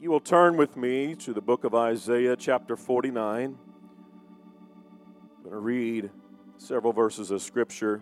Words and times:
You 0.00 0.10
will 0.10 0.18
turn 0.18 0.56
with 0.56 0.78
me 0.78 1.14
to 1.16 1.34
the 1.34 1.42
book 1.42 1.62
of 1.62 1.74
Isaiah, 1.74 2.34
chapter 2.34 2.74
49, 2.74 3.44
I'm 3.44 5.42
going 5.42 5.52
to 5.52 5.58
read 5.58 6.08
several 6.56 6.94
verses 6.94 7.30
of 7.30 7.42
Scripture. 7.42 8.00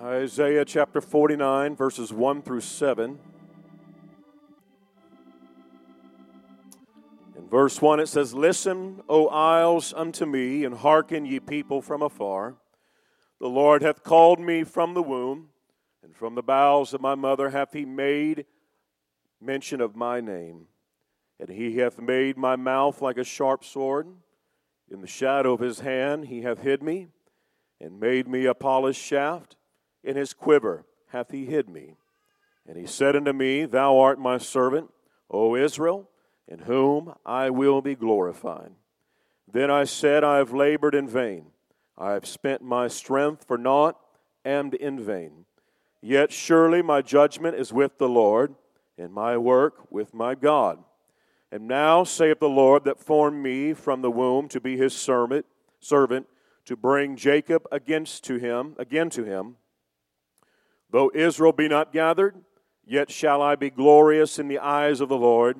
Isaiah 0.00 0.64
chapter 0.64 1.00
49, 1.00 1.74
verses 1.74 2.12
1 2.12 2.42
through 2.42 2.60
7. 2.60 3.18
In 7.36 7.48
verse 7.48 7.82
1, 7.82 7.98
it 7.98 8.06
says, 8.06 8.32
Listen, 8.32 9.02
O 9.08 9.26
isles, 9.26 9.92
unto 9.92 10.24
me, 10.24 10.64
and 10.64 10.76
hearken, 10.76 11.26
ye 11.26 11.40
people 11.40 11.82
from 11.82 12.00
afar. 12.00 12.54
The 13.40 13.48
Lord 13.48 13.82
hath 13.82 14.04
called 14.04 14.38
me 14.38 14.62
from 14.62 14.94
the 14.94 15.02
womb, 15.02 15.48
and 16.06 16.14
from 16.14 16.36
the 16.36 16.42
bowels 16.42 16.94
of 16.94 17.00
my 17.00 17.16
mother 17.16 17.50
hath 17.50 17.72
he 17.72 17.84
made 17.84 18.46
mention 19.40 19.80
of 19.80 19.96
my 19.96 20.20
name. 20.20 20.68
And 21.40 21.48
he 21.48 21.78
hath 21.78 22.00
made 22.00 22.36
my 22.36 22.54
mouth 22.54 23.02
like 23.02 23.18
a 23.18 23.24
sharp 23.24 23.64
sword. 23.64 24.06
In 24.88 25.00
the 25.00 25.08
shadow 25.08 25.54
of 25.54 25.60
his 25.60 25.80
hand 25.80 26.26
he 26.26 26.42
hath 26.42 26.60
hid 26.60 26.80
me, 26.80 27.08
and 27.80 27.98
made 27.98 28.28
me 28.28 28.46
a 28.46 28.54
polished 28.54 29.02
shaft 29.02 29.56
in 30.04 30.14
his 30.14 30.32
quiver 30.32 30.86
hath 31.08 31.32
he 31.32 31.44
hid 31.44 31.68
me. 31.68 31.96
And 32.68 32.78
he 32.78 32.86
said 32.86 33.16
unto 33.16 33.32
me, 33.32 33.64
Thou 33.64 33.98
art 33.98 34.20
my 34.20 34.38
servant, 34.38 34.92
O 35.28 35.56
Israel, 35.56 36.08
in 36.46 36.60
whom 36.60 37.14
I 37.26 37.50
will 37.50 37.82
be 37.82 37.96
glorified. 37.96 38.70
Then 39.52 39.72
I 39.72 39.82
said, 39.82 40.22
I 40.22 40.36
have 40.36 40.52
labored 40.52 40.94
in 40.94 41.08
vain. 41.08 41.46
I 41.98 42.12
have 42.12 42.26
spent 42.26 42.62
my 42.62 42.86
strength 42.86 43.44
for 43.44 43.58
naught 43.58 43.98
and 44.44 44.72
in 44.72 45.00
vain. 45.04 45.46
Yet 46.00 46.32
surely 46.32 46.82
my 46.82 47.02
judgment 47.02 47.56
is 47.56 47.72
with 47.72 47.98
the 47.98 48.08
Lord, 48.08 48.54
and 48.98 49.12
my 49.12 49.36
work 49.36 49.90
with 49.90 50.14
my 50.14 50.34
God. 50.34 50.78
And 51.50 51.68
now 51.68 52.04
saith 52.04 52.40
the 52.40 52.48
Lord 52.48 52.84
that 52.84 52.98
formed 52.98 53.42
me 53.42 53.72
from 53.72 54.02
the 54.02 54.10
womb 54.10 54.48
to 54.48 54.60
be 54.60 54.76
his 54.76 54.94
servant, 54.94 55.46
servant 55.80 56.26
to 56.64 56.76
bring 56.76 57.16
Jacob 57.16 57.66
against 57.70 58.24
to 58.24 58.36
him, 58.36 58.74
again 58.78 59.10
to 59.10 59.24
him. 59.24 59.56
Though 60.90 61.10
Israel 61.14 61.52
be 61.52 61.68
not 61.68 61.92
gathered, 61.92 62.36
yet 62.84 63.10
shall 63.10 63.40
I 63.40 63.54
be 63.54 63.70
glorious 63.70 64.38
in 64.38 64.48
the 64.48 64.58
eyes 64.58 65.00
of 65.00 65.08
the 65.08 65.16
Lord, 65.16 65.56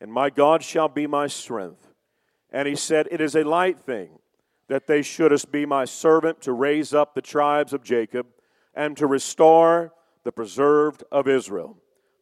and 0.00 0.12
my 0.12 0.30
God 0.30 0.62
shall 0.62 0.88
be 0.88 1.06
my 1.06 1.26
strength. 1.26 1.88
And 2.50 2.68
he 2.68 2.76
said, 2.76 3.08
It 3.10 3.20
is 3.20 3.34
a 3.34 3.44
light 3.44 3.80
thing 3.80 4.18
that 4.68 4.86
they 4.86 5.02
shouldest 5.02 5.50
be 5.50 5.66
my 5.66 5.84
servant 5.84 6.40
to 6.42 6.52
raise 6.52 6.94
up 6.94 7.14
the 7.14 7.22
tribes 7.22 7.72
of 7.72 7.82
Jacob 7.82 8.26
and 8.74 8.96
to 8.96 9.06
restore 9.06 9.92
the 10.24 10.32
preserved 10.32 11.04
of 11.10 11.28
Israel. 11.28 11.76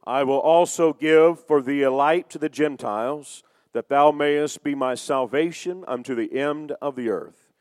I 0.04 0.24
will 0.24 0.38
also 0.38 0.92
give 0.92 1.44
for 1.46 1.62
thee 1.62 1.82
a 1.82 1.90
light 1.90 2.30
to 2.30 2.38
the 2.38 2.48
Gentiles, 2.48 3.42
that 3.72 3.88
thou 3.88 4.10
mayest 4.10 4.64
be 4.64 4.74
my 4.74 4.94
salvation 4.94 5.84
unto 5.86 6.14
the 6.14 6.36
end 6.38 6.72
of 6.82 6.96
the 6.96 7.10
earth. 7.10 7.52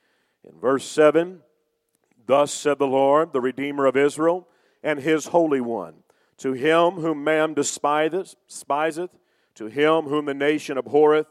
In 0.43 0.59
verse 0.59 0.85
7, 0.85 1.41
Thus 2.25 2.51
said 2.53 2.79
the 2.79 2.87
Lord, 2.87 3.33
the 3.33 3.41
Redeemer 3.41 3.85
of 3.85 3.97
Israel, 3.97 4.47
and 4.81 4.99
his 4.99 5.27
Holy 5.27 5.61
One. 5.61 5.95
To 6.37 6.53
him 6.53 6.91
whom 6.91 7.23
man 7.23 7.53
despiseth, 7.53 8.35
despiseth, 8.47 9.11
to 9.55 9.65
him 9.65 10.03
whom 10.03 10.25
the 10.25 10.33
nation 10.33 10.77
abhorreth, 10.77 11.27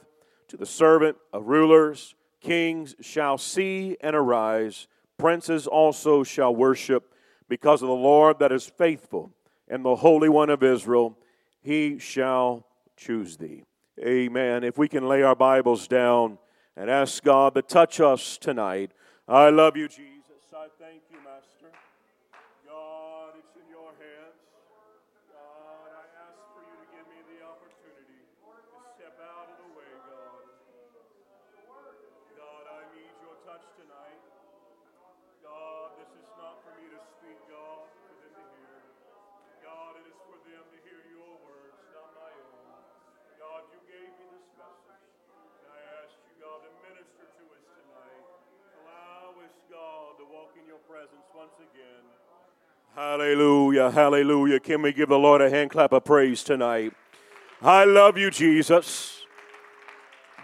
to 0.48 0.56
the 0.56 0.66
servant 0.66 1.16
of 1.32 1.46
rulers, 1.46 2.14
kings 2.40 2.94
shall 3.00 3.38
see 3.38 3.96
and 4.00 4.14
arise, 4.14 4.86
princes 5.16 5.66
also 5.66 6.22
shall 6.22 6.54
worship, 6.54 7.14
because 7.48 7.82
of 7.82 7.88
the 7.88 7.94
Lord 7.94 8.38
that 8.38 8.52
is 8.52 8.66
faithful, 8.66 9.32
and 9.68 9.84
the 9.84 9.96
Holy 9.96 10.28
One 10.28 10.50
of 10.50 10.62
Israel, 10.62 11.16
he 11.60 11.98
shall 11.98 12.66
choose 12.96 13.36
thee. 13.36 13.64
Amen. 14.00 14.64
If 14.64 14.78
we 14.78 14.88
can 14.88 15.08
lay 15.08 15.22
our 15.22 15.34
Bibles 15.34 15.88
down 15.88 16.38
and 16.76 16.88
ask 16.88 17.22
God 17.22 17.54
to 17.54 17.62
touch 17.62 18.00
us 18.00 18.38
tonight. 18.38 18.92
I 19.26 19.50
love 19.50 19.76
you, 19.76 19.88
Jesus. 19.88 20.17
Presence 50.86 51.26
once 51.34 51.52
again. 51.56 52.04
Hallelujah, 52.94 53.90
hallelujah. 53.90 54.60
Can 54.60 54.82
we 54.82 54.92
give 54.92 55.08
the 55.08 55.18
Lord 55.18 55.40
a 55.40 55.50
hand 55.50 55.70
clap 55.70 55.92
of 55.92 56.04
praise 56.04 56.44
tonight? 56.44 56.92
I 57.62 57.84
love 57.84 58.18
you, 58.18 58.30
Jesus. 58.30 59.24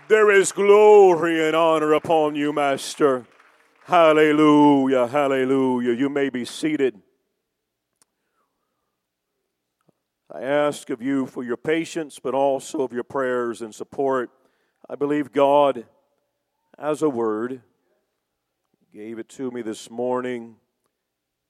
There 0.09 0.31
is 0.31 0.53
glory 0.53 1.47
and 1.47 1.55
honor 1.55 1.93
upon 1.93 2.35
you, 2.35 2.53
Master. 2.53 3.27
Hallelujah, 3.85 5.07
hallelujah. 5.07 5.93
You 5.93 6.09
may 6.09 6.31
be 6.31 6.45
seated. 6.45 7.01
I 10.33 10.43
ask 10.43 10.91
of 10.91 11.01
you 11.01 11.27
for 11.27 11.45
your 11.45 11.57
patience, 11.57 12.19
but 12.19 12.35
also 12.35 12.81
of 12.81 12.93
your 12.93 13.05
prayers 13.05 13.63
and 13.63 13.75
support. 13.75 14.31
I 14.89 14.95
believe 14.97 15.33
God 15.33 15.87
has 16.79 17.03
a 17.03 17.09
word, 17.09 17.63
gave 18.95 19.19
it 19.19 19.29
to 19.29 19.51
me 19.51 19.61
this 19.61 19.91
morning, 19.91 20.55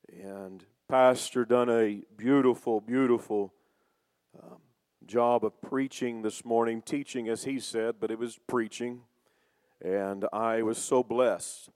and 0.09 0.65
Pastor 0.89 1.45
done 1.45 1.69
a 1.69 2.01
beautiful, 2.17 2.81
beautiful 2.81 3.53
um, 4.43 4.57
job 5.05 5.45
of 5.45 5.61
preaching 5.61 6.23
this 6.23 6.43
morning, 6.43 6.81
teaching 6.81 7.29
as 7.29 7.45
he 7.45 7.61
said, 7.61 7.97
but 8.01 8.11
it 8.11 8.19
was 8.19 8.39
preaching. 8.47 9.03
And 9.85 10.25
I 10.33 10.63
was 10.63 10.79
so 10.79 11.03
blessed 11.03 11.69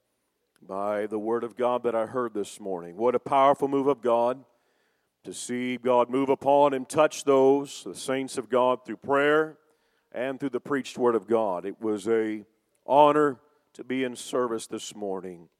by 0.66 1.06
the 1.06 1.18
word 1.18 1.44
of 1.44 1.54
God 1.54 1.82
that 1.82 1.94
I 1.94 2.06
heard 2.06 2.32
this 2.32 2.58
morning. 2.58 2.96
What 2.96 3.14
a 3.14 3.20
powerful 3.20 3.68
move 3.68 3.88
of 3.88 4.00
God 4.00 4.42
to 5.24 5.34
see 5.34 5.76
God 5.76 6.08
move 6.08 6.30
upon 6.30 6.72
and 6.72 6.88
touch 6.88 7.24
those, 7.24 7.84
the 7.84 7.94
saints 7.94 8.38
of 8.38 8.48
God, 8.48 8.86
through 8.86 8.96
prayer 8.96 9.58
and 10.12 10.40
through 10.40 10.48
the 10.48 10.60
preached 10.60 10.96
word 10.96 11.14
of 11.14 11.26
God. 11.26 11.66
It 11.66 11.78
was 11.78 12.08
a 12.08 12.46
honor 12.86 13.38
to 13.74 13.84
be 13.84 14.02
in 14.02 14.16
service 14.16 14.66
this 14.66 14.96
morning. 14.96 15.50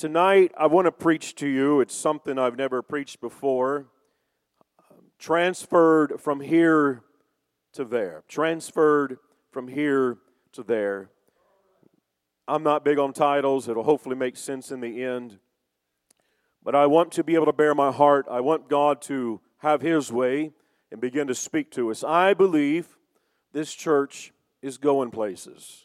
Tonight, 0.00 0.52
I 0.56 0.66
want 0.66 0.86
to 0.86 0.92
preach 0.92 1.34
to 1.34 1.46
you. 1.46 1.82
It's 1.82 1.94
something 1.94 2.38
I've 2.38 2.56
never 2.56 2.80
preached 2.80 3.20
before. 3.20 3.84
Transferred 5.18 6.18
from 6.18 6.40
here 6.40 7.02
to 7.74 7.84
there. 7.84 8.24
Transferred 8.26 9.18
from 9.50 9.68
here 9.68 10.16
to 10.52 10.62
there. 10.62 11.10
I'm 12.48 12.62
not 12.62 12.82
big 12.82 12.98
on 12.98 13.12
titles. 13.12 13.68
It'll 13.68 13.82
hopefully 13.82 14.16
make 14.16 14.38
sense 14.38 14.70
in 14.70 14.80
the 14.80 15.04
end. 15.04 15.38
But 16.64 16.74
I 16.74 16.86
want 16.86 17.12
to 17.12 17.22
be 17.22 17.34
able 17.34 17.44
to 17.44 17.52
bear 17.52 17.74
my 17.74 17.92
heart. 17.92 18.24
I 18.30 18.40
want 18.40 18.70
God 18.70 19.02
to 19.02 19.42
have 19.58 19.82
His 19.82 20.10
way 20.10 20.52
and 20.90 20.98
begin 20.98 21.26
to 21.26 21.34
speak 21.34 21.70
to 21.72 21.90
us. 21.90 22.02
I 22.02 22.32
believe 22.32 22.96
this 23.52 23.74
church 23.74 24.32
is 24.62 24.78
going 24.78 25.10
places. 25.10 25.84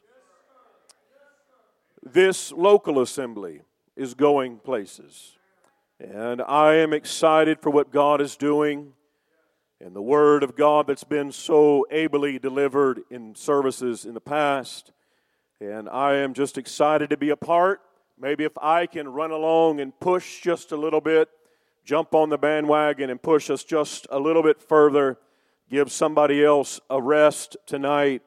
This 2.01 2.53
local 2.53 3.01
assembly 3.01 3.63
is 3.95 4.13
going 4.13 4.57
places. 4.57 5.38
And 6.00 6.41
I 6.41 6.75
am 6.75 6.94
excited 6.94 7.59
for 7.61 7.69
what 7.69 7.91
God 7.91 8.21
is 8.21 8.36
doing 8.36 8.94
and 9.81 9.95
the 9.95 10.01
Word 10.01 10.42
of 10.44 10.56
God 10.56 10.88
that's 10.88 11.03
been 11.03 11.31
so 11.31 11.86
ably 11.92 12.39
delivered 12.39 13.01
in 13.09 13.36
services 13.36 14.06
in 14.06 14.13
the 14.13 14.21
past. 14.21 14.92
And 15.59 15.89
I 15.89 16.15
am 16.15 16.33
just 16.33 16.57
excited 16.57 17.09
to 17.09 17.18
be 17.18 17.30
a 17.30 17.38
part. 17.38 17.81
Maybe 18.19 18.45
if 18.45 18.57
I 18.57 18.86
can 18.88 19.09
run 19.09 19.31
along 19.31 19.81
and 19.81 19.97
push 20.00 20.42
just 20.42 20.71
a 20.71 20.77
little 20.77 21.01
bit, 21.01 21.30
jump 21.83 22.15
on 22.15 22.30
the 22.30 22.38
bandwagon 22.38 23.09
and 23.09 23.21
push 23.21 23.50
us 23.50 23.63
just 23.63 24.07
a 24.09 24.19
little 24.19 24.44
bit 24.44 24.62
further, 24.62 25.18
give 25.69 25.92
somebody 25.92 26.44
else 26.44 26.80
a 26.89 27.01
rest 27.01 27.57
tonight, 27.65 28.21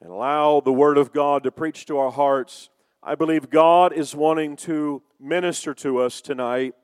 and 0.00 0.10
allow 0.10 0.60
the 0.60 0.72
Word 0.72 0.98
of 0.98 1.12
God 1.12 1.42
to 1.44 1.50
preach 1.50 1.86
to 1.86 1.98
our 1.98 2.10
hearts. 2.10 2.68
I 3.02 3.14
believe 3.14 3.48
God 3.48 3.94
is 3.94 4.14
wanting 4.14 4.56
to 4.56 5.02
minister 5.18 5.72
to 5.74 6.00
us 6.00 6.20
tonight. 6.20 6.74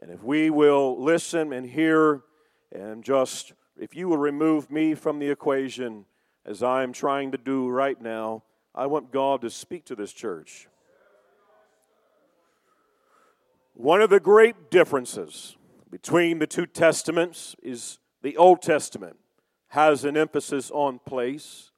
And 0.00 0.12
if 0.12 0.22
we 0.22 0.48
will 0.48 1.02
listen 1.02 1.52
and 1.52 1.68
hear 1.68 2.22
and 2.72 3.02
just, 3.02 3.52
if 3.76 3.96
you 3.96 4.08
will 4.08 4.18
remove 4.18 4.70
me 4.70 4.94
from 4.94 5.18
the 5.18 5.28
equation 5.28 6.04
as 6.44 6.62
I 6.62 6.84
am 6.84 6.92
trying 6.92 7.32
to 7.32 7.38
do 7.38 7.68
right 7.68 8.00
now, 8.00 8.44
I 8.76 8.86
want 8.86 9.10
God 9.10 9.40
to 9.40 9.50
speak 9.50 9.84
to 9.86 9.96
this 9.96 10.12
church. 10.12 10.68
One 13.74 14.00
of 14.00 14.10
the 14.10 14.20
great 14.20 14.70
differences 14.70 15.56
between 15.90 16.38
the 16.38 16.46
two 16.46 16.66
testaments 16.66 17.56
is 17.60 17.98
the 18.22 18.36
Old 18.36 18.62
Testament 18.62 19.16
has 19.68 20.04
an 20.04 20.16
emphasis 20.16 20.70
on 20.70 21.00
place, 21.00 21.72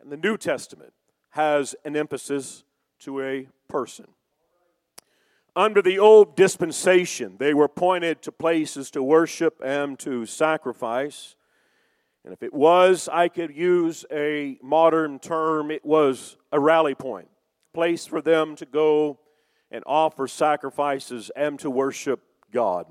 and 0.00 0.12
the 0.12 0.16
New 0.16 0.36
Testament 0.36 0.92
has 1.30 1.74
an 1.84 1.96
emphasis 1.96 2.62
to 3.00 3.20
a 3.20 3.48
person. 3.68 4.06
Under 5.54 5.80
the 5.80 5.98
old 5.98 6.36
dispensation, 6.36 7.36
they 7.38 7.54
were 7.54 7.68
pointed 7.68 8.20
to 8.22 8.32
places 8.32 8.90
to 8.90 9.02
worship 9.02 9.60
and 9.64 9.98
to 10.00 10.26
sacrifice. 10.26 11.34
And 12.24 12.32
if 12.34 12.42
it 12.42 12.52
was, 12.52 13.08
I 13.10 13.28
could 13.28 13.56
use 13.56 14.04
a 14.12 14.58
modern 14.62 15.18
term, 15.18 15.70
it 15.70 15.84
was 15.84 16.36
a 16.52 16.60
rally 16.60 16.94
point, 16.94 17.28
place 17.72 18.04
for 18.04 18.20
them 18.20 18.54
to 18.56 18.66
go 18.66 19.18
and 19.70 19.82
offer 19.86 20.28
sacrifices 20.28 21.30
and 21.34 21.58
to 21.60 21.70
worship 21.70 22.20
God. 22.52 22.86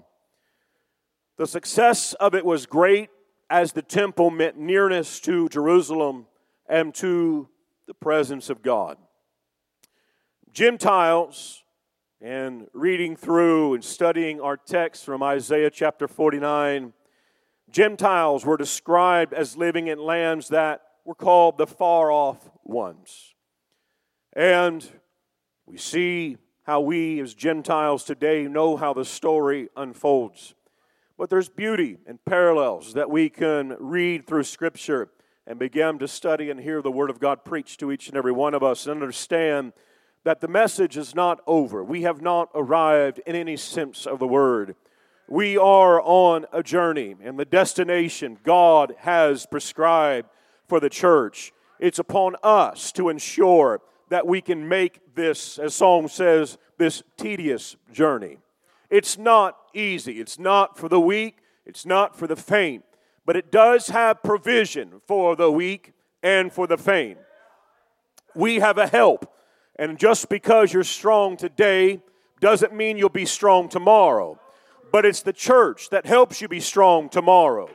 The 1.37 1.47
success 1.47 2.13
of 2.13 2.33
it 2.33 2.45
was 2.45 2.65
great 2.65 3.09
as 3.49 3.73
the 3.73 3.81
temple 3.81 4.31
meant 4.31 4.57
nearness 4.57 5.19
to 5.21 5.49
Jerusalem 5.49 6.25
and 6.67 6.95
to 6.95 7.47
the 7.87 7.93
presence 7.93 8.49
of 8.49 8.63
God. 8.63 8.97
Gentiles, 10.55 11.65
and 12.21 12.67
reading 12.71 13.17
through 13.17 13.73
and 13.73 13.83
studying 13.83 14.39
our 14.39 14.55
text 14.55 15.03
from 15.03 15.21
Isaiah 15.21 15.69
chapter 15.69 16.07
49, 16.07 16.93
Gentiles 17.69 18.45
were 18.45 18.55
described 18.55 19.33
as 19.33 19.57
living 19.57 19.87
in 19.87 19.99
lands 19.99 20.47
that 20.47 20.79
were 21.03 21.13
called 21.13 21.57
the 21.57 21.67
far 21.67 22.09
off 22.09 22.49
ones. 22.63 23.35
And 24.31 24.89
we 25.65 25.75
see 25.75 26.37
how 26.63 26.79
we 26.79 27.19
as 27.19 27.33
Gentiles 27.33 28.05
today 28.05 28.47
know 28.47 28.77
how 28.77 28.93
the 28.93 29.03
story 29.03 29.67
unfolds. 29.75 30.55
But 31.17 31.29
there's 31.29 31.49
beauty 31.49 31.97
and 32.07 32.23
parallels 32.23 32.93
that 32.93 33.09
we 33.09 33.27
can 33.27 33.75
read 33.77 34.25
through 34.25 34.43
Scripture 34.43 35.09
and 35.45 35.59
begin 35.59 35.99
to 35.99 36.07
study 36.07 36.49
and 36.49 36.61
hear 36.61 36.81
the 36.81 36.91
Word 36.91 37.09
of 37.09 37.19
God 37.19 37.43
preached 37.43 37.81
to 37.81 37.91
each 37.91 38.07
and 38.07 38.15
every 38.15 38.31
one 38.31 38.53
of 38.53 38.63
us 38.63 38.85
and 38.85 38.93
understand 38.93 39.73
that 40.25 40.41
the 40.41 40.47
message 40.47 40.97
is 40.97 41.13
not 41.15 41.39
over. 41.45 41.83
We 41.83 42.01
have 42.01 42.19
not 42.19 42.49
arrived 42.55 43.21
in 43.27 43.35
any 43.35 43.55
sense 43.55 44.07
of 44.07 44.17
the 44.17 44.27
word. 44.27 44.75
We 45.27 45.55
are 45.55 46.01
on 46.01 46.47
a 46.51 46.63
journey, 46.63 47.15
and 47.23 47.39
the 47.39 47.45
destination 47.45 48.39
God 48.43 48.95
has 48.99 49.45
prescribed 49.45 50.27
for 50.67 50.79
the 50.79 50.89
church. 50.89 51.53
It's 51.79 51.99
upon 51.99 52.35
us 52.41 52.91
to 52.93 53.09
ensure 53.09 53.81
that 54.09 54.25
we 54.25 54.41
can 54.41 54.67
make 54.67 54.99
this, 55.13 55.59
as 55.59 55.75
Psalm 55.75 56.07
says, 56.07 56.57
this 56.79 57.03
tedious 57.17 57.75
journey. 57.93 58.37
It's 58.89 59.19
not 59.19 59.57
easy. 59.75 60.19
It's 60.19 60.39
not 60.39 60.77
for 60.77 60.89
the 60.89 60.99
weak. 60.99 61.37
It's 61.67 61.85
not 61.85 62.17
for 62.17 62.25
the 62.25 62.35
faint. 62.35 62.83
But 63.27 63.35
it 63.35 63.51
does 63.51 63.87
have 63.87 64.23
provision 64.23 65.01
for 65.07 65.35
the 65.35 65.51
weak 65.51 65.93
and 66.23 66.51
for 66.51 66.65
the 66.65 66.77
faint. 66.77 67.19
We 68.35 68.55
have 68.55 68.79
a 68.79 68.87
help 68.87 69.31
and 69.77 69.97
just 69.97 70.29
because 70.29 70.71
you're 70.71 70.83
strong 70.83 71.37
today 71.37 72.01
doesn't 72.39 72.73
mean 72.73 72.97
you'll 72.97 73.09
be 73.09 73.25
strong 73.25 73.69
tomorrow. 73.69 74.39
But 74.91 75.05
it's 75.05 75.21
the 75.21 75.33
church 75.33 75.89
that 75.89 76.05
helps 76.05 76.41
you 76.41 76.47
be 76.47 76.59
strong 76.59 77.09
tomorrow. 77.09 77.69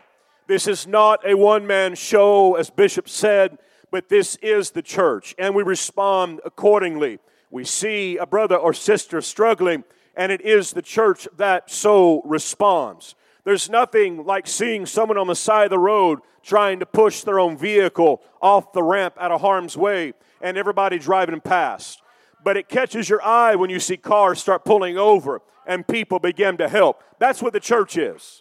This 0.47 0.67
is 0.67 0.87
not 0.87 1.27
a 1.27 1.35
one 1.35 1.67
man 1.67 1.95
show, 1.95 2.55
as 2.55 2.71
Bishop 2.71 3.09
said, 3.09 3.59
but 3.91 4.09
this 4.09 4.37
is 4.37 4.71
the 4.71 4.83
church, 4.83 5.35
and 5.39 5.55
we 5.55 5.63
respond 5.63 6.41
accordingly. 6.45 7.19
We 7.51 7.65
see 7.65 8.17
a 8.17 8.27
brother 8.27 8.57
or 8.57 8.73
sister 8.73 9.21
struggling, 9.21 9.85
and 10.17 10.33
it 10.33 10.41
is 10.41 10.73
the 10.73 10.83
church 10.83 11.29
that 11.37 11.71
so 11.71 12.23
responds. 12.25 13.15
There's 13.45 13.69
nothing 13.69 14.25
like 14.25 14.47
seeing 14.47 14.87
someone 14.87 15.19
on 15.19 15.27
the 15.27 15.35
side 15.35 15.65
of 15.65 15.71
the 15.71 15.79
road 15.79 16.21
trying 16.43 16.81
to 16.81 16.87
push 16.87 17.23
their 17.23 17.41
own 17.41 17.57
vehicle 17.57 18.23
off 18.41 18.73
the 18.73 18.83
ramp 18.83 19.15
out 19.19 19.33
of 19.33 19.41
harm's 19.41 19.77
way 19.77 20.15
and 20.41 20.57
everybody 20.57 20.99
driving 20.99 21.41
past. 21.41 22.03
But 22.43 22.57
it 22.57 22.69
catches 22.69 23.09
your 23.09 23.23
eye 23.23 23.55
when 23.55 23.71
you 23.71 23.81
see 23.81 23.97
cars 23.97 24.41
start 24.41 24.65
pulling 24.65 24.97
over 24.97 25.43
and 25.67 25.87
people 25.87 26.19
begin 26.19 26.57
to 26.57 26.69
help. 26.69 27.03
That's 27.19 27.43
what 27.43 27.53
the 27.53 27.61
church 27.61 27.97
is. 27.97 28.41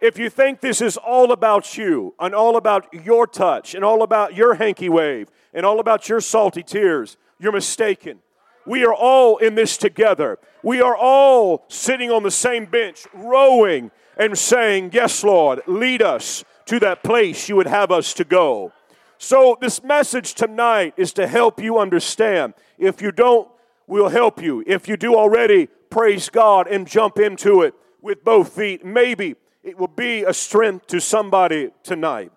If 0.00 0.18
you 0.18 0.28
think 0.28 0.60
this 0.60 0.80
is 0.80 0.96
all 0.96 1.32
about 1.32 1.76
you 1.76 2.14
and 2.20 2.34
all 2.34 2.56
about 2.56 2.86
your 2.92 3.26
touch 3.26 3.74
and 3.74 3.84
all 3.84 4.02
about 4.02 4.34
your 4.34 4.54
hanky 4.54 4.88
wave 4.88 5.28
and 5.54 5.64
all 5.64 5.80
about 5.80 6.08
your 6.08 6.20
salty 6.20 6.62
tears, 6.62 7.16
you're 7.38 7.52
mistaken. 7.52 8.20
We 8.66 8.84
are 8.84 8.94
all 8.94 9.38
in 9.38 9.54
this 9.54 9.76
together. 9.76 10.38
We 10.62 10.80
are 10.82 10.96
all 10.96 11.64
sitting 11.68 12.10
on 12.10 12.24
the 12.24 12.30
same 12.30 12.66
bench, 12.66 13.06
rowing 13.14 13.90
and 14.18 14.36
saying, 14.36 14.90
Yes, 14.92 15.22
Lord, 15.22 15.62
lead 15.66 16.02
us 16.02 16.44
to 16.66 16.80
that 16.80 17.02
place 17.02 17.48
you 17.48 17.56
would 17.56 17.66
have 17.66 17.90
us 17.90 18.12
to 18.14 18.24
go. 18.24 18.72
So, 19.18 19.56
this 19.60 19.82
message 19.82 20.34
tonight 20.34 20.94
is 20.96 21.12
to 21.14 21.26
help 21.26 21.60
you 21.60 21.78
understand. 21.78 22.54
If 22.78 23.00
you 23.00 23.12
don't, 23.12 23.48
we'll 23.86 24.10
help 24.10 24.42
you. 24.42 24.62
If 24.66 24.88
you 24.88 24.96
do 24.96 25.14
already, 25.14 25.68
praise 25.88 26.28
God 26.28 26.66
and 26.66 26.86
jump 26.86 27.18
into 27.18 27.62
it 27.62 27.74
with 28.02 28.24
both 28.24 28.52
feet. 28.52 28.84
Maybe 28.84 29.36
it 29.62 29.78
will 29.78 29.88
be 29.88 30.22
a 30.22 30.34
strength 30.34 30.86
to 30.88 31.00
somebody 31.00 31.70
tonight. 31.82 32.30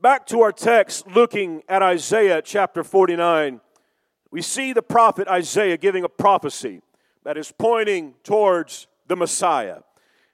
Back 0.00 0.26
to 0.28 0.42
our 0.42 0.52
text, 0.52 1.08
looking 1.08 1.62
at 1.68 1.82
Isaiah 1.82 2.42
chapter 2.42 2.84
49, 2.84 3.60
we 4.30 4.42
see 4.42 4.72
the 4.72 4.82
prophet 4.82 5.26
Isaiah 5.26 5.76
giving 5.76 6.04
a 6.04 6.08
prophecy 6.08 6.80
that 7.24 7.36
is 7.36 7.52
pointing 7.52 8.14
towards 8.22 8.86
the 9.08 9.16
Messiah. 9.16 9.80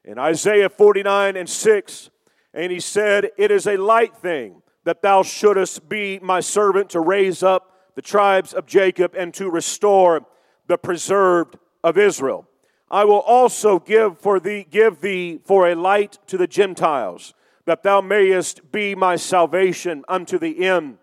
In 0.05 0.19
Isaiah 0.19 0.69
49 0.69 1.37
and 1.37 1.49
6, 1.49 2.11
and 2.53 2.71
he 2.71 2.81
said, 2.81 3.31
It 3.39 3.51
is 3.51 3.67
a 3.67 3.77
light 3.77 4.17
thing 4.17 4.62
that 4.85 5.03
thou 5.03 5.23
shouldest 5.23 5.89
be 5.89 6.19
my 6.23 6.41
servant 6.41 6.91
to 6.91 7.01
raise 7.01 7.43
up 7.43 7.73
the 7.95 8.03
tribes 8.03 8.53
of 8.53 8.67
Jacob 8.67 9.15
and 9.17 9.33
to 9.35 9.51
restore 9.51 10.27
the 10.67 10.79
preserved 10.79 11.57
of 11.85 11.99
Israel. 11.99 12.49
I 12.91 13.05
will 13.05 13.21
also 13.21 13.79
give 13.79 14.19
for 14.19 14.39
thee 14.39 14.67
give 14.69 15.01
thee 15.01 15.41
for 15.45 15.69
a 15.69 15.75
light 15.75 16.19
to 16.27 16.37
the 16.37 16.47
Gentiles, 16.47 17.35
that 17.65 17.83
thou 17.83 18.01
mayest 18.01 18.71
be 18.73 18.95
my 18.95 19.17
salvation 19.17 20.05
unto 20.09 20.39
the 20.39 20.67
end 20.67 20.99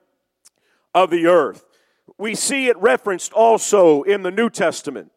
of 0.94 1.10
the 1.10 1.26
earth. 1.28 1.66
We 2.18 2.36
see 2.36 2.68
it 2.68 2.78
referenced 2.78 3.32
also 3.34 4.04
in 4.04 4.24
the 4.24 4.32
New 4.32 4.50
Testament. 4.50 5.12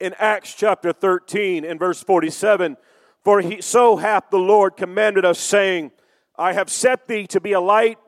In 0.00 0.14
Acts 0.18 0.52
chapter 0.54 0.92
13 0.92 1.64
and 1.64 1.78
verse 1.78 2.02
47, 2.02 2.76
for 3.22 3.40
he 3.40 3.60
so 3.62 3.96
hath 3.96 4.24
the 4.30 4.38
Lord 4.38 4.76
commanded 4.76 5.24
us, 5.24 5.38
saying, 5.38 5.92
I 6.36 6.52
have 6.52 6.70
set 6.70 7.06
thee 7.06 7.26
to 7.28 7.40
be 7.40 7.52
a 7.52 7.60
light 7.60 7.98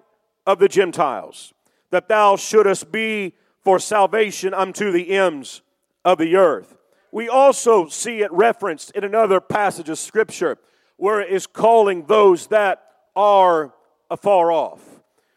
of 0.46 0.58
the 0.58 0.68
Gentiles, 0.68 1.52
that 1.90 2.08
thou 2.08 2.36
shouldest 2.36 2.90
be 2.90 3.34
for 3.62 3.78
salvation 3.78 4.54
unto 4.54 4.90
the 4.90 5.10
ends 5.10 5.62
of 6.04 6.18
the 6.18 6.36
earth. 6.36 6.76
We 7.12 7.28
also 7.28 7.88
see 7.88 8.20
it 8.20 8.32
referenced 8.32 8.90
in 8.92 9.04
another 9.04 9.40
passage 9.40 9.88
of 9.88 9.98
Scripture 9.98 10.58
where 10.96 11.20
it 11.20 11.30
is 11.30 11.46
calling 11.46 12.06
those 12.06 12.48
that 12.48 12.82
are 13.14 13.72
afar 14.10 14.52
off. 14.52 14.80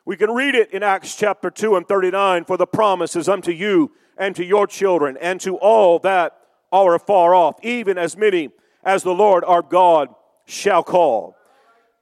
We 0.06 0.18
can 0.18 0.32
read 0.32 0.56
it 0.56 0.72
in 0.72 0.84
Acts 0.84 1.16
chapter 1.16 1.50
2 1.52 1.76
and 1.76 1.88
39 1.88 2.46
for 2.46 2.58
the 2.58 2.68
promise 2.68 3.16
is 3.16 3.30
unto 3.30 3.52
you 3.52 3.92
and 4.18 4.36
to 4.36 4.44
your 4.44 4.68
children 4.68 5.18
and 5.22 5.40
to 5.42 5.58
all 5.58 6.00
that 6.00 6.38
are 6.72 6.96
afar 6.96 7.34
off, 7.34 7.56
even 7.64 7.98
as 7.98 8.18
many 8.18 8.50
as 8.84 9.04
the 9.04 9.14
Lord 9.14 9.44
our 9.44 9.62
God 9.62 10.10
shall 10.46 10.84
call 10.84 11.36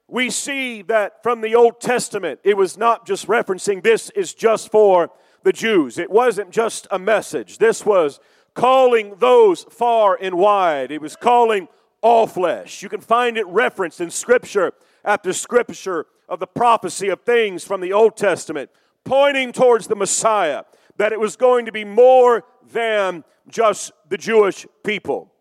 we 0.08 0.30
see 0.30 0.82
that 0.82 1.22
from 1.22 1.42
the 1.42 1.54
Old 1.54 1.80
Testament, 1.80 2.40
it 2.42 2.56
was 2.56 2.78
not 2.78 3.06
just 3.06 3.26
referencing 3.26 3.82
this 3.82 4.08
is 4.10 4.32
just 4.32 4.70
for 4.70 5.10
the 5.42 5.52
Jews. 5.52 5.98
It 5.98 6.10
wasn't 6.10 6.50
just 6.50 6.86
a 6.90 6.98
message. 6.98 7.58
This 7.58 7.84
was 7.84 8.18
calling 8.54 9.14
those 9.18 9.64
far 9.64 10.18
and 10.20 10.36
wide. 10.36 10.90
It 10.90 11.02
was 11.02 11.14
calling 11.14 11.68
all 12.00 12.26
flesh. 12.26 12.82
You 12.82 12.88
can 12.88 13.02
find 13.02 13.36
it 13.36 13.46
referenced 13.46 14.00
in 14.00 14.10
Scripture 14.10 14.72
after 15.04 15.32
Scripture 15.32 16.06
of 16.28 16.40
the 16.40 16.46
prophecy 16.46 17.08
of 17.08 17.20
things 17.20 17.64
from 17.64 17.80
the 17.80 17.92
Old 17.92 18.16
Testament, 18.16 18.70
pointing 19.04 19.52
towards 19.52 19.88
the 19.88 19.96
Messiah, 19.96 20.64
that 20.96 21.12
it 21.12 21.20
was 21.20 21.36
going 21.36 21.66
to 21.66 21.72
be 21.72 21.84
more 21.84 22.44
than 22.72 23.24
just 23.48 23.92
the 24.08 24.18
Jewish 24.18 24.66
people. 24.84 25.32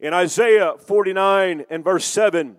In 0.00 0.14
Isaiah 0.14 0.74
49 0.78 1.64
and 1.70 1.84
verse 1.84 2.04
7, 2.04 2.56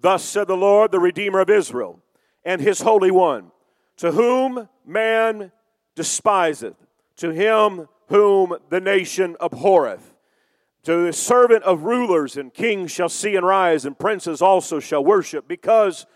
Thus 0.00 0.24
said 0.24 0.48
the 0.48 0.56
Lord, 0.56 0.90
the 0.90 1.00
Redeemer 1.00 1.40
of 1.40 1.50
Israel, 1.50 2.00
and 2.44 2.60
his 2.60 2.80
Holy 2.80 3.10
One, 3.10 3.52
to 3.98 4.12
whom 4.12 4.68
man 4.84 5.52
despiseth, 5.94 6.74
to 7.16 7.30
him 7.30 7.88
whom 8.08 8.56
the 8.68 8.80
nation 8.80 9.36
abhorreth. 9.40 10.14
To 10.84 11.06
the 11.06 11.12
servant 11.12 11.62
of 11.62 11.84
rulers 11.84 12.36
and 12.36 12.52
kings 12.52 12.90
shall 12.90 13.08
see 13.08 13.36
and 13.36 13.46
rise, 13.46 13.84
and 13.84 13.96
princes 13.96 14.42
also 14.42 14.80
shall 14.80 15.04
worship, 15.04 15.46
because 15.46 16.06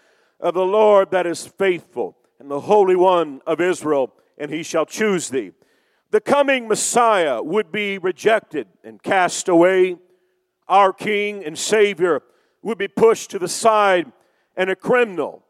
of 0.41 0.55
the 0.55 0.65
Lord 0.65 1.13
that 1.13 1.27
is 1.27 1.47
faithful, 1.47 2.17
and 2.41 2.51
the 2.51 2.61
Holy 2.61 2.97
One 2.97 3.41
of 3.47 3.61
Israel, 3.61 4.13
and 4.37 4.51
he 4.51 4.63
shall 4.63 4.85
choose 4.85 5.29
thee. 5.29 5.53
The 6.11 6.21
coming 6.21 6.67
Messiah 6.67 7.43
would 7.43 7.71
be 7.71 7.99
rejected 7.99 8.67
and 8.83 9.03
cast 9.03 9.49
away 9.49 9.97
our 10.69 10.93
King 10.93 11.45
and 11.45 11.57
Savior 11.57 12.23
would 12.67 12.79
be 12.79 12.89
pushed 12.89 13.31
to 13.31 13.39
the 13.39 13.47
side 13.47 14.11
and 14.57 14.69
a 14.69 14.75
criminal 14.75 15.45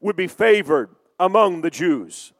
would 0.00 0.16
be 0.16 0.26
favored 0.26 0.90
among 1.18 1.62
the 1.62 1.70
Jews. 1.70 2.34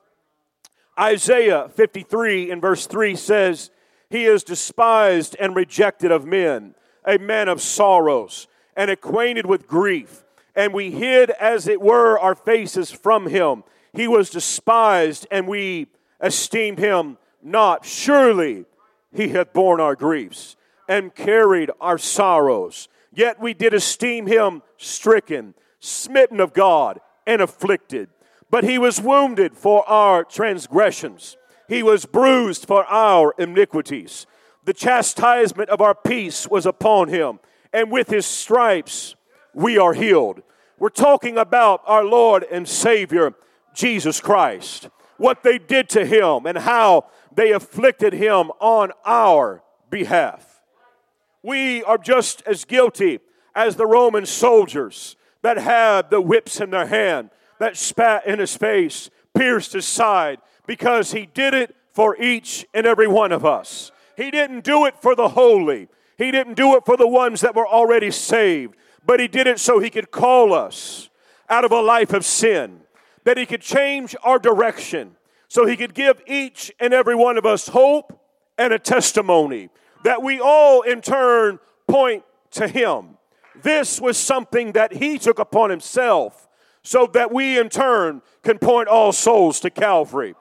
Isaiah 1.00 1.70
53 1.74 2.50
in 2.50 2.60
verse 2.60 2.86
3 2.86 3.16
says, 3.16 3.70
He 4.10 4.26
is 4.26 4.44
despised 4.44 5.34
and 5.40 5.56
rejected 5.56 6.12
of 6.12 6.26
men, 6.26 6.74
a 7.06 7.16
man 7.16 7.48
of 7.48 7.62
sorrows 7.62 8.48
and 8.76 8.90
acquainted 8.90 9.46
with 9.46 9.66
grief. 9.66 10.24
And 10.54 10.74
we 10.74 10.90
hid, 10.90 11.30
as 11.30 11.66
it 11.66 11.80
were, 11.80 12.18
our 12.18 12.34
faces 12.34 12.90
from 12.90 13.28
him. 13.28 13.64
He 13.94 14.06
was 14.06 14.28
despised, 14.28 15.26
and 15.30 15.48
we 15.48 15.86
esteemed 16.22 16.78
him 16.78 17.16
not. 17.42 17.86
Surely 17.86 18.66
he 19.10 19.28
hath 19.28 19.54
borne 19.54 19.80
our 19.80 19.96
griefs 19.96 20.56
and 20.86 21.14
carried 21.14 21.70
our 21.80 21.96
sorrows. 21.96 22.88
Yet 23.18 23.40
we 23.40 23.52
did 23.52 23.74
esteem 23.74 24.28
him 24.28 24.62
stricken, 24.76 25.54
smitten 25.80 26.38
of 26.38 26.52
God, 26.52 27.00
and 27.26 27.42
afflicted. 27.42 28.10
But 28.48 28.62
he 28.62 28.78
was 28.78 29.00
wounded 29.00 29.56
for 29.56 29.86
our 29.88 30.22
transgressions, 30.22 31.36
he 31.66 31.82
was 31.82 32.06
bruised 32.06 32.64
for 32.64 32.86
our 32.86 33.34
iniquities. 33.36 34.28
The 34.66 34.72
chastisement 34.72 35.68
of 35.68 35.80
our 35.80 35.96
peace 35.96 36.46
was 36.46 36.64
upon 36.64 37.08
him, 37.08 37.40
and 37.72 37.90
with 37.90 38.08
his 38.08 38.24
stripes 38.24 39.16
we 39.52 39.78
are 39.78 39.94
healed. 39.94 40.40
We're 40.78 40.88
talking 40.88 41.38
about 41.38 41.82
our 41.86 42.04
Lord 42.04 42.44
and 42.44 42.68
Savior, 42.68 43.34
Jesus 43.74 44.20
Christ, 44.20 44.90
what 45.16 45.42
they 45.42 45.58
did 45.58 45.88
to 45.88 46.06
him, 46.06 46.46
and 46.46 46.56
how 46.56 47.06
they 47.34 47.50
afflicted 47.50 48.12
him 48.12 48.52
on 48.60 48.92
our 49.04 49.64
behalf. 49.90 50.47
We 51.42 51.82
are 51.84 51.98
just 51.98 52.42
as 52.46 52.64
guilty 52.64 53.20
as 53.54 53.76
the 53.76 53.86
Roman 53.86 54.26
soldiers 54.26 55.16
that 55.42 55.58
had 55.58 56.10
the 56.10 56.20
whips 56.20 56.60
in 56.60 56.70
their 56.70 56.86
hand, 56.86 57.30
that 57.58 57.76
spat 57.76 58.26
in 58.26 58.38
his 58.38 58.56
face, 58.56 59.10
pierced 59.34 59.72
his 59.72 59.86
side, 59.86 60.38
because 60.66 61.12
he 61.12 61.26
did 61.26 61.54
it 61.54 61.74
for 61.92 62.16
each 62.16 62.66
and 62.74 62.86
every 62.86 63.08
one 63.08 63.32
of 63.32 63.44
us. 63.44 63.90
He 64.16 64.30
didn't 64.30 64.64
do 64.64 64.86
it 64.86 65.00
for 65.00 65.14
the 65.14 65.30
holy, 65.30 65.88
he 66.16 66.30
didn't 66.30 66.54
do 66.54 66.76
it 66.76 66.84
for 66.84 66.96
the 66.96 67.06
ones 67.06 67.40
that 67.42 67.54
were 67.54 67.66
already 67.66 68.10
saved, 68.10 68.74
but 69.06 69.20
he 69.20 69.28
did 69.28 69.46
it 69.46 69.60
so 69.60 69.78
he 69.78 69.90
could 69.90 70.10
call 70.10 70.52
us 70.52 71.08
out 71.48 71.64
of 71.64 71.72
a 71.72 71.80
life 71.80 72.12
of 72.12 72.24
sin, 72.24 72.80
that 73.24 73.38
he 73.38 73.46
could 73.46 73.62
change 73.62 74.16
our 74.22 74.38
direction, 74.38 75.16
so 75.46 75.64
he 75.64 75.76
could 75.76 75.94
give 75.94 76.20
each 76.26 76.72
and 76.80 76.92
every 76.92 77.14
one 77.14 77.38
of 77.38 77.46
us 77.46 77.68
hope 77.68 78.20
and 78.58 78.72
a 78.72 78.78
testimony 78.78 79.70
that 80.08 80.22
we 80.22 80.40
all 80.40 80.80
in 80.80 81.02
turn 81.02 81.58
point 81.86 82.24
to 82.50 82.66
him. 82.66 83.18
This 83.62 84.00
was 84.00 84.16
something 84.16 84.72
that 84.72 84.94
he 84.94 85.18
took 85.18 85.38
upon 85.38 85.68
himself 85.68 86.48
so 86.82 87.06
that 87.12 87.30
we 87.30 87.58
in 87.58 87.68
turn 87.68 88.22
can 88.42 88.58
point 88.58 88.88
all 88.88 89.12
souls 89.12 89.60
to 89.60 89.68
Calvary, 89.68 90.34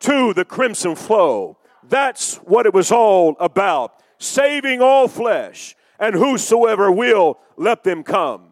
to 0.00 0.34
the 0.34 0.44
crimson 0.44 0.94
flow. 0.94 1.56
That's 1.82 2.36
what 2.42 2.66
it 2.66 2.74
was 2.74 2.92
all 2.92 3.38
about 3.40 3.94
saving 4.18 4.82
all 4.82 5.08
flesh, 5.08 5.74
and 5.98 6.14
whosoever 6.14 6.92
will, 6.92 7.38
let 7.56 7.84
them 7.84 8.02
come. 8.02 8.48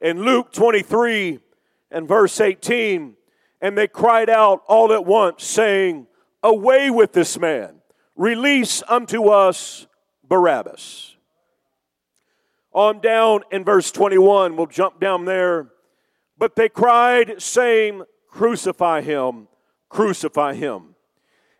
In 0.00 0.24
Luke 0.24 0.52
23 0.52 1.38
and 1.92 2.08
verse 2.08 2.40
18, 2.40 3.14
and 3.60 3.78
they 3.78 3.86
cried 3.86 4.28
out 4.28 4.62
all 4.66 4.92
at 4.92 5.04
once, 5.04 5.44
saying, 5.44 6.08
Away 6.42 6.90
with 6.90 7.12
this 7.12 7.38
man, 7.38 7.75
release 8.16 8.82
unto 8.88 9.28
us 9.28 9.86
Barabbas. 10.26 11.16
On 12.72 13.00
down 13.00 13.42
in 13.50 13.64
verse 13.64 13.90
21, 13.90 14.56
we'll 14.56 14.66
jump 14.66 15.00
down 15.00 15.24
there. 15.24 15.68
But 16.36 16.56
they 16.56 16.68
cried, 16.68 17.40
saying, 17.40 18.02
Crucify 18.28 19.00
him, 19.00 19.48
crucify 19.88 20.54
him. 20.54 20.94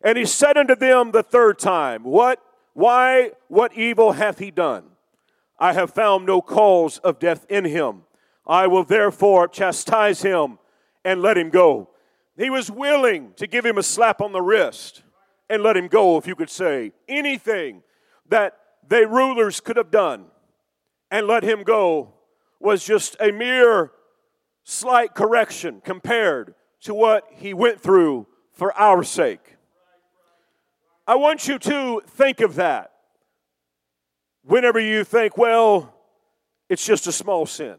And 0.02 0.18
he 0.18 0.26
said 0.26 0.58
unto 0.58 0.74
them 0.74 1.12
the 1.12 1.22
third 1.22 1.58
time, 1.58 2.04
What, 2.04 2.42
why, 2.74 3.30
what 3.48 3.72
evil 3.74 4.12
hath 4.12 4.38
he 4.38 4.50
done? 4.50 4.84
I 5.58 5.72
have 5.72 5.90
found 5.90 6.26
no 6.26 6.42
cause 6.42 6.98
of 6.98 7.18
death 7.18 7.46
in 7.48 7.64
him. 7.64 8.02
I 8.46 8.66
will 8.66 8.84
therefore 8.84 9.48
chastise 9.48 10.20
him 10.20 10.58
and 11.02 11.22
let 11.22 11.38
him 11.38 11.48
go. 11.48 11.88
He 12.36 12.50
was 12.50 12.70
willing 12.70 13.32
to 13.36 13.46
give 13.46 13.64
him 13.64 13.78
a 13.78 13.82
slap 13.82 14.20
on 14.20 14.32
the 14.32 14.42
wrist 14.42 15.02
and 15.48 15.62
let 15.62 15.76
him 15.76 15.88
go, 15.88 16.18
if 16.18 16.26
you 16.26 16.34
could 16.34 16.50
say. 16.50 16.92
Anything 17.08 17.82
that 18.28 18.58
they 18.88 19.04
rulers 19.04 19.60
could 19.60 19.76
have 19.76 19.90
done 19.90 20.26
and 21.10 21.26
let 21.26 21.42
him 21.42 21.62
go 21.62 22.14
was 22.60 22.84
just 22.84 23.16
a 23.20 23.30
mere 23.30 23.92
slight 24.64 25.14
correction 25.14 25.80
compared 25.84 26.54
to 26.80 26.94
what 26.94 27.24
he 27.30 27.54
went 27.54 27.80
through 27.80 28.26
for 28.52 28.76
our 28.78 29.02
sake. 29.02 29.56
I 31.06 31.14
want 31.14 31.46
you 31.46 31.58
to 31.60 32.02
think 32.06 32.40
of 32.40 32.56
that 32.56 32.92
whenever 34.42 34.80
you 34.80 35.04
think, 35.04 35.36
well, 35.36 35.94
it's 36.68 36.84
just 36.84 37.06
a 37.06 37.12
small 37.12 37.46
sin. 37.46 37.76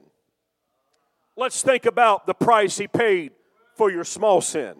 Let's 1.36 1.62
think 1.62 1.86
about 1.86 2.26
the 2.26 2.34
price 2.34 2.78
he 2.78 2.88
paid 2.88 3.32
for 3.76 3.92
your 3.92 4.04
small 4.04 4.42
sin. 4.42 4.76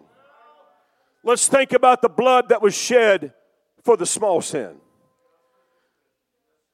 Let's 1.24 1.48
think 1.48 1.72
about 1.72 2.02
the 2.02 2.08
blood 2.08 2.48
that 2.48 2.62
was 2.62 2.74
shed 2.74 3.32
for 3.82 3.96
the 3.96 4.06
small 4.06 4.40
sin. 4.40 4.76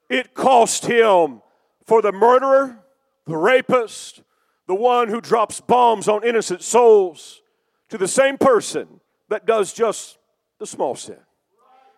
It 0.09 0.33
cost 0.33 0.85
him 0.85 1.41
for 1.85 2.01
the 2.01 2.11
murderer, 2.11 2.79
the 3.25 3.37
rapist, 3.37 4.21
the 4.67 4.75
one 4.75 5.09
who 5.09 5.21
drops 5.21 5.61
bombs 5.61 6.07
on 6.07 6.23
innocent 6.23 6.61
souls, 6.61 7.41
to 7.89 7.97
the 7.97 8.07
same 8.07 8.37
person 8.37 8.99
that 9.29 9.45
does 9.45 9.73
just 9.73 10.17
the 10.59 10.65
small 10.65 10.95
sin. 10.95 11.19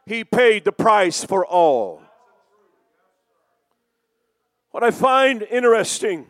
He 0.06 0.24
paid 0.24 0.64
the 0.64 0.72
price 0.72 1.24
for 1.24 1.46
all. 1.46 2.02
What 4.72 4.84
I 4.84 4.92
find 4.92 5.44
interesting 5.44 6.28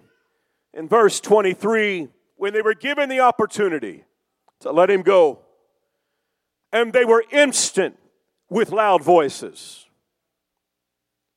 in 0.74 0.88
verse 0.88 1.20
23 1.20 2.08
when 2.38 2.54
they 2.54 2.62
were 2.62 2.74
given 2.74 3.10
the 3.10 3.20
opportunity 3.20 4.04
to 4.62 4.72
let 4.72 4.90
him 4.90 5.02
go, 5.02 5.40
and 6.72 6.94
they 6.94 7.06
were 7.06 7.24
instant 7.32 7.98
with 8.50 8.72
loud 8.72 9.04
voices. 9.04 9.86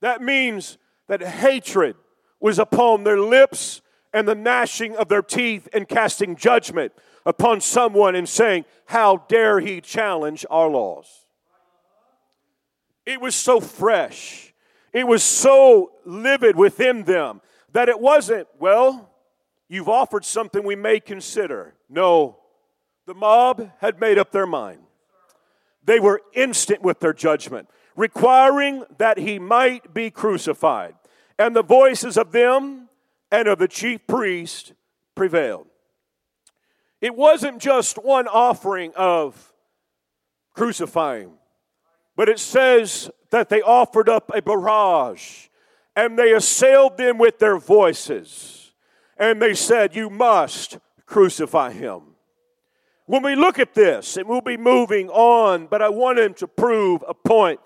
That 0.01 0.21
means 0.21 0.77
that 1.07 1.21
hatred 1.21 1.95
was 2.39 2.59
upon 2.59 3.03
their 3.03 3.19
lips 3.19 3.81
and 4.13 4.27
the 4.27 4.35
gnashing 4.35 4.95
of 4.95 5.07
their 5.07 5.21
teeth 5.21 5.67
and 5.73 5.87
casting 5.87 6.35
judgment 6.35 6.91
upon 7.25 7.61
someone 7.61 8.15
and 8.15 8.27
saying, 8.27 8.65
How 8.85 9.17
dare 9.27 9.59
he 9.59 9.81
challenge 9.81 10.45
our 10.49 10.69
laws? 10.69 11.25
It 13.05 13.21
was 13.21 13.35
so 13.35 13.59
fresh, 13.59 14.53
it 14.93 15.07
was 15.07 15.23
so 15.23 15.91
livid 16.05 16.55
within 16.55 17.03
them 17.03 17.41
that 17.73 17.89
it 17.89 17.99
wasn't, 17.99 18.47
well, 18.59 19.11
You've 19.71 19.87
offered 19.87 20.25
something 20.25 20.63
we 20.65 20.75
may 20.75 20.99
consider. 20.99 21.75
No, 21.87 22.39
the 23.05 23.13
mob 23.13 23.71
had 23.79 24.01
made 24.01 24.17
up 24.17 24.29
their 24.29 24.45
mind. 24.45 24.81
They 25.83 25.99
were 25.99 26.21
instant 26.33 26.81
with 26.81 26.99
their 26.99 27.13
judgment, 27.13 27.69
requiring 27.95 28.83
that 28.97 29.17
he 29.17 29.39
might 29.39 29.93
be 29.93 30.11
crucified. 30.11 30.95
And 31.39 31.55
the 31.55 31.63
voices 31.63 32.17
of 32.17 32.31
them 32.31 32.89
and 33.31 33.47
of 33.47 33.59
the 33.59 33.67
chief 33.67 34.05
priest 34.07 34.73
prevailed. 35.15 35.67
It 36.99 37.15
wasn't 37.15 37.59
just 37.59 37.97
one 37.97 38.27
offering 38.27 38.93
of 38.95 39.53
crucifying, 40.53 41.33
but 42.15 42.29
it 42.29 42.37
says 42.37 43.09
that 43.31 43.49
they 43.49 43.61
offered 43.61 44.07
up 44.07 44.31
a 44.35 44.41
barrage 44.41 45.47
and 45.95 46.17
they 46.17 46.33
assailed 46.33 46.97
them 46.97 47.17
with 47.17 47.39
their 47.39 47.57
voices 47.57 48.61
and 49.17 49.41
they 49.41 49.53
said, 49.53 49.95
You 49.95 50.09
must 50.09 50.79
crucify 51.05 51.71
him. 51.71 52.10
When 53.11 53.23
we 53.23 53.35
look 53.35 53.59
at 53.59 53.73
this, 53.73 54.15
and 54.15 54.25
we'll 54.25 54.39
be 54.39 54.55
moving 54.55 55.09
on, 55.09 55.67
but 55.67 55.81
I 55.81 55.89
want 55.89 56.17
him 56.17 56.33
to 56.35 56.47
prove 56.47 57.03
a 57.05 57.13
point. 57.13 57.59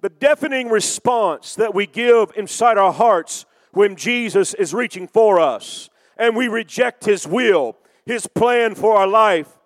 The 0.00 0.08
deafening 0.08 0.68
response 0.68 1.56
that 1.56 1.74
we 1.74 1.88
give 1.88 2.30
inside 2.36 2.78
our 2.78 2.92
hearts 2.92 3.44
when 3.72 3.96
Jesus 3.96 4.54
is 4.54 4.72
reaching 4.72 5.08
for 5.08 5.40
us 5.40 5.90
and 6.16 6.36
we 6.36 6.46
reject 6.46 7.04
his 7.04 7.26
will, 7.26 7.76
his 8.06 8.28
plan 8.28 8.76
for 8.76 8.96
our 8.96 9.08
life, 9.08 9.58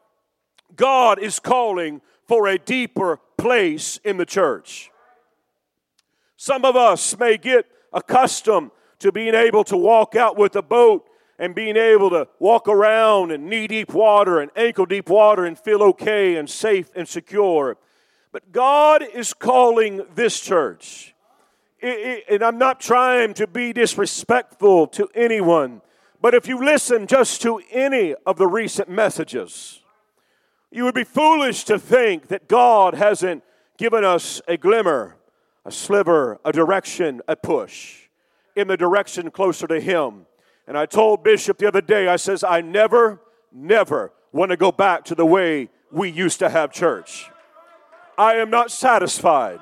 God 0.74 1.18
is 1.18 1.38
calling 1.38 2.00
for 2.26 2.48
a 2.48 2.56
deeper 2.56 3.20
place 3.36 4.00
in 4.04 4.16
the 4.16 4.24
church. 4.24 4.90
Some 6.38 6.64
of 6.64 6.76
us 6.76 7.14
may 7.18 7.36
get 7.36 7.66
accustomed 7.92 8.70
to 9.00 9.12
being 9.12 9.34
able 9.34 9.64
to 9.64 9.76
walk 9.76 10.16
out 10.16 10.38
with 10.38 10.56
a 10.56 10.62
boat 10.62 11.06
and 11.38 11.54
being 11.54 11.76
able 11.76 12.10
to 12.10 12.28
walk 12.38 12.68
around 12.68 13.30
in 13.30 13.48
knee 13.48 13.66
deep 13.66 13.92
water 13.92 14.40
and 14.40 14.50
ankle 14.56 14.86
deep 14.86 15.08
water 15.08 15.44
and 15.44 15.58
feel 15.58 15.82
okay 15.82 16.36
and 16.36 16.48
safe 16.48 16.90
and 16.94 17.08
secure. 17.08 17.76
But 18.32 18.52
God 18.52 19.02
is 19.02 19.34
calling 19.34 20.06
this 20.14 20.40
church 20.40 21.14
and 21.82 22.42
I'm 22.42 22.58
not 22.58 22.80
trying 22.80 23.34
to 23.34 23.46
be 23.46 23.72
disrespectful 23.72 24.86
to 24.88 25.08
anyone, 25.14 25.82
but 26.20 26.34
if 26.34 26.48
you 26.48 26.64
listen 26.64 27.06
just 27.06 27.42
to 27.42 27.60
any 27.70 28.14
of 28.26 28.38
the 28.38 28.46
recent 28.46 28.88
messages, 28.88 29.80
you 30.70 30.84
would 30.84 30.94
be 30.94 31.04
foolish 31.04 31.64
to 31.64 31.78
think 31.78 32.28
that 32.28 32.48
God 32.48 32.94
hasn't 32.94 33.44
given 33.78 34.04
us 34.04 34.40
a 34.48 34.56
glimmer, 34.56 35.16
a 35.64 35.70
sliver, 35.70 36.40
a 36.44 36.52
direction, 36.52 37.20
a 37.28 37.36
push 37.36 38.08
in 38.56 38.68
the 38.68 38.76
direction 38.76 39.30
closer 39.30 39.66
to 39.66 39.80
Him. 39.80 40.26
And 40.66 40.76
I 40.76 40.86
told 40.86 41.22
Bishop 41.22 41.58
the 41.58 41.68
other 41.68 41.80
day, 41.80 42.08
I 42.08 42.16
says, 42.16 42.42
I 42.42 42.60
never, 42.60 43.20
never 43.52 44.12
want 44.32 44.50
to 44.50 44.56
go 44.56 44.72
back 44.72 45.04
to 45.06 45.14
the 45.14 45.26
way 45.26 45.68
we 45.90 46.10
used 46.10 46.38
to 46.40 46.48
have 46.48 46.72
church. 46.72 47.30
I 48.18 48.34
am 48.34 48.50
not 48.50 48.70
satisfied. 48.70 49.60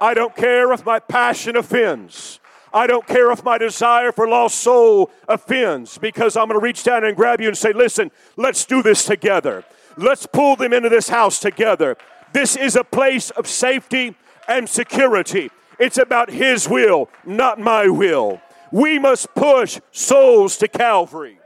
I 0.00 0.14
don't 0.14 0.36
care 0.36 0.72
if 0.72 0.84
my 0.84 1.00
passion 1.00 1.56
offends. 1.56 2.38
I 2.72 2.86
don't 2.86 3.06
care 3.06 3.30
if 3.32 3.42
my 3.42 3.58
desire 3.58 4.12
for 4.12 4.28
lost 4.28 4.60
soul 4.60 5.10
offends 5.26 5.98
because 5.98 6.36
I'm 6.36 6.48
going 6.48 6.60
to 6.60 6.64
reach 6.64 6.84
down 6.84 7.04
and 7.04 7.16
grab 7.16 7.40
you 7.40 7.48
and 7.48 7.56
say, 7.56 7.72
listen, 7.72 8.10
let's 8.36 8.64
do 8.64 8.82
this 8.82 9.04
together. 9.04 9.64
Let's 9.96 10.26
pull 10.26 10.54
them 10.54 10.72
into 10.72 10.88
this 10.88 11.08
house 11.08 11.40
together. 11.40 11.96
This 12.32 12.56
is 12.56 12.76
a 12.76 12.84
place 12.84 13.30
of 13.30 13.46
safety 13.46 14.14
and 14.46 14.68
security. 14.68 15.50
It's 15.80 15.98
about 15.98 16.30
His 16.30 16.68
will, 16.68 17.08
not 17.24 17.58
my 17.58 17.88
will. 17.88 18.40
We 18.72 18.98
must 18.98 19.34
push 19.34 19.80
souls 19.92 20.56
to 20.58 20.68
Calvary. 20.68 21.38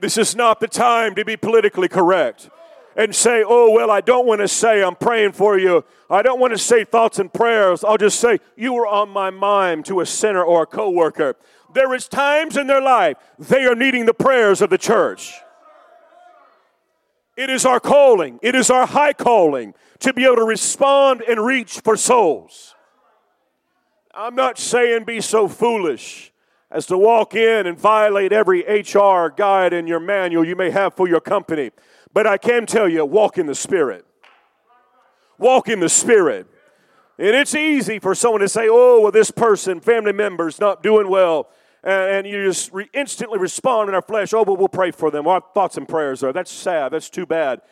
This 0.00 0.16
is 0.16 0.34
not 0.34 0.60
the 0.60 0.68
time 0.68 1.14
to 1.16 1.24
be 1.24 1.36
politically 1.36 1.88
correct 1.88 2.48
and 2.96 3.14
say, 3.14 3.44
oh, 3.46 3.70
well, 3.70 3.90
I 3.90 4.00
don't 4.00 4.26
want 4.26 4.40
to 4.40 4.48
say 4.48 4.82
I'm 4.82 4.96
praying 4.96 5.32
for 5.32 5.58
you. 5.58 5.84
I 6.08 6.22
don't 6.22 6.40
want 6.40 6.52
to 6.52 6.58
say 6.58 6.84
thoughts 6.84 7.18
and 7.18 7.32
prayers. 7.32 7.84
I'll 7.84 7.98
just 7.98 8.18
say, 8.18 8.40
you 8.56 8.72
were 8.74 8.86
on 8.86 9.10
my 9.10 9.30
mind 9.30 9.84
to 9.86 10.00
a 10.00 10.06
sinner 10.06 10.42
or 10.42 10.62
a 10.62 10.66
coworker. 10.66 11.36
There 11.72 11.94
is 11.94 12.08
times 12.08 12.56
in 12.56 12.66
their 12.66 12.82
life 12.82 13.16
they 13.38 13.64
are 13.64 13.74
needing 13.74 14.06
the 14.06 14.14
prayers 14.14 14.60
of 14.60 14.70
the 14.70 14.78
church. 14.78 15.32
It 17.36 17.48
is 17.48 17.64
our 17.64 17.80
calling, 17.80 18.38
it 18.42 18.54
is 18.54 18.70
our 18.70 18.86
high 18.86 19.12
calling 19.12 19.74
to 20.00 20.12
be 20.12 20.24
able 20.24 20.36
to 20.36 20.44
respond 20.44 21.22
and 21.22 21.44
reach 21.44 21.80
for 21.80 21.96
souls. 21.96 22.74
I'm 24.14 24.34
not 24.34 24.58
saying 24.58 25.04
be 25.04 25.20
so 25.20 25.48
foolish 25.48 26.32
as 26.70 26.86
to 26.86 26.98
walk 26.98 27.34
in 27.34 27.66
and 27.66 27.78
violate 27.78 28.32
every 28.32 28.62
HR 28.62 29.28
guide 29.28 29.72
in 29.72 29.86
your 29.86 30.00
manual 30.00 30.44
you 30.44 30.56
may 30.56 30.70
have 30.70 30.94
for 30.94 31.08
your 31.08 31.20
company. 31.20 31.70
But 32.12 32.26
I 32.26 32.38
can 32.38 32.66
tell 32.66 32.88
you, 32.88 33.04
walk 33.04 33.38
in 33.38 33.46
the 33.46 33.54
Spirit. 33.54 34.04
Walk 35.38 35.68
in 35.68 35.80
the 35.80 35.88
Spirit. 35.88 36.46
And 37.18 37.36
it's 37.36 37.54
easy 37.54 37.98
for 37.98 38.14
someone 38.14 38.40
to 38.40 38.48
say, 38.48 38.66
oh, 38.68 39.02
well, 39.02 39.12
this 39.12 39.30
person, 39.30 39.80
family 39.80 40.12
member's 40.12 40.58
not 40.58 40.82
doing 40.82 41.08
well. 41.08 41.48
And, 41.82 42.26
you 42.26 42.44
just 42.44 42.72
re- 42.72 42.90
instantly 42.92 43.38
respond 43.38 43.88
in 43.88 43.94
our 43.94 44.02
flesh, 44.02 44.34
oh, 44.34 44.42
well, 44.42 44.56
we'll 44.56 44.68
pray 44.68 44.90
for 44.90 45.10
them. 45.10 45.26
Our 45.26 45.42
thoughts 45.54 45.76
and 45.76 45.88
prayers 45.88 46.22
are. 46.22 46.32
That's 46.32 46.50
sad. 46.50 46.92
That's 46.92 47.08
too 47.08 47.26
bad. 47.26 47.62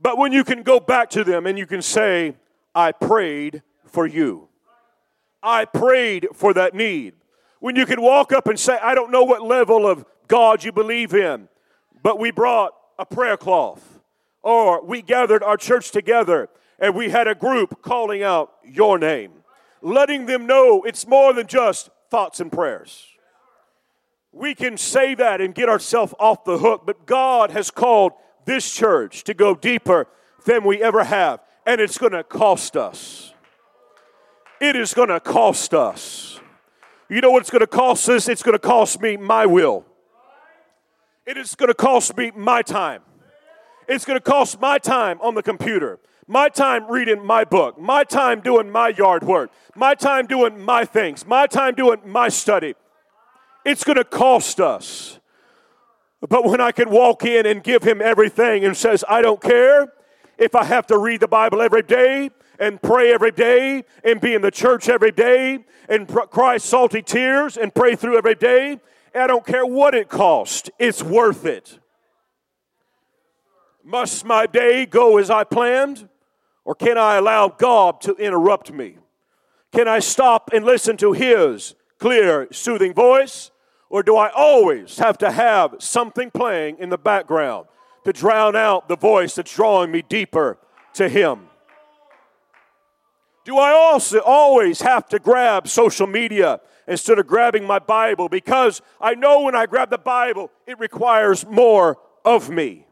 But 0.00 0.18
when 0.18 0.32
you 0.32 0.42
can 0.42 0.62
go 0.62 0.80
back 0.80 1.10
to 1.10 1.22
them 1.22 1.46
and 1.46 1.58
you 1.58 1.66
can 1.66 1.80
say, 1.80 2.36
I 2.74 2.92
prayed 2.92 3.62
for 3.86 4.06
you. 4.06 4.48
I 5.42 5.64
prayed 5.64 6.28
for 6.34 6.54
that 6.54 6.74
need. 6.74 7.14
When 7.60 7.76
you 7.76 7.86
can 7.86 8.00
walk 8.00 8.32
up 8.32 8.46
and 8.46 8.58
say, 8.58 8.78
I 8.82 8.94
don't 8.94 9.10
know 9.10 9.24
what 9.24 9.42
level 9.42 9.86
of 9.86 10.04
God 10.28 10.64
you 10.64 10.72
believe 10.72 11.14
in, 11.14 11.48
but 12.02 12.18
we 12.18 12.30
brought 12.30 12.72
a 12.98 13.06
prayer 13.06 13.36
cloth, 13.36 14.00
or 14.42 14.84
we 14.84 15.02
gathered 15.02 15.42
our 15.42 15.56
church 15.56 15.90
together 15.90 16.48
and 16.78 16.94
we 16.96 17.10
had 17.10 17.28
a 17.28 17.34
group 17.34 17.80
calling 17.80 18.22
out 18.22 18.52
your 18.64 18.98
name, 18.98 19.32
letting 19.80 20.26
them 20.26 20.46
know 20.46 20.82
it's 20.82 21.06
more 21.06 21.32
than 21.32 21.46
just 21.46 21.90
thoughts 22.10 22.40
and 22.40 22.50
prayers. 22.50 23.06
We 24.32 24.54
can 24.54 24.76
say 24.76 25.14
that 25.14 25.40
and 25.40 25.54
get 25.54 25.68
ourselves 25.68 26.14
off 26.18 26.44
the 26.44 26.58
hook, 26.58 26.82
but 26.84 27.06
God 27.06 27.50
has 27.52 27.70
called 27.70 28.12
this 28.46 28.72
church 28.72 29.22
to 29.24 29.34
go 29.34 29.54
deeper 29.54 30.08
than 30.44 30.64
we 30.64 30.82
ever 30.82 31.04
have, 31.04 31.40
and 31.64 31.80
it's 31.80 31.98
going 31.98 32.12
to 32.12 32.24
cost 32.24 32.76
us. 32.76 33.31
It 34.62 34.76
is 34.76 34.94
going 34.94 35.08
to 35.08 35.18
cost 35.18 35.74
us. 35.74 36.38
You 37.08 37.20
know 37.20 37.32
what 37.32 37.40
it's 37.40 37.50
going 37.50 37.62
to 37.62 37.66
cost 37.66 38.08
us? 38.08 38.28
It's 38.28 38.44
going 38.44 38.52
to 38.52 38.60
cost 38.60 39.00
me 39.00 39.16
my 39.16 39.44
will. 39.44 39.84
It 41.26 41.36
is 41.36 41.56
going 41.56 41.66
to 41.66 41.74
cost 41.74 42.16
me 42.16 42.30
my 42.36 42.62
time. 42.62 43.02
It's 43.88 44.04
going 44.04 44.16
to 44.16 44.22
cost 44.22 44.60
my 44.60 44.78
time 44.78 45.20
on 45.20 45.34
the 45.34 45.42
computer, 45.42 45.98
my 46.28 46.48
time 46.48 46.88
reading 46.88 47.26
my 47.26 47.42
book, 47.42 47.76
my 47.76 48.04
time 48.04 48.40
doing 48.40 48.70
my 48.70 48.90
yard 48.90 49.24
work, 49.24 49.50
my 49.74 49.96
time 49.96 50.26
doing 50.26 50.60
my 50.64 50.84
things, 50.84 51.26
my 51.26 51.48
time 51.48 51.74
doing 51.74 51.98
my 52.06 52.28
study. 52.28 52.76
It's 53.66 53.82
going 53.82 53.98
to 53.98 54.04
cost 54.04 54.60
us. 54.60 55.18
But 56.20 56.44
when 56.44 56.60
I 56.60 56.70
can 56.70 56.88
walk 56.88 57.24
in 57.24 57.46
and 57.46 57.64
give 57.64 57.82
him 57.82 58.00
everything 58.00 58.64
and 58.64 58.76
says, 58.76 59.04
I 59.08 59.22
don't 59.22 59.40
care 59.40 59.92
if 60.38 60.54
I 60.54 60.62
have 60.62 60.86
to 60.86 60.98
read 60.98 61.18
the 61.18 61.26
Bible 61.26 61.60
every 61.60 61.82
day 61.82 62.30
and 62.58 62.80
pray 62.80 63.12
every 63.12 63.32
day 63.32 63.84
and 64.04 64.20
be 64.20 64.34
in 64.34 64.42
the 64.42 64.50
church 64.50 64.88
every 64.88 65.12
day 65.12 65.64
and 65.88 66.08
cry 66.08 66.56
salty 66.56 67.02
tears 67.02 67.56
and 67.56 67.74
pray 67.74 67.96
through 67.96 68.16
every 68.16 68.34
day 68.34 68.78
I 69.14 69.26
don't 69.26 69.44
care 69.44 69.66
what 69.66 69.94
it 69.94 70.08
costs, 70.08 70.70
it's 70.78 71.02
worth 71.02 71.44
it. 71.44 71.78
Must 73.84 74.24
my 74.24 74.46
day 74.46 74.86
go 74.86 75.18
as 75.18 75.30
I 75.30 75.44
planned? 75.44 76.08
Or 76.64 76.74
can 76.74 76.96
I 76.96 77.16
allow 77.16 77.48
God 77.48 78.00
to 78.02 78.14
interrupt 78.14 78.72
me? 78.72 78.96
Can 79.72 79.88
I 79.88 79.98
stop 79.98 80.50
and 80.52 80.64
listen 80.64 80.96
to 80.98 81.12
His 81.12 81.74
clear, 81.98 82.46
soothing 82.52 82.94
voice? 82.94 83.50
Or 83.90 84.02
do 84.02 84.16
I 84.16 84.30
always 84.30 84.98
have 84.98 85.18
to 85.18 85.32
have 85.32 85.76
something 85.80 86.30
playing 86.30 86.78
in 86.78 86.88
the 86.88 86.98
background 86.98 87.66
to 88.04 88.12
drown 88.12 88.54
out 88.56 88.88
the 88.88 88.96
voice 88.96 89.34
that's 89.34 89.54
drawing 89.54 89.90
me 89.90 90.02
deeper 90.02 90.58
to 90.94 91.08
Him? 91.08 91.48
Do 93.44 93.58
I 93.58 93.72
also 93.72 94.20
always 94.20 94.82
have 94.82 95.08
to 95.08 95.18
grab 95.18 95.66
social 95.66 96.06
media 96.06 96.60
instead 96.86 97.18
of 97.18 97.26
grabbing 97.26 97.64
my 97.64 97.78
Bible 97.78 98.28
because 98.28 98.82
I 99.00 99.14
know 99.14 99.42
when 99.42 99.54
I 99.54 99.66
grab 99.66 99.90
the 99.90 99.98
Bible, 99.98 100.50
it 100.66 100.78
requires 100.78 101.44
more 101.46 101.98
of 102.24 102.50
me. 102.50 102.86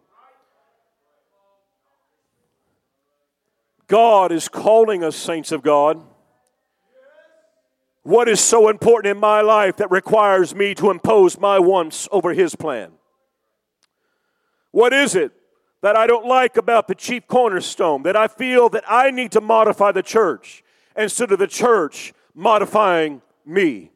God 3.86 4.30
is 4.32 4.48
calling 4.48 5.02
us, 5.02 5.16
saints 5.16 5.50
of 5.50 5.62
God. 5.62 6.02
What 8.02 8.28
is 8.28 8.40
so 8.40 8.68
important 8.68 9.10
in 9.10 9.20
my 9.20 9.40
life 9.40 9.76
that 9.76 9.90
requires 9.90 10.54
me 10.54 10.74
to 10.76 10.90
impose 10.90 11.38
my 11.38 11.58
wants 11.58 12.08
over 12.10 12.32
His 12.32 12.54
plan? 12.54 12.92
What 14.70 14.92
is 14.92 15.14
it 15.14 15.32
that 15.82 15.96
I 15.96 16.06
don't 16.06 16.26
like 16.26 16.56
about 16.56 16.88
the 16.88 16.94
chief 16.94 17.26
cornerstone, 17.26 18.02
that 18.02 18.16
I 18.16 18.28
feel 18.28 18.68
that 18.70 18.84
I 18.86 19.10
need 19.10 19.32
to 19.32 19.40
modify 19.40 19.92
the 19.92 20.02
church 20.02 20.62
instead 20.96 21.32
of 21.32 21.38
the 21.38 21.46
church 21.46 22.12
modifying 22.34 23.22
me? 23.46 23.90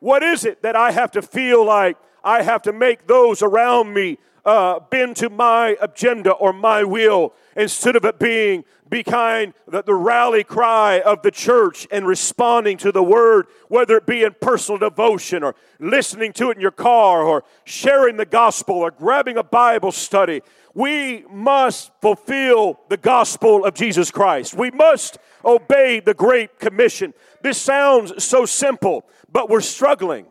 What 0.00 0.22
is 0.22 0.44
it 0.44 0.62
that 0.62 0.76
I 0.76 0.90
have 0.90 1.12
to 1.12 1.22
feel 1.22 1.64
like 1.64 1.96
I 2.24 2.42
have 2.42 2.62
to 2.62 2.72
make 2.72 3.06
those 3.06 3.42
around 3.42 3.94
me 3.94 4.18
uh, 4.44 4.80
bend 4.90 5.16
to 5.16 5.30
my 5.30 5.76
agenda 5.80 6.32
or 6.32 6.52
my 6.52 6.82
will 6.82 7.32
instead 7.56 7.96
of 7.96 8.04
it 8.04 8.18
being 8.18 8.64
behind 8.92 9.54
the, 9.66 9.82
the 9.82 9.94
rally 9.94 10.44
cry 10.44 11.00
of 11.00 11.22
the 11.22 11.30
church 11.30 11.86
and 11.90 12.06
responding 12.06 12.76
to 12.76 12.92
the 12.92 13.02
word, 13.02 13.46
whether 13.68 13.96
it 13.96 14.06
be 14.06 14.22
in 14.22 14.34
personal 14.40 14.78
devotion 14.78 15.42
or 15.42 15.54
listening 15.78 16.32
to 16.32 16.50
it 16.50 16.56
in 16.56 16.60
your 16.60 16.70
car 16.70 17.22
or 17.22 17.44
sharing 17.64 18.16
the 18.16 18.26
gospel 18.26 18.76
or 18.76 18.90
grabbing 18.90 19.38
a 19.38 19.42
Bible 19.42 19.92
study. 19.92 20.42
We 20.74 21.24
must 21.30 21.90
fulfill 22.00 22.80
the 22.88 22.96
gospel 22.96 23.64
of 23.64 23.74
Jesus 23.74 24.10
Christ. 24.10 24.54
We 24.54 24.70
must 24.70 25.18
obey 25.44 26.00
the 26.00 26.14
Great 26.14 26.58
Commission. 26.58 27.12
This 27.42 27.58
sounds 27.58 28.24
so 28.24 28.46
simple, 28.46 29.04
but 29.30 29.50
we're 29.50 29.60
struggling. 29.60 30.26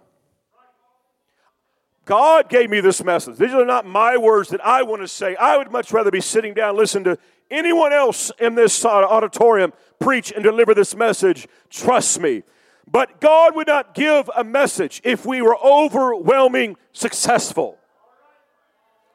God 2.05 2.49
gave 2.49 2.69
me 2.69 2.81
this 2.81 3.03
message. 3.03 3.37
These 3.37 3.53
are 3.53 3.65
not 3.65 3.85
my 3.85 4.17
words 4.17 4.49
that 4.49 4.65
I 4.65 4.83
want 4.83 5.01
to 5.01 5.07
say. 5.07 5.35
I 5.35 5.57
would 5.57 5.71
much 5.71 5.91
rather 5.91 6.11
be 6.11 6.21
sitting 6.21 6.53
down, 6.53 6.75
listen 6.75 7.03
to 7.03 7.17
anyone 7.51 7.93
else 7.93 8.31
in 8.39 8.55
this 8.55 8.83
auditorium 8.83 9.73
preach 9.99 10.31
and 10.31 10.43
deliver 10.43 10.73
this 10.73 10.95
message. 10.95 11.47
Trust 11.69 12.19
me. 12.19 12.43
But 12.89 13.21
God 13.21 13.55
would 13.55 13.67
not 13.67 13.93
give 13.93 14.29
a 14.35 14.43
message 14.43 14.99
if 15.03 15.25
we 15.25 15.41
were 15.41 15.57
overwhelming 15.63 16.75
successful. 16.91 17.77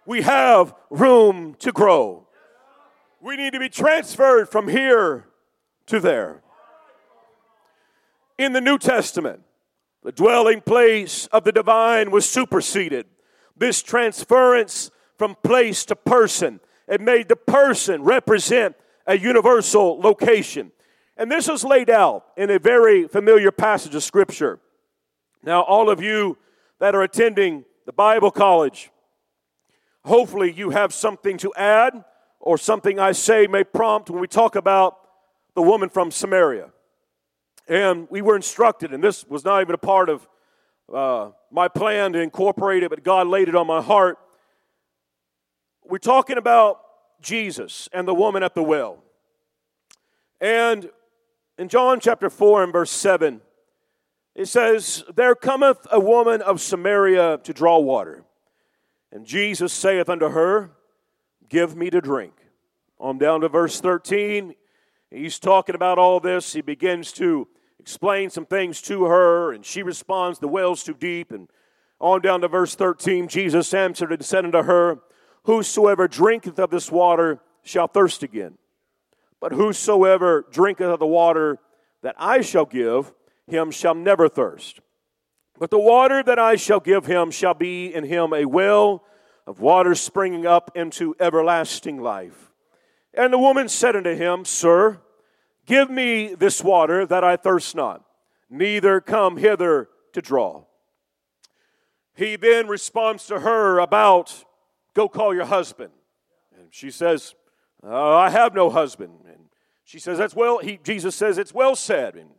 We 0.07 0.23
have 0.23 0.73
room 0.89 1.57
to 1.59 1.73
grow. 1.73 2.29
We 3.21 3.37
need 3.37 3.53
to 3.55 3.59
be 3.59 3.69
transferred 3.69 4.49
from 4.49 4.69
here 4.69 5.27
to 5.87 5.99
there. 5.99 6.43
In 8.39 8.53
the 8.53 8.61
New 8.61 8.79
Testament, 8.79 9.41
the 10.05 10.13
dwelling 10.13 10.61
place 10.61 11.27
of 11.33 11.43
the 11.43 11.51
divine 11.51 12.13
was 12.13 12.29
superseded. 12.29 13.07
This 13.57 13.83
transference 13.83 14.91
from 15.19 15.35
place 15.43 15.85
to 15.87 15.97
person, 15.97 16.61
it 16.87 17.01
made 17.01 17.29
the 17.29 17.37
person 17.37 18.05
represent 18.05 18.77
a 19.07 19.19
universal 19.19 19.99
location. 19.99 20.71
And 21.17 21.33
this 21.33 21.49
is 21.49 21.65
laid 21.65 21.91
out 21.91 22.27
in 22.37 22.51
a 22.51 22.59
very 22.59 23.09
familiar 23.09 23.51
passage 23.51 23.95
of 23.95 24.05
Scripture. 24.05 24.61
Now, 25.43 25.63
all 25.63 25.89
of 25.89 26.03
you 26.03 26.37
that 26.79 26.95
are 26.95 27.03
attending 27.03 27.65
the 27.87 27.93
Bible 27.93 28.31
college, 28.31 28.91
hopefully 30.07 30.53
you 30.53 30.71
have 30.71 30.95
something 30.95 31.37
to 31.39 31.53
add 31.55 32.05
or 32.41 32.57
something 32.57 32.99
I 32.99 33.13
say 33.13 33.47
may 33.47 33.65
prompt 33.65 34.09
when 34.09 34.21
we 34.21 34.29
talk 34.29 34.55
about 34.57 34.99
the 35.55 35.63
woman 35.63 35.89
from 35.89 36.11
Samaria. 36.11 36.71
And 37.69 38.07
we 38.09 38.23
were 38.23 38.37
instructed, 38.37 38.93
and 38.93 39.03
this 39.03 39.27
was 39.27 39.45
not 39.45 39.61
even 39.61 39.75
a 39.75 39.79
part 39.79 40.09
of 40.09 40.29
uh, 40.93 41.31
my 41.51 41.67
plan 41.67 42.13
to 42.13 42.21
incorporate 42.21 42.85
it, 42.85 42.91
but 42.91 43.03
God 43.03 43.27
laid 43.27 43.49
it 43.49 43.57
on 43.57 43.67
my 43.67 43.83
heart. 43.83 44.19
We're 45.85 45.99
talking 45.99 46.39
about 46.39 46.81
Jesus 47.21 47.89
and 47.93 48.07
the 48.07 48.15
woman 48.15 48.45
at 48.45 48.55
the 48.55 48.63
well. 48.63 49.03
And 50.41 50.91
in 51.59 51.69
John 51.69 51.99
chapter 51.99 52.31
4 52.31 52.65
and 52.65 52.73
verse 52.73 52.91
7, 52.91 53.41
it 54.37 54.47
says, 54.47 55.03
There 55.17 55.35
cometh 55.35 55.87
a 55.91 55.99
woman 55.99 56.43
of 56.43 56.61
Samaria 56.61 57.39
to 57.43 57.53
draw 57.53 57.79
water. 57.79 58.26
And 59.13 59.25
Jesus 59.25 59.73
saith 59.73 60.09
unto 60.09 60.31
her, 60.31 60.73
Give 61.49 61.77
me 61.77 61.91
to 61.91 62.01
drink. 62.01 62.35
On 62.99 63.19
down 63.19 63.43
to 63.43 63.49
verse 63.49 63.81
13, 63.81 64.55
he's 65.11 65.39
talking 65.39 65.75
about 65.75 65.99
all 65.99 66.19
this. 66.19 66.53
He 66.53 66.61
begins 66.61 67.13
to 67.13 67.47
explain 67.79 68.31
some 68.31 68.47
things 68.47 68.83
to 68.83 69.05
her, 69.05 69.53
and 69.53 69.65
she 69.65 69.83
responds, 69.83 70.39
The 70.39 70.49
well's 70.49 70.83
too 70.83 70.95
deep. 70.95 71.31
And 71.31 71.49
on 72.01 72.21
down 72.21 72.41
to 72.41 72.49
verse 72.49 72.75
13, 72.75 73.29
Jesus 73.29 73.73
answered 73.73 74.13
and 74.13 74.25
said 74.25 74.45
unto 74.45 74.63
her, 74.63 74.99
Whosoever 75.45 76.09
drinketh 76.09 76.59
of 76.59 76.71
this 76.71 76.91
water 76.91 77.41
shall 77.63 77.87
thirst 77.87 78.23
again. 78.23 78.59
But 79.41 79.53
whosoever 79.53 80.45
drinketh 80.51 80.87
of 80.87 80.99
the 80.99 81.07
water 81.07 81.59
that 82.03 82.17
I 82.19 82.41
shall 82.41 82.65
give, 82.65 83.13
him 83.47 83.71
shall 83.71 83.95
never 83.95 84.29
thirst. 84.29 84.81
But 85.59 85.71
the 85.71 85.79
water 85.79 86.23
that 86.23 86.39
I 86.39 86.57
shall 86.57 86.81
give 86.81 87.07
him 87.07 87.31
shall 87.31 87.55
be 87.55 87.93
in 87.93 88.05
him 88.05 88.33
a 88.33 88.45
well 88.45 89.03
of 89.47 89.61
water 89.61 89.95
springing 89.95 90.47
up 90.47 90.71
into 90.75 91.15
everlasting 91.21 92.01
life. 92.01 92.53
And 93.15 93.33
the 93.33 93.39
woman 93.39 93.69
said 93.69 93.97
unto 93.97 94.15
him, 94.15 94.45
Sir, 94.45 95.01
give 95.65 95.89
me 95.89 96.35
this 96.35 96.63
water 96.63 97.07
that 97.07 97.25
I 97.25 97.37
thirst 97.37 97.75
not, 97.75 98.05
neither 98.51 99.01
come 99.01 99.39
hither 99.39 99.89
to 100.13 100.21
draw. 100.21 100.65
He 102.15 102.37
then 102.37 102.67
responds 102.67 103.27
to 103.27 103.41
her 103.41 103.79
about, 103.79 104.45
Go 104.95 105.09
call 105.09 105.35
your 105.35 105.45
husband. 105.45 105.93
And 106.59 106.69
she 106.71 106.91
says, 106.91 107.35
uh, 107.85 108.17
I 108.17 108.31
have 108.31 108.55
no 108.55 108.71
husband. 108.71 109.13
And 109.27 109.45
she 109.85 109.99
says, 109.99 110.19
That's 110.19 110.35
well, 110.35 110.59
he, 110.59 110.79
Jesus 110.83 111.15
says, 111.15 111.39
It's 111.39 111.55
well 111.55 111.77
said. 111.77 112.17
And 112.17 112.31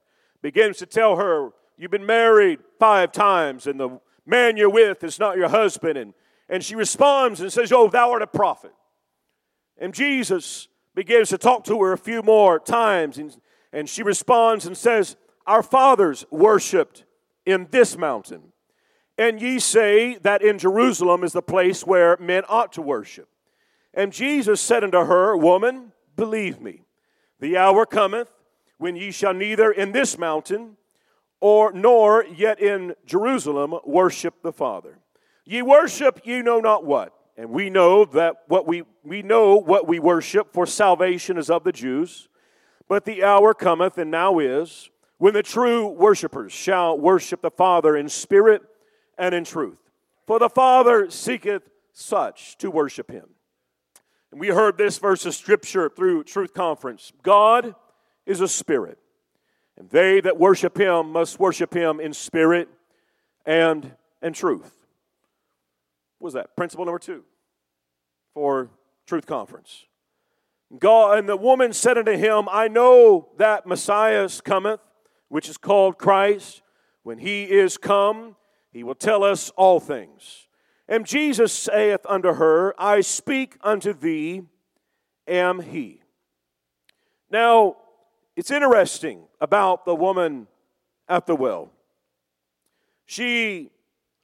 begins 0.42 0.78
to 0.78 0.86
tell 0.86 1.18
her, 1.18 1.52
You've 1.78 1.92
been 1.92 2.06
married 2.06 2.60
five 2.80 3.12
times, 3.12 3.68
and 3.68 3.80
the 3.80 4.00
man 4.26 4.58
you're 4.58 4.70
with 4.70 5.04
is 5.04 5.20
not 5.20 5.38
your 5.38 5.50
husband. 5.50 5.98
And, 5.98 6.14
and 6.50 6.64
she 6.64 6.76
responds 6.76 7.40
and 7.40 7.54
says, 7.54 7.72
Oh, 7.72 7.88
thou 7.88 8.12
art 8.12 8.22
a 8.24 8.28
prophet. 8.28 8.74
And 9.78 9.94
Jesus 9.94 10.68
begins 10.96 11.30
to 11.30 11.38
talk 11.38 11.64
to 11.66 11.80
her 11.84 11.94
a 11.94 11.98
few 11.98 12.24
more 12.24 12.60
times, 12.60 13.20
and, 13.20 13.36
and 13.72 13.88
she 13.88 14.02
responds 14.02 14.66
and 14.66 14.76
says, 14.76 15.16
Our 15.46 15.62
fathers 15.62 16.26
worshiped 16.32 17.06
in 17.46 17.68
this 17.70 17.96
mountain. 17.96 18.54
And 19.20 19.40
ye 19.42 19.60
say 19.60 20.18
that 20.20 20.42
in 20.42 20.58
Jerusalem 20.58 21.24
is 21.24 21.34
the 21.34 21.42
place 21.42 21.86
where 21.86 22.18
men 22.20 22.44
ought 22.50 22.74
to 22.74 22.82
worship. 22.82 23.30
And 23.94 24.12
Jesus 24.12 24.62
said 24.62 24.84
unto 24.84 25.06
her, 25.06 25.38
Woman, 25.38 25.92
believe 26.16 26.60
me, 26.60 26.82
the 27.40 27.58
hour 27.58 27.86
cometh 27.86 28.32
when 28.78 28.96
ye 28.96 29.12
shall 29.12 29.34
neither 29.34 29.72
in 29.72 29.92
this 29.92 30.18
mountain 30.18 30.78
or 31.40 31.72
nor 31.72 32.26
yet 32.26 32.60
in 32.60 32.96
Jerusalem 33.06 33.76
worship 33.86 34.42
the 34.42 34.52
Father. 34.52 35.00
Ye 35.46 35.62
worship 35.62 36.22
ye 36.26 36.42
know 36.42 36.60
not 36.60 36.86
what. 36.86 37.14
And 37.38 37.52
we 37.52 37.70
know 37.70 38.04
that 38.06 38.38
what 38.48 38.66
we 38.68 38.84
we 39.04 39.22
know 39.22 39.56
what 39.56 39.88
we 39.88 40.00
worship 40.00 40.52
for 40.54 40.66
salvation 40.66 41.38
is 41.38 41.50
of 41.50 41.64
the 41.64 41.72
Jews. 41.72 42.28
But 42.90 43.06
the 43.06 43.24
hour 43.24 43.54
cometh 43.54 43.98
and 43.98 44.10
now 44.10 44.40
is 44.40 44.90
when 45.18 45.34
the 45.34 45.44
true 45.44 45.88
worshipers 45.88 46.52
shall 46.52 46.98
worship 46.98 47.42
the 47.42 47.52
Father 47.52 47.96
in 47.96 48.10
spirit 48.10 48.62
and 49.18 49.36
in 49.36 49.44
truth. 49.44 49.80
For 50.26 50.40
the 50.40 50.50
Father 50.50 51.10
seeketh 51.10 51.64
such 51.94 52.58
to 52.58 52.72
worship 52.72 53.12
him. 53.12 53.30
And 54.32 54.40
we 54.40 54.50
heard 54.50 54.78
this 54.78 54.98
verse 54.98 55.26
of 55.26 55.36
scripture 55.36 55.90
through 55.90 56.26
Truth 56.26 56.54
Conference. 56.54 57.14
God 57.24 57.76
is 58.26 58.42
a 58.42 58.48
spirit, 58.48 58.98
and 59.78 59.90
they 59.90 60.20
that 60.22 60.38
worship 60.38 60.78
him 60.78 61.12
must 61.12 61.40
worship 61.40 61.74
him 61.74 62.00
in 62.00 62.14
spirit 62.14 62.68
and 63.46 63.94
in 64.22 64.34
truth. 64.34 64.76
What 66.18 66.28
was 66.28 66.34
that? 66.34 66.56
Principle 66.56 66.86
number 66.86 67.00
two 67.00 67.24
for 68.34 68.72
Truth 69.06 69.28
Conference. 69.28 69.86
God 70.80 71.18
and 71.18 71.30
the 71.30 71.38
woman 71.38 71.72
said 71.72 71.98
unto 71.98 72.18
him, 72.18 72.50
I 72.52 72.68
know 72.68 73.30
that 73.38 73.66
Messiah 73.66 74.28
cometh, 74.44 74.82
which 75.30 75.48
is 75.48 75.58
called 75.58 75.98
Christ. 75.98 76.62
When 77.04 77.20
he 77.20 77.44
is 77.44 77.78
come, 77.78 78.36
he 78.74 78.84
will 78.84 78.96
tell 78.96 79.24
us 79.24 79.50
all 79.52 79.80
things. 79.80 80.48
And 80.90 81.06
Jesus 81.06 81.54
saith 81.54 82.02
unto 82.08 82.34
her, 82.34 82.74
I 82.78 83.02
speak 83.02 83.58
unto 83.62 83.94
thee, 83.94 84.42
am 85.26 85.62
he. 85.62 86.02
Now, 87.30 87.78
it's 88.38 88.52
interesting 88.52 89.24
about 89.42 89.84
the 89.84 89.96
woman 89.96 90.46
at 91.10 91.26
the 91.26 91.36
well. 91.36 91.72
She 93.08 93.72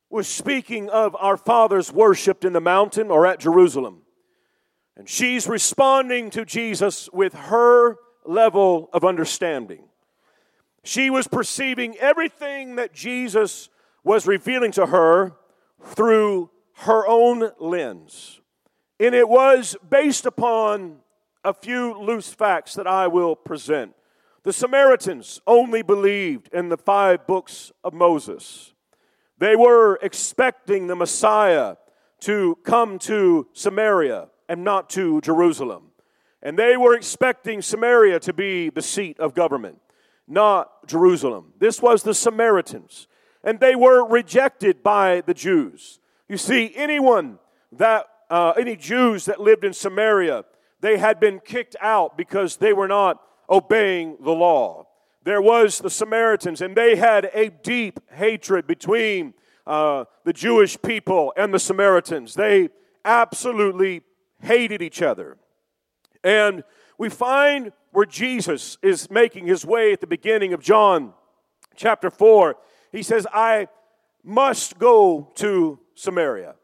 was 0.08 0.28
speaking 0.28 0.88
of 0.92 1.16
our 1.20 1.36
fathers 1.36 1.92
worshiped 1.92 2.46
in 2.46 2.54
the 2.54 2.62
mountain 2.62 3.10
or 3.10 3.26
at 3.26 3.40
Jerusalem. 3.40 4.04
And 4.96 5.10
she's 5.10 5.48
responding 5.48 6.30
to 6.30 6.46
Jesus 6.46 7.10
with 7.12 7.34
her 7.34 7.98
level 8.24 8.92
of 8.94 9.04
understanding. 9.04 9.86
She 10.84 11.10
was 11.10 11.28
perceiving 11.28 11.98
everything 11.98 12.76
that 12.76 12.94
Jesus 12.94 13.70
was 14.04 14.28
revealing 14.28 14.72
to 14.74 14.86
her 14.86 15.34
through 15.84 16.52
her 16.76 17.08
own 17.08 17.50
lens. 17.60 18.42
And 19.00 19.16
it 19.16 19.28
was 19.28 19.76
based 19.90 20.28
upon 20.28 20.98
a 21.44 21.52
few 21.52 22.00
loose 22.00 22.32
facts 22.32 22.76
that 22.76 22.86
I 22.86 23.08
will 23.08 23.36
present. 23.36 23.96
The 24.44 24.54
Samaritans 24.54 25.40
only 25.48 25.82
believed 25.82 26.50
in 26.54 26.68
the 26.68 26.78
five 26.78 27.26
books 27.26 27.72
of 27.82 27.94
Moses. 27.94 28.74
They 29.38 29.56
were 29.56 29.98
expecting 30.02 30.88
the 30.88 30.98
Messiah 30.98 31.78
to 32.22 32.58
come 32.64 33.00
to 33.00 33.48
Samaria 33.54 34.28
and 34.50 34.66
not 34.66 34.90
to 34.92 35.22
Jerusalem. 35.22 35.92
And 36.42 36.60
they 36.60 36.76
were 36.76 36.94
expecting 36.94 37.62
Samaria 37.62 38.20
to 38.20 38.34
be 38.34 38.70
the 38.70 38.82
seat 38.82 39.18
of 39.18 39.34
government, 39.34 39.80
not 40.28 40.88
Jerusalem. 40.88 41.54
This 41.60 41.82
was 41.82 42.04
the 42.04 42.14
Samaritans. 42.14 43.08
And 43.46 43.62
they 43.62 43.76
were 43.76 44.06
rejected 44.06 44.84
by 44.84 45.22
the 45.22 45.34
Jews. 45.34 46.02
You 46.28 46.38
see, 46.38 46.74
anyone 46.76 47.40
that, 47.72 48.08
uh, 48.30 48.54
any 48.58 48.76
Jews 48.76 49.24
that 49.26 49.40
lived 49.40 49.64
in 49.64 49.72
Samaria, 49.72 50.44
they 50.82 50.98
had 50.98 51.22
been 51.22 51.40
kicked 51.40 51.78
out 51.80 52.18
because 52.18 52.58
they 52.58 52.74
were 52.74 52.90
not 52.90 53.22
obeying 53.50 54.18
the 54.22 54.32
law. 54.32 54.88
There 55.24 55.42
was 55.42 55.80
the 55.80 55.90
Samaritans, 55.90 56.62
and 56.62 56.76
they 56.76 56.96
had 56.96 57.30
a 57.34 57.50
deep 57.50 58.00
hatred 58.12 58.68
between 58.68 59.34
uh, 59.66 60.06
the 60.26 60.34
Jewish 60.34 60.82
people 60.82 61.34
and 61.38 61.54
the 61.54 61.60
Samaritans. 61.60 62.34
They 62.34 62.70
absolutely 63.06 64.02
hated 64.42 64.82
each 64.82 65.02
other. 65.02 65.38
And 66.24 66.64
we 66.98 67.10
find 67.10 67.72
where 67.92 68.06
Jesus 68.06 68.78
is 68.82 69.10
making 69.10 69.48
his 69.48 69.66
way 69.66 69.94
at 69.94 70.02
the 70.02 70.08
beginning 70.08 70.54
of 70.54 70.62
John 70.62 71.14
chapter 71.76 72.10
4. 72.10 72.56
He 72.92 73.04
says, 73.04 73.26
I 73.34 73.68
must 74.24 74.78
go 74.78 75.32
to 75.36 75.80
Samaria. 75.96 76.56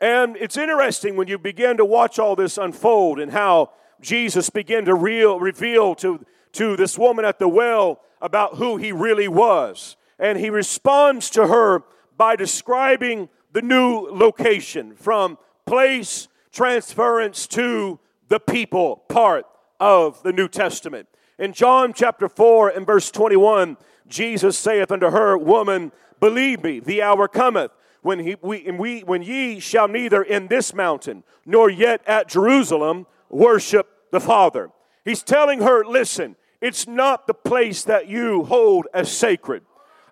And 0.00 0.36
it's 0.36 0.56
interesting 0.56 1.16
when 1.16 1.28
you 1.28 1.38
begin 1.38 1.76
to 1.78 1.84
watch 1.84 2.18
all 2.18 2.36
this 2.36 2.58
unfold 2.58 3.18
and 3.20 3.32
how 3.32 3.70
Jesus 4.04 4.50
began 4.50 4.84
to 4.84 4.94
real, 4.94 5.40
reveal 5.40 5.94
to, 5.96 6.24
to 6.52 6.76
this 6.76 6.98
woman 6.98 7.24
at 7.24 7.38
the 7.38 7.48
well 7.48 8.00
about 8.20 8.56
who 8.56 8.76
he 8.76 8.92
really 8.92 9.28
was. 9.28 9.96
And 10.18 10.38
he 10.38 10.50
responds 10.50 11.30
to 11.30 11.48
her 11.48 11.82
by 12.16 12.36
describing 12.36 13.28
the 13.52 13.62
new 13.62 14.08
location 14.10 14.94
from 14.94 15.38
place 15.66 16.28
transference 16.52 17.46
to 17.48 17.98
the 18.28 18.38
people 18.38 18.96
part 19.08 19.46
of 19.80 20.22
the 20.22 20.32
New 20.32 20.48
Testament. 20.48 21.08
In 21.38 21.52
John 21.52 21.92
chapter 21.92 22.28
4 22.28 22.70
and 22.70 22.86
verse 22.86 23.10
21, 23.10 23.76
Jesus 24.06 24.56
saith 24.58 24.92
unto 24.92 25.10
her, 25.10 25.36
Woman, 25.36 25.92
believe 26.20 26.62
me, 26.62 26.78
the 26.78 27.02
hour 27.02 27.26
cometh 27.26 27.72
when, 28.02 28.20
he, 28.20 28.36
we, 28.40 28.70
we, 28.70 29.00
when 29.00 29.22
ye 29.22 29.58
shall 29.58 29.88
neither 29.88 30.22
in 30.22 30.46
this 30.48 30.74
mountain 30.74 31.24
nor 31.44 31.70
yet 31.70 32.02
at 32.06 32.28
Jerusalem 32.28 33.06
worship 33.30 33.93
the 34.14 34.20
Father. 34.20 34.70
He's 35.04 35.22
telling 35.22 35.60
her, 35.60 35.84
listen, 35.84 36.36
It's 36.64 36.88
not 36.88 37.26
the 37.26 37.34
place 37.34 37.84
that 37.84 38.08
you 38.08 38.44
hold 38.44 38.86
as 38.94 39.12
sacred. 39.12 39.64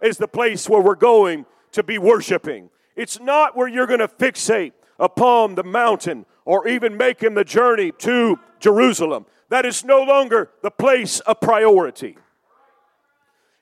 It's 0.03 0.19
the 0.19 0.29
place 0.29 0.69
where 0.69 0.83
we're 0.83 0.97
going 0.97 1.47
to 1.71 1.83
be 1.83 1.97
worshiping. 1.97 2.69
It's 2.95 3.19
not 3.19 3.57
where 3.57 3.69
you're 3.69 3.87
going 3.87 4.01
to 4.01 4.09
fixate 4.09 4.73
upon 4.99 5.55
the 5.55 5.65
mountain 5.65 6.27
or 6.45 6.69
even 6.69 6.99
making 6.99 7.33
the 7.33 7.45
journey 7.45 7.91
to 8.01 8.39
Jerusalem. 8.61 9.25
That 9.49 9.65
is 9.65 9.83
no 9.83 10.03
longer 10.03 10.51
the 10.61 10.71
place 10.71 11.21
of 11.21 11.41
priority. 11.41 12.19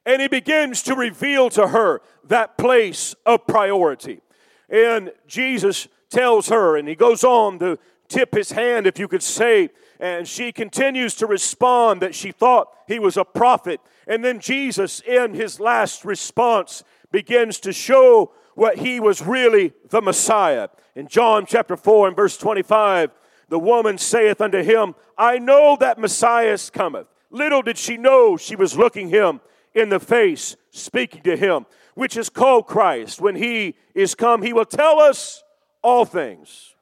And 0.04 0.20
he 0.20 0.26
begins 0.26 0.82
to 0.82 0.96
reveal 0.96 1.48
to 1.50 1.68
her 1.68 2.02
that 2.24 2.58
place 2.58 3.14
of 3.24 3.46
priority. 3.46 4.20
And 4.68 5.12
Jesus 5.28 5.86
tells 6.08 6.48
her, 6.48 6.76
and 6.76 6.88
he 6.88 6.96
goes 6.96 7.22
on 7.22 7.60
to 7.60 7.78
tip 8.08 8.34
his 8.34 8.50
hand, 8.50 8.88
if 8.88 8.98
you 8.98 9.06
could 9.06 9.22
say, 9.22 9.70
and 10.00 10.26
she 10.26 10.50
continues 10.50 11.14
to 11.16 11.26
respond 11.26 12.00
that 12.00 12.14
she 12.14 12.32
thought 12.32 12.72
he 12.88 12.98
was 12.98 13.16
a 13.16 13.24
prophet. 13.24 13.80
And 14.06 14.24
then 14.24 14.40
Jesus, 14.40 15.00
in 15.00 15.34
his 15.34 15.60
last 15.60 16.04
response, 16.04 16.82
begins 17.12 17.60
to 17.60 17.72
show 17.72 18.32
what 18.54 18.78
he 18.78 18.98
was 18.98 19.22
really 19.22 19.72
the 19.90 20.00
Messiah. 20.00 20.68
In 20.94 21.06
John 21.06 21.44
chapter 21.46 21.76
4 21.76 22.08
and 22.08 22.16
verse 22.16 22.36
25, 22.38 23.10
the 23.48 23.58
woman 23.58 23.98
saith 23.98 24.40
unto 24.40 24.62
him, 24.62 24.94
I 25.18 25.38
know 25.38 25.76
that 25.78 25.98
Messiah 25.98 26.58
cometh. 26.72 27.06
Little 27.30 27.62
did 27.62 27.76
she 27.76 27.96
know 27.96 28.36
she 28.36 28.56
was 28.56 28.76
looking 28.76 29.08
him 29.08 29.40
in 29.74 29.90
the 29.90 30.00
face, 30.00 30.56
speaking 30.70 31.22
to 31.22 31.36
him, 31.36 31.66
which 31.94 32.16
is 32.16 32.28
called 32.28 32.66
Christ. 32.66 33.20
When 33.20 33.36
he 33.36 33.76
is 33.94 34.14
come, 34.14 34.42
he 34.42 34.52
will 34.52 34.64
tell 34.64 34.98
us 34.98 35.44
all 35.82 36.04
things. 36.04 36.74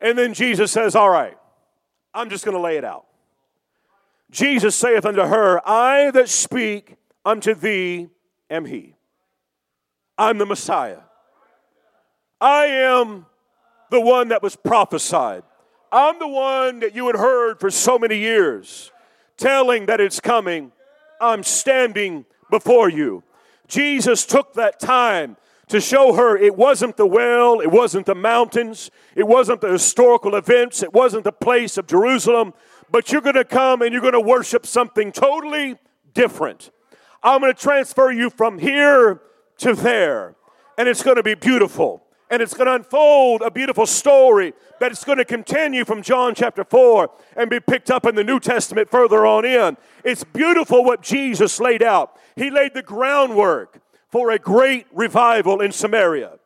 And 0.00 0.16
then 0.16 0.34
Jesus 0.34 0.72
says, 0.72 0.96
All 0.96 1.10
right, 1.10 1.36
I'm 2.14 2.30
just 2.30 2.44
going 2.44 2.56
to 2.56 2.60
lay 2.60 2.76
it 2.76 2.84
out. 2.84 3.06
Jesus 4.30 4.76
saith 4.76 5.04
unto 5.04 5.22
her, 5.22 5.60
I 5.68 6.10
that 6.12 6.28
speak 6.28 6.96
unto 7.24 7.54
thee 7.54 8.08
am 8.48 8.64
he. 8.64 8.94
I'm 10.16 10.38
the 10.38 10.46
Messiah. 10.46 11.00
I 12.40 12.66
am 12.66 13.26
the 13.90 14.00
one 14.00 14.28
that 14.28 14.42
was 14.42 14.56
prophesied. 14.56 15.42
I'm 15.92 16.18
the 16.18 16.28
one 16.28 16.80
that 16.80 16.94
you 16.94 17.06
had 17.08 17.16
heard 17.16 17.58
for 17.58 17.70
so 17.70 17.98
many 17.98 18.18
years, 18.18 18.92
telling 19.36 19.86
that 19.86 20.00
it's 20.00 20.20
coming. 20.20 20.72
I'm 21.20 21.42
standing 21.42 22.24
before 22.50 22.88
you. 22.88 23.24
Jesus 23.66 24.24
took 24.24 24.54
that 24.54 24.78
time 24.78 25.36
to 25.70 25.80
show 25.80 26.12
her 26.12 26.36
it 26.36 26.56
wasn't 26.56 26.96
the 26.96 27.06
well, 27.06 27.60
it 27.60 27.70
wasn't 27.70 28.06
the 28.06 28.14
mountains, 28.14 28.90
it 29.14 29.26
wasn't 29.26 29.60
the 29.60 29.70
historical 29.70 30.34
events, 30.34 30.82
it 30.82 30.92
wasn't 30.92 31.24
the 31.24 31.32
place 31.32 31.78
of 31.78 31.86
Jerusalem, 31.86 32.54
but 32.90 33.10
you're 33.10 33.20
going 33.20 33.36
to 33.36 33.44
come 33.44 33.82
and 33.82 33.92
you're 33.92 34.02
going 34.02 34.12
to 34.12 34.20
worship 34.20 34.66
something 34.66 35.12
totally 35.12 35.76
different. 36.12 36.70
I'm 37.22 37.40
going 37.40 37.54
to 37.54 37.60
transfer 37.60 38.10
you 38.10 38.30
from 38.30 38.58
here 38.58 39.20
to 39.58 39.74
there, 39.74 40.36
and 40.76 40.88
it's 40.88 41.02
going 41.02 41.16
to 41.16 41.22
be 41.22 41.34
beautiful 41.34 42.04
and 42.30 42.40
it's 42.40 42.54
going 42.54 42.66
to 42.66 42.74
unfold 42.74 43.42
a 43.42 43.50
beautiful 43.50 43.84
story 43.84 44.54
that 44.78 44.92
is 44.92 45.02
going 45.02 45.18
to 45.18 45.24
continue 45.24 45.84
from 45.84 46.00
John 46.00 46.34
chapter 46.34 46.62
4 46.62 47.10
and 47.36 47.50
be 47.50 47.58
picked 47.58 47.90
up 47.90 48.06
in 48.06 48.14
the 48.14 48.22
New 48.22 48.38
Testament 48.38 48.88
further 48.88 49.26
on 49.26 49.44
in. 49.44 49.76
It's 50.04 50.22
beautiful 50.22 50.84
what 50.84 51.02
Jesus 51.02 51.58
laid 51.58 51.82
out. 51.82 52.16
He 52.36 52.50
laid 52.50 52.74
the 52.74 52.82
groundwork 52.82 53.80
for 54.10 54.30
a 54.30 54.38
great 54.38 54.86
revival 54.92 55.60
in 55.60 55.72
Samaria. 55.72 56.38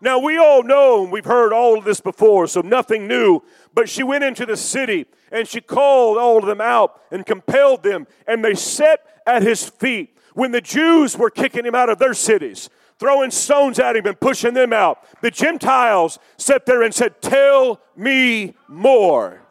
Now, 0.00 0.18
we 0.18 0.36
all 0.36 0.62
know, 0.62 1.08
we've 1.10 1.24
heard 1.24 1.52
all 1.52 1.78
of 1.78 1.84
this 1.84 2.00
before, 2.00 2.46
so 2.46 2.60
nothing 2.60 3.08
new, 3.08 3.40
but 3.74 3.88
she 3.88 4.02
went 4.02 4.24
into 4.24 4.44
the 4.44 4.56
city 4.56 5.06
and 5.32 5.48
she 5.48 5.60
called 5.60 6.18
all 6.18 6.38
of 6.38 6.44
them 6.44 6.60
out 6.60 7.00
and 7.10 7.24
compelled 7.24 7.82
them, 7.82 8.06
and 8.26 8.44
they 8.44 8.54
sat 8.54 9.00
at 9.26 9.42
his 9.42 9.68
feet 9.68 10.16
when 10.34 10.52
the 10.52 10.60
Jews 10.60 11.16
were 11.16 11.30
kicking 11.30 11.64
him 11.64 11.74
out 11.74 11.88
of 11.88 11.98
their 11.98 12.14
cities 12.14 12.68
throwing 12.98 13.30
stones 13.30 13.78
at 13.78 13.96
him 13.96 14.06
and 14.06 14.18
pushing 14.18 14.54
them 14.54 14.72
out. 14.72 15.04
The 15.20 15.30
Gentiles 15.30 16.18
sat 16.36 16.66
there 16.66 16.82
and 16.82 16.94
said, 16.94 17.20
Tell 17.20 17.80
me 17.96 18.54
more. 18.68 19.42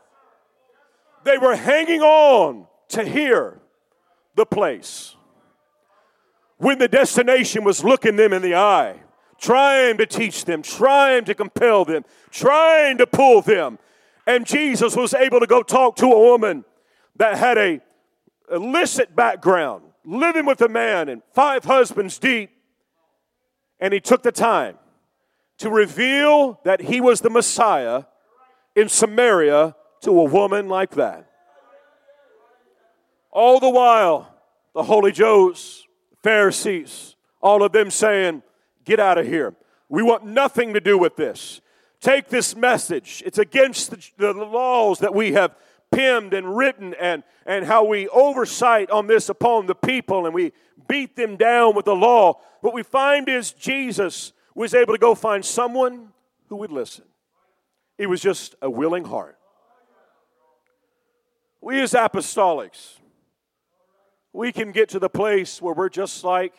They 1.24 1.38
were 1.38 1.56
hanging 1.56 2.02
on 2.02 2.68
to 2.90 3.04
hear 3.04 3.60
the 4.36 4.46
place. 4.46 5.15
When 6.58 6.80
the 6.80 6.88
destination 6.88 7.64
was 7.64 7.84
looking 7.84 8.16
them 8.16 8.34
in 8.34 8.42
the 8.42 8.56
eye, 8.56 9.00
trying 9.38 9.98
to 9.98 10.06
teach 10.06 10.46
them, 10.46 10.62
trying 10.62 11.26
to 11.26 11.36
compel 11.36 11.86
them, 11.86 12.06
trying 12.32 12.98
to 12.98 13.08
pull 13.08 13.42
them. 13.42 13.78
And 14.26 14.46
Jesus 14.46 14.96
was 14.96 15.14
able 15.14 15.40
to 15.40 15.48
go 15.48 15.62
talk 15.62 15.98
to 15.98 16.06
a 16.06 16.20
woman 16.20 16.66
that 17.18 17.38
had 17.38 17.58
a 17.58 17.82
illicit 18.52 19.16
background, 19.16 19.84
living 20.06 20.46
with 20.46 20.62
a 20.62 20.70
man 20.70 21.10
and 21.10 21.22
five 21.34 21.66
husbands 21.66 22.18
deep, 22.18 22.52
and 23.80 23.94
he 23.94 24.00
took 24.00 24.24
the 24.24 24.32
time 24.32 24.78
to 25.58 25.70
reveal 25.70 26.60
that 26.64 26.82
he 26.82 27.02
was 27.02 27.22
the 27.22 27.30
Messiah 27.30 28.04
in 28.76 28.90
Samaria 28.90 29.76
to 30.02 30.12
a 30.12 30.24
woman 30.24 30.68
like 30.68 30.92
that. 30.92 31.30
All 33.32 33.60
the 33.60 33.70
while, 33.70 34.34
the 34.74 34.84
holy 34.84 35.12
Joes, 35.12 35.85
Pharisees, 36.26 37.16
all 37.40 37.62
of 37.62 37.72
them 37.72 37.92
saying, 37.92 38.42
Get 38.84 39.00
out 39.00 39.20
of 39.20 39.28
here. 39.28 39.54
We 39.90 40.02
want 40.02 40.26
nothing 40.26 40.74
to 40.74 40.80
do 40.80 40.98
with 40.98 41.16
this. 41.16 41.62
Take 42.02 42.30
this 42.30 42.56
message. 42.56 43.22
It's 43.28 43.38
against 43.38 43.92
the, 43.92 44.10
the 44.18 44.34
laws 44.34 44.98
that 45.00 45.14
we 45.14 45.34
have 45.34 45.56
penned 45.92 46.34
and 46.34 46.58
written 46.58 46.96
and, 46.96 47.22
and 47.46 47.64
how 47.64 47.86
we 47.86 48.08
oversight 48.08 48.90
on 48.90 49.06
this 49.06 49.30
upon 49.30 49.68
the 49.68 49.76
people 49.76 50.26
and 50.26 50.34
we 50.34 50.52
beat 50.88 51.16
them 51.16 51.38
down 51.38 51.76
with 51.76 51.86
the 51.86 51.96
law. 51.96 52.42
What 52.62 52.74
we 52.74 52.82
find 52.82 53.30
is 53.30 53.52
Jesus 53.52 54.34
was 54.56 54.74
able 54.74 54.96
to 54.96 55.00
go 55.00 55.14
find 55.14 55.46
someone 55.46 56.10
who 56.50 56.56
would 56.56 56.72
listen. 56.72 57.06
It 58.00 58.08
was 58.08 58.20
just 58.20 58.56
a 58.64 58.70
willing 58.70 59.06
heart. 59.06 59.38
We 61.62 61.80
as 61.82 61.94
apostolics, 61.94 62.96
we 64.36 64.52
can 64.52 64.74
get 64.74 64.90
to 64.90 65.00
the 65.00 65.08
place 65.08 65.62
where 65.62 65.74
we're 65.74 65.88
just 65.88 66.26
like 66.26 66.54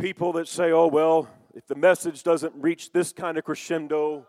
people 0.00 0.32
that 0.32 0.48
say, 0.48 0.72
oh, 0.72 0.86
well, 0.86 1.28
if 1.54 1.66
the 1.66 1.74
message 1.74 2.22
doesn't 2.22 2.54
reach 2.56 2.92
this 2.92 3.12
kind 3.12 3.36
of 3.36 3.44
crescendo, 3.44 4.26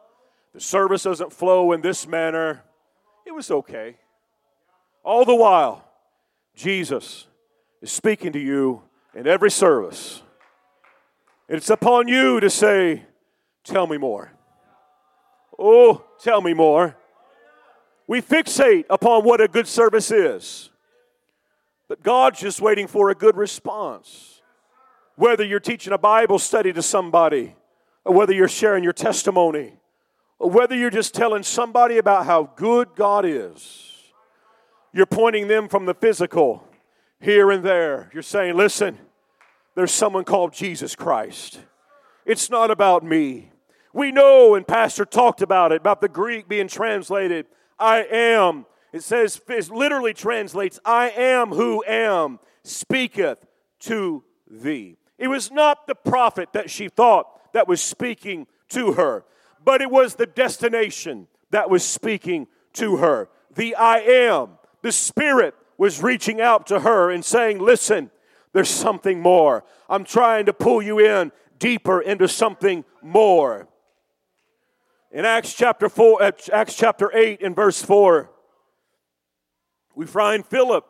the 0.54 0.60
service 0.60 1.04
doesn't 1.04 1.32
flow 1.32 1.72
in 1.72 1.80
this 1.80 2.06
manner, 2.06 2.62
it 3.26 3.34
was 3.34 3.50
okay. 3.50 3.96
All 5.06 5.24
the 5.24 5.36
while, 5.36 5.86
Jesus 6.54 7.28
is 7.82 7.94
speaking 7.94 8.34
to 8.34 8.40
you 8.40 8.82
in 9.14 9.26
every 9.26 9.50
service. 9.50 10.22
It's 11.48 11.70
upon 11.70 12.10
you 12.10 12.42
to 12.42 12.50
say, 12.50 13.04
Tell 13.64 13.88
me 13.88 13.98
more. 13.98 14.32
Oh, 15.58 16.04
tell 16.22 16.42
me 16.42 16.54
more. 16.54 16.96
We 18.06 18.22
fixate 18.22 18.84
upon 18.90 19.24
what 19.24 19.42
a 19.42 19.48
good 19.48 19.66
service 19.66 20.12
is, 20.12 20.70
but 21.88 22.04
God's 22.04 22.40
just 22.40 22.62
waiting 22.62 22.88
for 22.88 23.10
a 23.10 23.16
good 23.16 23.38
response. 23.38 24.42
Whether 25.16 25.44
you're 25.44 25.60
teaching 25.60 25.94
a 25.94 25.98
Bible 25.98 26.40
study 26.40 26.74
to 26.74 26.82
somebody, 26.82 27.56
or 28.04 28.14
whether 28.14 28.34
you're 28.34 28.48
sharing 28.48 28.84
your 28.84 28.94
testimony, 28.94 29.78
or 30.40 30.50
whether 30.50 30.76
you're 30.76 30.90
just 30.90 31.14
telling 31.14 31.44
somebody 31.44 31.98
about 31.98 32.26
how 32.26 32.52
good 32.56 32.90
God 32.96 33.26
is, 33.26 33.92
you're 34.94 35.06
pointing 35.06 35.48
them 35.48 35.68
from 35.68 35.86
the 35.86 35.94
physical 35.94 36.68
here 37.20 37.52
and 37.52 37.64
there. 37.64 38.10
You're 38.14 38.24
saying, 38.24 38.56
listen, 38.56 38.98
there's 39.76 39.92
someone 39.92 40.24
called 40.24 40.54
Jesus 40.54 40.96
Christ. 40.96 41.60
It's 42.26 42.50
not 42.50 42.72
about 42.72 43.04
me. 43.04 43.52
We 43.94 44.12
know, 44.12 44.56
and 44.56 44.68
Pastor 44.68 45.06
talked 45.06 45.42
about 45.42 45.72
it, 45.72 45.78
about 45.78 46.02
the 46.02 46.10
Greek 46.10 46.50
being 46.50 46.68
translated, 46.68 47.46
I 47.80 48.04
am. 48.04 48.66
It 48.96 49.04
says, 49.04 49.42
it 49.50 49.70
literally 49.70 50.14
translates, 50.14 50.80
I 50.86 51.10
am 51.10 51.50
who 51.50 51.84
am, 51.86 52.40
speaketh 52.64 53.46
to 53.82 54.24
thee. 54.50 54.96
It 55.18 55.28
was 55.28 55.52
not 55.52 55.86
the 55.86 55.96
prophet 55.96 56.54
that 56.54 56.70
she 56.70 56.88
thought 56.88 57.52
that 57.52 57.68
was 57.68 57.82
speaking 57.82 58.48
to 58.70 58.94
her, 58.94 59.26
but 59.62 59.82
it 59.82 59.92
was 59.92 60.16
the 60.16 60.26
destination 60.26 61.28
that 61.50 61.70
was 61.70 61.84
speaking 61.84 62.48
to 62.76 62.96
her. 62.96 63.28
The 63.54 63.76
I 63.76 63.98
am, 63.98 64.52
the 64.82 64.94
Spirit 64.94 65.56
was 65.78 66.02
reaching 66.02 66.40
out 66.40 66.68
to 66.68 66.80
her 66.80 67.12
and 67.12 67.26
saying, 67.26 67.60
Listen, 67.60 68.12
there's 68.54 68.70
something 68.70 69.20
more. 69.20 69.66
I'm 69.90 70.06
trying 70.06 70.46
to 70.46 70.54
pull 70.54 70.82
you 70.82 71.00
in 71.00 71.34
deeper 71.60 72.00
into 72.00 72.30
something 72.30 72.86
more. 73.02 73.68
In 75.12 75.26
Acts 75.26 75.54
chapter 75.54 75.90
4, 75.90 76.24
uh, 76.24 76.32
Acts 76.54 76.76
chapter 76.76 77.12
8 77.14 77.42
and 77.42 77.54
verse 77.54 77.82
4, 77.82 78.32
we 79.96 80.06
find 80.06 80.46
Philip 80.46 80.86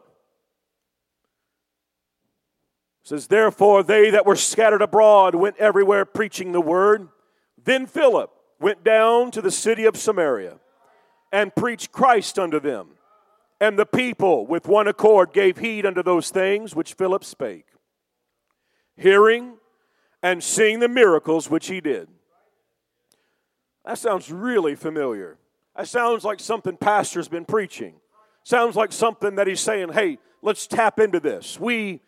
says, 3.05 3.27
Therefore, 3.27 3.83
they 3.83 4.09
that 4.09 4.25
were 4.25 4.35
scattered 4.35 4.81
abroad 4.81 5.35
went 5.35 5.57
everywhere 5.57 6.05
preaching 6.05 6.51
the 6.51 6.61
word. 6.61 7.07
Then 7.63 7.85
Philip 7.85 8.31
went 8.59 8.83
down 8.83 9.31
to 9.31 9.41
the 9.41 9.51
city 9.51 9.85
of 9.85 9.95
Samaria 9.95 10.57
and 11.31 11.55
preached 11.55 11.91
Christ 11.91 12.39
unto 12.39 12.59
them. 12.59 12.89
And 13.61 13.79
the 13.79 13.85
people 13.85 14.45
with 14.45 14.67
one 14.67 14.87
accord 14.87 15.33
gave 15.33 15.59
heed 15.59 15.85
unto 15.85 16.03
those 16.03 16.29
things 16.29 16.75
which 16.75 16.93
Philip 16.93 17.23
spake, 17.23 17.67
hearing 18.97 19.57
and 20.21 20.43
seeing 20.43 20.79
the 20.79 20.89
miracles 20.89 21.49
which 21.49 21.67
he 21.67 21.79
did. 21.79 22.09
That 23.85 23.99
sounds 23.99 24.31
really 24.31 24.75
familiar. 24.75 25.37
That 25.75 25.87
sounds 25.87 26.23
like 26.23 26.39
something 26.39 26.75
pastor's 26.75 27.27
been 27.27 27.45
preaching. 27.45 27.95
Sounds 28.45 28.75
like 28.75 28.91
something 28.91 29.33
that 29.37 29.47
he's 29.47 29.59
saying, 29.59 29.93
hey, 29.93 30.19
let's 30.43 30.67
tap 30.67 30.99
into 30.99 31.19
this. 31.19 31.59
We 31.59 31.99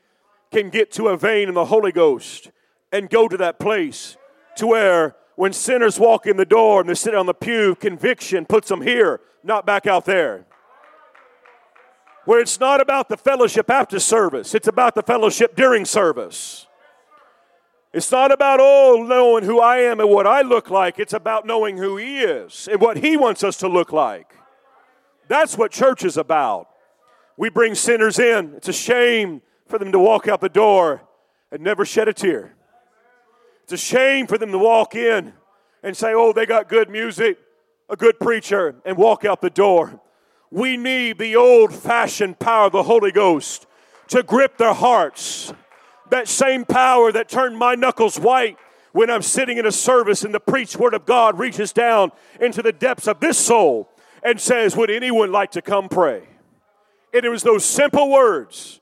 can 0.52 0.70
get 0.70 0.92
to 0.92 1.08
a 1.08 1.18
vein 1.18 1.48
in 1.48 1.56
the 1.56 1.66
Holy 1.66 1.92
Ghost 1.92 2.52
and 2.92 3.10
go 3.10 3.28
to 3.28 3.38
that 3.38 3.58
place 3.58 4.18
to 4.58 4.68
where 4.68 5.16
when 5.36 5.52
sinners 5.52 6.00
walk 6.00 6.28
in 6.28 6.38
the 6.38 6.46
door 6.46 6.80
and 6.80 6.88
they 6.88 6.94
sit 6.94 7.16
on 7.16 7.26
the 7.26 7.34
pew, 7.34 7.74
conviction 7.74 8.46
puts 8.46 8.68
them 8.68 8.84
here, 8.84 9.20
not 9.44 9.66
back 9.66 9.88
out 9.88 10.06
there. 10.06 10.46
Where 12.26 12.40
it's 12.40 12.60
not 12.60 12.82
about 12.82 13.10
the 13.10 13.18
fellowship 13.18 13.72
after 13.72 14.00
service, 14.00 14.54
it's 14.54 14.68
about 14.68 14.94
the 14.94 15.02
fellowship 15.02 15.56
during 15.56 15.86
service. 15.86 16.68
It's 17.94 18.12
not 18.12 18.32
about, 18.32 18.60
oh, 18.62 19.04
knowing 19.10 19.44
who 19.44 19.60
I 19.60 19.78
am 19.78 20.00
and 20.00 20.10
what 20.12 20.28
I 20.28 20.44
look 20.44 20.70
like. 20.70 21.00
It's 21.00 21.14
about 21.14 21.48
knowing 21.48 21.78
who 21.78 21.98
He 21.98 22.20
is 22.20 22.68
and 22.72 22.80
what 22.80 22.98
He 22.98 23.18
wants 23.18 23.44
us 23.44 23.58
to 23.58 23.68
look 23.68 23.92
like. 23.92 24.37
That's 25.28 25.58
what 25.58 25.72
church 25.72 26.04
is 26.04 26.18
about. 26.18 26.70
We 27.38 27.50
bring 27.50 27.76
sinners 27.76 28.20
in. 28.20 28.54
It's 28.56 28.68
a 28.68 28.74
shame 28.74 29.42
for 29.68 29.78
them 29.78 29.92
to 29.92 30.00
walk 30.00 30.28
out 30.28 30.42
the 30.42 30.50
door 30.50 31.04
and 31.52 31.62
never 31.62 31.86
shed 31.86 32.08
a 32.08 32.14
tear. 32.14 32.56
It's 33.64 33.74
a 33.74 33.78
shame 33.78 34.28
for 34.28 34.38
them 34.38 34.52
to 34.52 34.58
walk 34.58 34.96
in 34.96 35.34
and 35.84 35.96
say, 35.96 36.14
oh, 36.14 36.34
they 36.34 36.46
got 36.46 36.70
good 36.70 36.90
music, 36.90 37.38
a 37.90 37.96
good 37.96 38.20
preacher, 38.20 38.76
and 38.86 38.98
walk 38.98 39.26
out 39.26 39.42
the 39.42 39.50
door. 39.50 40.00
We 40.50 40.78
need 40.78 41.18
the 41.18 41.36
old 41.36 41.74
fashioned 41.74 42.40
power 42.40 42.68
of 42.68 42.72
the 42.72 42.84
Holy 42.84 43.12
Ghost 43.12 43.68
to 44.08 44.24
grip 44.24 44.58
their 44.58 44.74
hearts 44.74 45.54
that 46.10 46.28
same 46.28 46.66
power 46.66 47.12
that 47.12 47.30
turned 47.30 47.58
my 47.58 47.76
knuckles 47.76 48.20
white 48.20 48.58
when 48.94 49.10
I'm 49.10 49.22
sitting 49.22 49.58
in 49.58 49.66
a 49.66 49.72
service 49.72 50.24
and 50.24 50.34
the 50.34 50.40
preached 50.40 50.78
word 50.78 50.94
of 50.94 51.06
God 51.06 51.38
reaches 51.38 51.74
down 51.74 52.12
into 52.40 52.62
the 52.62 52.72
depths 52.72 53.08
of 53.08 53.20
this 53.20 53.38
soul 53.38 53.90
and 54.24 54.40
says, 54.40 54.76
Would 54.76 54.90
anyone 54.90 55.32
like 55.32 55.52
to 55.52 55.62
come 55.62 55.90
pray? 55.90 56.24
And 57.14 57.26
it 57.26 57.30
was 57.30 57.44
those 57.44 57.66
simple 57.66 58.10
words 58.12 58.82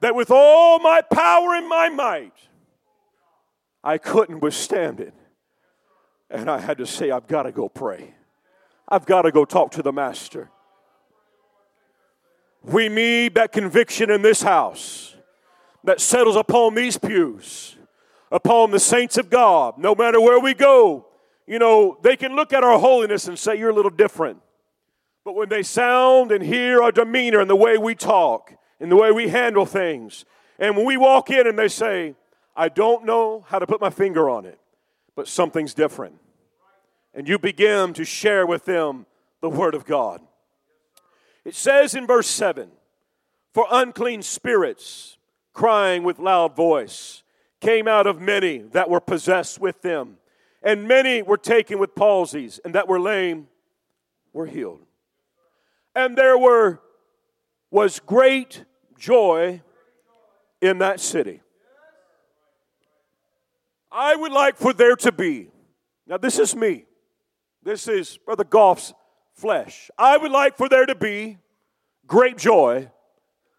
that 0.00 0.14
with 0.14 0.30
all 0.30 0.78
my 0.78 1.00
power 1.00 1.54
and 1.54 1.68
my 1.68 1.88
might, 1.88 2.32
I 3.84 3.98
couldn't 3.98 4.40
withstand 4.40 5.00
it. 5.00 5.14
And 6.30 6.50
I 6.50 6.58
had 6.58 6.78
to 6.78 6.86
say, 6.86 7.10
I've 7.10 7.26
got 7.26 7.44
to 7.44 7.52
go 7.52 7.68
pray. 7.68 8.14
I've 8.88 9.06
got 9.06 9.22
to 9.22 9.30
go 9.30 9.44
talk 9.44 9.72
to 9.72 9.82
the 9.82 9.92
Master. 9.92 10.50
We 12.62 12.88
need 12.88 13.34
that 13.34 13.52
conviction 13.52 14.10
in 14.10 14.22
this 14.22 14.42
house 14.42 15.14
that 15.84 16.00
settles 16.00 16.36
upon 16.36 16.74
these 16.74 16.96
pews, 16.96 17.76
upon 18.30 18.70
the 18.70 18.78
saints 18.78 19.18
of 19.18 19.30
God, 19.30 19.78
no 19.78 19.94
matter 19.94 20.20
where 20.20 20.38
we 20.38 20.54
go. 20.54 21.06
You 21.46 21.58
know, 21.58 21.98
they 22.02 22.16
can 22.16 22.36
look 22.36 22.52
at 22.52 22.62
our 22.62 22.78
holiness 22.78 23.28
and 23.28 23.38
say, 23.38 23.56
You're 23.56 23.70
a 23.70 23.74
little 23.74 23.90
different. 23.90 24.40
But 25.24 25.34
when 25.34 25.48
they 25.48 25.62
sound 25.62 26.32
and 26.32 26.42
hear 26.42 26.82
our 26.82 26.92
demeanor 26.92 27.40
and 27.40 27.48
the 27.48 27.56
way 27.56 27.78
we 27.78 27.94
talk 27.94 28.54
and 28.80 28.90
the 28.90 28.96
way 28.96 29.12
we 29.12 29.28
handle 29.28 29.66
things, 29.66 30.24
and 30.58 30.76
when 30.76 30.86
we 30.86 30.96
walk 30.96 31.30
in 31.30 31.46
and 31.46 31.58
they 31.58 31.68
say, 31.68 32.14
I 32.56 32.68
don't 32.68 33.04
know 33.04 33.44
how 33.48 33.58
to 33.58 33.66
put 33.66 33.80
my 33.80 33.90
finger 33.90 34.28
on 34.28 34.44
it, 34.44 34.58
but 35.14 35.28
something's 35.28 35.74
different. 35.74 36.16
And 37.14 37.28
you 37.28 37.38
begin 37.38 37.92
to 37.94 38.04
share 38.04 38.46
with 38.46 38.64
them 38.64 39.06
the 39.40 39.50
Word 39.50 39.74
of 39.74 39.84
God. 39.84 40.20
It 41.44 41.54
says 41.54 41.94
in 41.94 42.06
verse 42.06 42.26
7 42.26 42.70
For 43.52 43.66
unclean 43.70 44.22
spirits 44.22 45.18
crying 45.52 46.02
with 46.02 46.18
loud 46.18 46.56
voice, 46.56 47.22
came 47.60 47.86
out 47.86 48.06
of 48.06 48.20
many 48.20 48.58
that 48.58 48.90
were 48.90 49.00
possessed 49.00 49.60
with 49.60 49.82
them. 49.82 50.16
And 50.62 50.86
many 50.86 51.22
were 51.22 51.36
taken 51.36 51.78
with 51.78 51.94
palsies, 51.94 52.60
and 52.64 52.74
that 52.74 52.88
were 52.88 53.00
lame 53.00 53.48
were 54.32 54.46
healed. 54.46 54.80
And 55.94 56.16
there 56.16 56.38
were 56.38 56.80
was 57.70 58.00
great 58.00 58.64
joy 58.98 59.62
in 60.60 60.78
that 60.78 61.00
city. 61.00 61.40
I 63.90 64.14
would 64.14 64.32
like 64.32 64.56
for 64.56 64.72
there 64.72 64.96
to 64.96 65.12
be, 65.12 65.48
now 66.06 66.18
this 66.18 66.38
is 66.38 66.54
me, 66.54 66.84
this 67.62 67.88
is 67.88 68.18
Brother 68.18 68.44
Goff's 68.44 68.94
flesh. 69.34 69.90
I 69.98 70.16
would 70.16 70.30
like 70.30 70.56
for 70.56 70.68
there 70.68 70.86
to 70.86 70.94
be 70.94 71.38
great 72.06 72.38
joy 72.38 72.90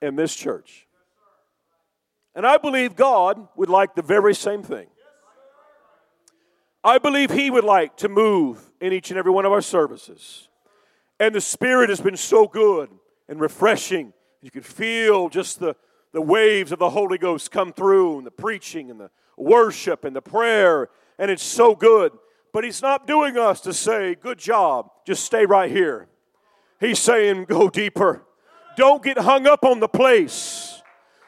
in 0.02 0.15
this 0.15 0.36
church. 0.36 0.88
And 2.36 2.48
I 2.48 2.58
believe 2.58 2.96
God 2.96 3.48
would 3.56 3.69
like 3.69 3.96
the 3.96 4.02
very 4.02 4.34
same 4.34 4.63
thing. 4.63 4.88
I 6.84 6.98
believe 6.98 7.32
He 7.32 7.50
would 7.50 7.63
like 7.63 7.98
to 7.98 8.10
move 8.10 8.72
in 8.82 8.91
each 8.91 9.10
and 9.10 9.17
every 9.17 9.32
one 9.32 9.46
of 9.46 9.52
our 9.52 9.62
services. 9.62 10.50
And 11.24 11.34
the 11.34 11.40
Spirit 11.40 11.88
has 11.90 12.02
been 12.02 12.18
so 12.18 12.50
good 12.50 12.90
and 13.30 13.40
refreshing. 13.40 14.12
You 14.42 14.52
can 14.52 14.62
feel 14.62 15.30
just 15.30 15.58
the, 15.58 15.74
the 16.12 16.20
waves 16.20 16.74
of 16.74 16.80
the 16.80 16.90
Holy 16.90 17.18
Ghost 17.18 17.50
come 17.50 17.72
through, 17.72 18.18
and 18.18 18.28
the 18.28 18.32
preaching, 18.32 18.92
and 18.92 19.00
the 19.00 19.10
worship, 19.38 20.04
and 20.04 20.14
the 20.14 20.22
prayer, 20.22 20.90
and 21.18 21.32
it's 21.32 21.42
so 21.42 21.76
good. 21.76 22.12
But 22.52 22.66
He's 22.66 22.82
not 22.82 23.08
doing 23.08 23.38
us 23.38 23.62
to 23.62 23.72
say, 23.72 24.16
Good 24.16 24.38
job, 24.38 24.90
just 25.08 25.24
stay 25.24 25.46
right 25.46 25.72
here. 25.72 26.10
He's 26.82 27.00
saying, 27.00 27.46
Go 27.46 27.70
deeper. 27.70 28.26
Don't 28.76 29.02
get 29.02 29.18
hung 29.18 29.48
up 29.48 29.64
on 29.64 29.80
the 29.80 29.88
place. 29.88 30.82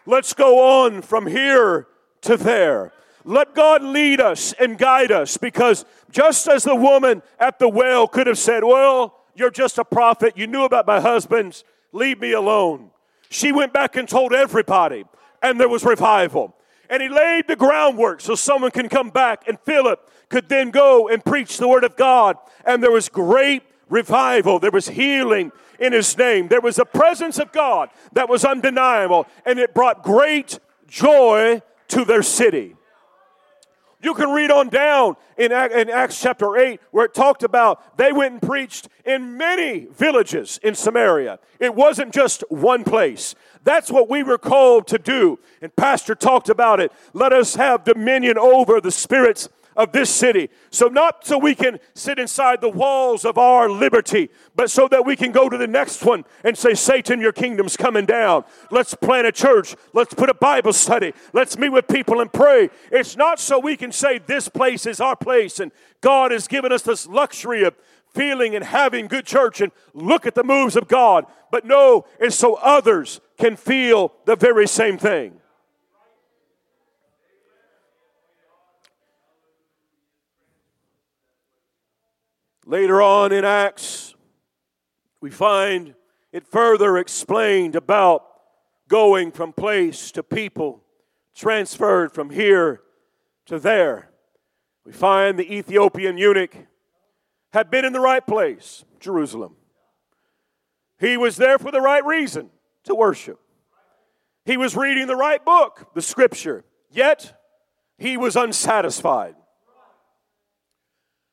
Let's 0.06 0.34
go 0.34 0.84
on 0.84 1.04
from 1.04 1.26
here 1.26 1.88
to 2.24 2.36
there. 2.36 2.92
Let 3.24 3.56
God 3.56 3.82
lead 3.82 4.20
us 4.20 4.52
and 4.60 4.78
guide 4.78 5.14
us 5.14 5.38
because 5.38 5.86
just 6.12 6.50
as 6.50 6.66
the 6.66 6.76
woman 6.76 7.24
at 7.40 7.60
the 7.60 7.70
well 7.70 8.10
could 8.10 8.28
have 8.28 8.38
said, 8.38 8.66
Well, 8.66 9.22
you're 9.36 9.52
just 9.52 9.78
a 9.78 9.86
prophet, 9.86 10.38
you 10.38 10.48
knew 10.48 10.63
about 10.63 10.88
my 10.88 11.00
husband's, 11.00 11.63
leave 11.91 12.19
me 12.19 12.32
alone. 12.32 12.91
She 13.30 13.52
went 13.52 13.74
back 13.74 13.95
and 13.95 14.08
told 14.08 14.34
everybody, 14.34 15.06
and 15.41 15.60
there 15.60 15.69
was 15.69 15.84
revival. 15.84 16.56
And 16.89 17.02
he 17.02 17.10
laid 17.10 17.48
the 17.48 17.56
groundwork 17.56 18.21
so 18.21 18.36
someone 18.36 18.71
can 18.71 18.89
come 18.89 19.10
back, 19.10 19.48
and 19.48 19.60
Philip 19.62 20.10
could 20.30 20.50
then 20.50 20.71
go 20.71 21.08
and 21.08 21.24
preach 21.24 21.58
the 21.58 21.67
word 21.67 21.84
of 21.84 21.95
God. 21.95 22.38
And 22.65 22.82
there 22.82 22.91
was 22.91 23.10
great 23.10 23.63
revival, 23.89 24.60
there 24.60 24.71
was 24.71 24.89
healing, 24.89 25.52
in 25.80 25.93
his 25.93 26.17
name. 26.17 26.48
There 26.48 26.62
was 26.62 26.80
a 26.80 26.86
presence 26.86 27.39
of 27.39 27.52
God 27.52 27.89
that 28.13 28.30
was 28.30 28.45
undeniable, 28.45 29.28
and 29.45 29.60
it 29.60 29.74
brought 29.74 30.04
great 30.04 30.60
joy 30.88 31.62
to 31.89 32.06
their 32.06 32.24
city. 32.24 32.75
You 34.06 34.13
can 34.13 34.30
read 34.30 34.52
on 34.52 34.70
down 34.70 35.15
in, 35.36 35.52
in 35.52 35.89
Acts 35.89 36.22
chapter 36.22 36.56
8 36.56 36.80
where 36.91 37.06
it 37.06 37.15
talked 37.15 37.41
about 37.41 37.98
they 37.98 38.12
went 38.12 38.34
and 38.34 38.41
preached 38.41 38.88
in 39.04 39.36
many 39.36 39.88
villages 39.98 40.60
in 40.62 40.76
Samaria. 40.76 41.39
It 41.60 41.74
wasn't 41.74 42.13
just 42.13 42.44
one 42.50 42.84
place. 42.84 43.34
That's 43.63 43.89
what 43.89 44.08
we 44.08 44.22
were 44.22 44.38
called 44.38 44.86
to 44.89 45.00
do. 45.00 45.39
And 45.60 45.76
Pastor 45.76 46.13
talked 46.13 46.50
about 46.50 46.80
it. 46.80 46.91
Let 47.13 47.34
us 47.34 47.56
have 47.56 47.84
dominion 47.84 48.38
over 48.38 48.80
the 48.80 48.91
spirits 48.91 49.50
of 49.76 49.92
this 49.92 50.10
city. 50.10 50.50
So, 50.70 50.88
not 50.88 51.26
so 51.26 51.38
we 51.38 51.56
can 51.56 51.80
sit 51.94 52.20
inside 52.20 52.62
the 52.62 52.70
walls 52.70 53.26
of 53.26 53.38
our 53.38 53.70
liberty, 53.70 54.30
but 54.56 54.72
so 54.72 54.88
that 54.88 55.06
we 55.06 55.16
can 55.16 55.32
go 55.32 55.50
to 55.50 55.58
the 55.58 55.68
next 55.68 56.04
one 56.04 56.24
and 56.44 56.58
say, 56.58 56.74
Satan, 56.74 57.20
your 57.20 57.32
kingdom's 57.32 57.78
coming 57.78 58.06
down. 58.06 58.46
Let's 58.72 58.94
plant 58.94 59.28
a 59.28 59.32
church. 59.32 59.76
Let's 59.94 60.14
put 60.14 60.30
a 60.30 60.34
Bible 60.34 60.74
study. 60.74 61.14
Let's 61.34 61.58
meet 61.58 61.70
with 61.70 61.88
people 61.88 62.22
and 62.22 62.32
pray. 62.32 62.70
It's 62.92 63.18
not 63.18 63.40
so 63.40 63.60
we 63.60 63.78
can 63.78 63.92
say, 63.92 64.20
This 64.20 64.48
place 64.48 64.86
is 64.86 65.00
our 65.00 65.16
place, 65.16 65.60
and 65.60 65.72
God 66.02 66.32
has 66.32 66.48
given 66.48 66.72
us 66.72 66.82
this 66.82 67.08
luxury 67.08 67.64
of 67.64 67.76
feeling 68.16 68.56
and 68.56 68.64
having 68.64 69.08
good 69.08 69.26
church 69.26 69.62
and 69.62 69.72
look 69.94 70.26
at 70.26 70.36
the 70.36 70.44
moves 70.44 70.76
of 70.76 70.88
God. 70.88 71.26
But 71.52 71.66
no, 71.66 72.06
it's 72.20 72.36
so 72.36 72.56
others 72.56 73.20
can 73.38 73.56
feel 73.56 74.14
the 74.26 74.36
very 74.36 74.68
same 74.68 74.97
thing. 74.97 75.39
Later 82.66 82.99
on 82.99 83.32
in 83.32 83.45
Acts, 83.45 84.16
we 85.22 85.30
find 85.30 85.93
it 86.32 86.47
further 86.47 86.97
explained 86.97 87.76
about 87.76 88.26
going 88.88 89.32
from 89.32 89.53
place 89.53 90.11
to 90.11 90.24
people, 90.24 90.84
transferred 91.36 92.11
from 92.11 92.32
here 92.32 92.82
to 93.45 93.59
there. 93.59 94.09
We 94.84 94.91
find 94.91 95.38
the 95.38 95.55
Ethiopian 95.55 96.18
eunuch 96.18 96.55
had 97.53 97.70
been 97.70 97.86
in 97.86 97.93
the 97.93 97.99
right 97.99 98.26
place, 98.26 98.84
Jerusalem. 98.99 99.55
He 100.99 101.18
was 101.18 101.38
there 101.38 101.59
for 101.59 101.72
the 101.72 101.82
right 101.82 102.03
reason 102.03 102.49
to 102.86 102.95
worship. 102.95 103.39
He 104.43 104.57
was 104.57 104.76
reading 104.76 105.05
the 105.05 105.16
right 105.16 105.43
book, 105.43 105.91
the 105.93 106.01
scripture, 106.01 106.66
yet 106.89 107.39
he 107.97 108.18
was 108.18 108.36
unsatisfied. 108.36 109.36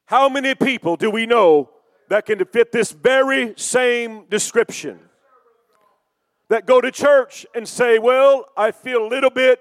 How 0.07 0.29
many 0.29 0.55
people 0.55 0.97
do 0.97 1.11
we 1.11 1.27
know 1.27 1.71
that 2.09 2.27
can 2.27 2.45
fit 2.47 2.73
this 2.73 2.93
very 2.93 3.55
same 3.57 4.27
description? 4.29 4.99
that 6.53 6.67
go 6.67 6.83
to 6.83 6.91
church 6.91 7.47
and 7.55 7.67
say, 7.67 7.99
Well, 7.99 8.45
I 8.59 8.73
feel 8.73 9.07
a 9.07 9.09
little 9.09 9.31
bit, 9.31 9.59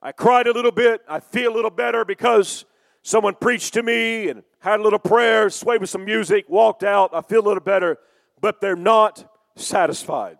I 0.00 0.12
cried 0.12 0.46
a 0.46 0.52
little 0.52 0.70
bit, 0.70 1.00
I 1.08 1.18
feel 1.18 1.52
a 1.52 1.56
little 1.56 1.68
better 1.68 2.04
because 2.04 2.64
someone 3.02 3.34
preached 3.34 3.74
to 3.74 3.82
me 3.82 4.28
and 4.28 4.44
had 4.60 4.78
a 4.78 4.82
little 4.84 5.00
prayer, 5.00 5.50
swayed 5.50 5.80
with 5.80 5.90
some 5.90 6.04
music, 6.04 6.44
walked 6.48 6.84
out, 6.84 7.10
I 7.12 7.22
feel 7.22 7.40
a 7.40 7.48
little 7.48 7.62
better, 7.62 7.98
but 8.40 8.60
they're 8.60 8.76
not 8.76 9.28
satisfied. 9.56 10.38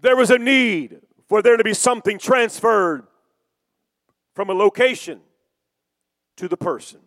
There 0.00 0.14
was 0.14 0.30
a 0.30 0.38
need 0.38 1.00
for 1.28 1.42
there 1.42 1.56
to 1.56 1.64
be 1.64 1.74
something 1.74 2.18
transferred 2.18 3.04
from 4.36 4.48
a 4.48 4.54
location 4.54 5.20
to 6.36 6.48
the 6.48 6.56
person, 6.56 7.00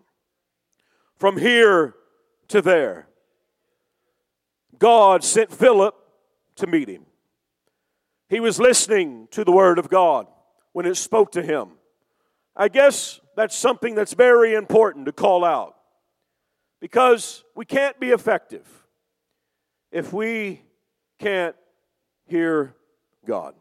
from 1.18 1.38
here 1.38 1.96
to 2.48 2.62
there. 2.62 3.08
God 4.80 5.24
sent 5.24 5.52
Philip 5.52 5.96
to 6.56 6.68
meet 6.68 6.88
him. 6.88 7.06
He 8.30 8.40
was 8.40 8.60
listening 8.60 9.28
to 9.32 9.44
the 9.44 9.52
Word 9.52 9.80
of 9.80 9.90
God 9.90 10.28
when 10.74 10.86
it 10.86 10.96
spoke 10.96 11.32
to 11.34 11.42
him. 11.42 11.70
I 12.56 12.68
guess 12.68 13.20
that's 13.36 13.56
something 13.56 13.96
that's 13.96 14.14
very 14.14 14.54
important 14.54 15.06
to 15.06 15.12
call 15.12 15.46
out 15.46 15.76
because 16.80 17.44
we 17.56 17.66
can't 17.66 18.00
be 18.00 18.10
effective 18.10 18.66
if 19.92 20.12
we 20.12 20.62
can't 21.20 21.56
hear 22.26 22.76
God. 23.26 23.56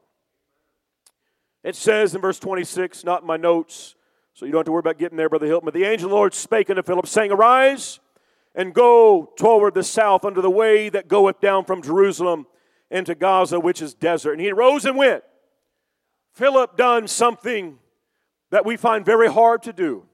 It 1.62 1.76
says 1.76 2.14
in 2.14 2.20
verse 2.20 2.38
26, 2.38 3.04
not 3.04 3.22
in 3.22 3.26
my 3.26 3.36
notes, 3.36 3.96
so 4.36 4.44
you 4.44 4.52
don't 4.52 4.58
have 4.58 4.66
to 4.66 4.72
worry 4.72 4.80
about 4.80 4.98
getting 4.98 5.16
there, 5.16 5.30
Brother 5.30 5.46
Hilton, 5.46 5.64
but 5.64 5.72
the 5.72 5.84
angel 5.84 6.08
of 6.08 6.10
the 6.10 6.14
Lord 6.14 6.34
spake 6.34 6.68
unto 6.68 6.82
Philip, 6.82 7.06
saying, 7.06 7.32
Arise 7.32 8.00
and 8.54 8.74
go 8.74 9.32
toward 9.38 9.72
the 9.72 9.82
south 9.82 10.26
under 10.26 10.42
the 10.42 10.50
way 10.50 10.90
that 10.90 11.08
goeth 11.08 11.40
down 11.40 11.64
from 11.64 11.80
Jerusalem 11.80 12.46
into 12.90 13.14
Gaza, 13.14 13.58
which 13.58 13.80
is 13.80 13.94
desert. 13.94 14.32
And 14.32 14.42
he 14.42 14.52
rose 14.52 14.84
and 14.84 14.94
went. 14.94 15.24
Philip 16.34 16.76
done 16.76 17.08
something 17.08 17.78
that 18.50 18.66
we 18.66 18.76
find 18.76 19.06
very 19.06 19.32
hard 19.32 19.62
to 19.62 19.72
do. 19.72 20.04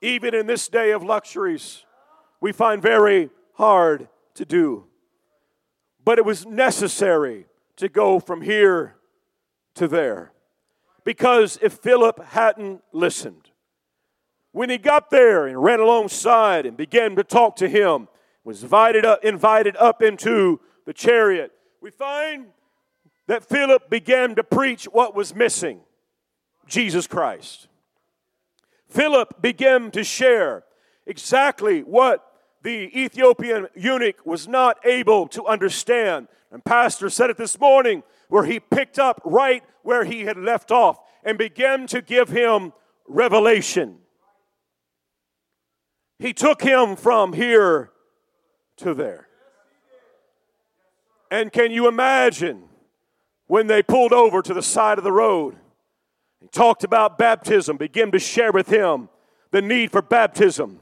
Even 0.00 0.32
in 0.32 0.46
this 0.46 0.68
day 0.68 0.92
of 0.92 1.02
luxuries, 1.02 1.84
we 2.40 2.52
find 2.52 2.80
very 2.80 3.30
hard 3.54 4.08
to 4.34 4.44
do. 4.44 4.84
But 6.04 6.18
it 6.18 6.24
was 6.24 6.46
necessary 6.46 7.46
to 7.78 7.88
go 7.88 8.20
from 8.20 8.42
here 8.42 8.94
to 9.74 9.88
there. 9.88 10.30
Because 11.02 11.58
if 11.60 11.72
Philip 11.72 12.24
hadn't 12.26 12.82
listened, 12.92 13.45
when 14.56 14.70
he 14.70 14.78
got 14.78 15.10
there 15.10 15.46
and 15.46 15.62
ran 15.62 15.80
alongside 15.80 16.64
and 16.64 16.78
began 16.78 17.14
to 17.14 17.22
talk 17.22 17.56
to 17.56 17.68
him, 17.68 18.08
was 18.42 18.62
invited 18.62 19.04
up, 19.04 19.22
invited 19.22 19.76
up 19.76 20.00
into 20.00 20.58
the 20.86 20.94
chariot, 20.94 21.52
we 21.82 21.90
find 21.90 22.46
that 23.26 23.44
Philip 23.44 23.90
began 23.90 24.34
to 24.34 24.42
preach 24.42 24.86
what 24.86 25.14
was 25.14 25.34
missing 25.34 25.80
Jesus 26.66 27.06
Christ. 27.06 27.68
Philip 28.88 29.42
began 29.42 29.90
to 29.90 30.02
share 30.02 30.64
exactly 31.04 31.80
what 31.82 32.24
the 32.62 32.98
Ethiopian 32.98 33.68
eunuch 33.74 34.24
was 34.24 34.48
not 34.48 34.78
able 34.86 35.28
to 35.28 35.44
understand. 35.44 36.28
And 36.50 36.64
Pastor 36.64 37.10
said 37.10 37.28
it 37.28 37.36
this 37.36 37.60
morning 37.60 38.02
where 38.30 38.44
he 38.44 38.58
picked 38.58 38.98
up 38.98 39.20
right 39.22 39.62
where 39.82 40.06
he 40.06 40.20
had 40.20 40.38
left 40.38 40.70
off 40.70 40.98
and 41.22 41.36
began 41.36 41.86
to 41.88 42.00
give 42.00 42.30
him 42.30 42.72
revelation. 43.06 43.98
He 46.18 46.32
took 46.32 46.62
him 46.62 46.96
from 46.96 47.32
here 47.32 47.90
to 48.78 48.94
there. 48.94 49.28
And 51.30 51.52
can 51.52 51.70
you 51.70 51.88
imagine 51.88 52.64
when 53.46 53.66
they 53.66 53.82
pulled 53.82 54.12
over 54.12 54.42
to 54.42 54.54
the 54.54 54.62
side 54.62 54.98
of 54.98 55.04
the 55.04 55.12
road 55.12 55.56
and 56.40 56.50
talked 56.50 56.84
about 56.84 57.18
baptism, 57.18 57.76
began 57.76 58.10
to 58.12 58.18
share 58.18 58.52
with 58.52 58.68
him 58.68 59.08
the 59.50 59.62
need 59.62 59.90
for 59.90 60.02
baptism, 60.02 60.80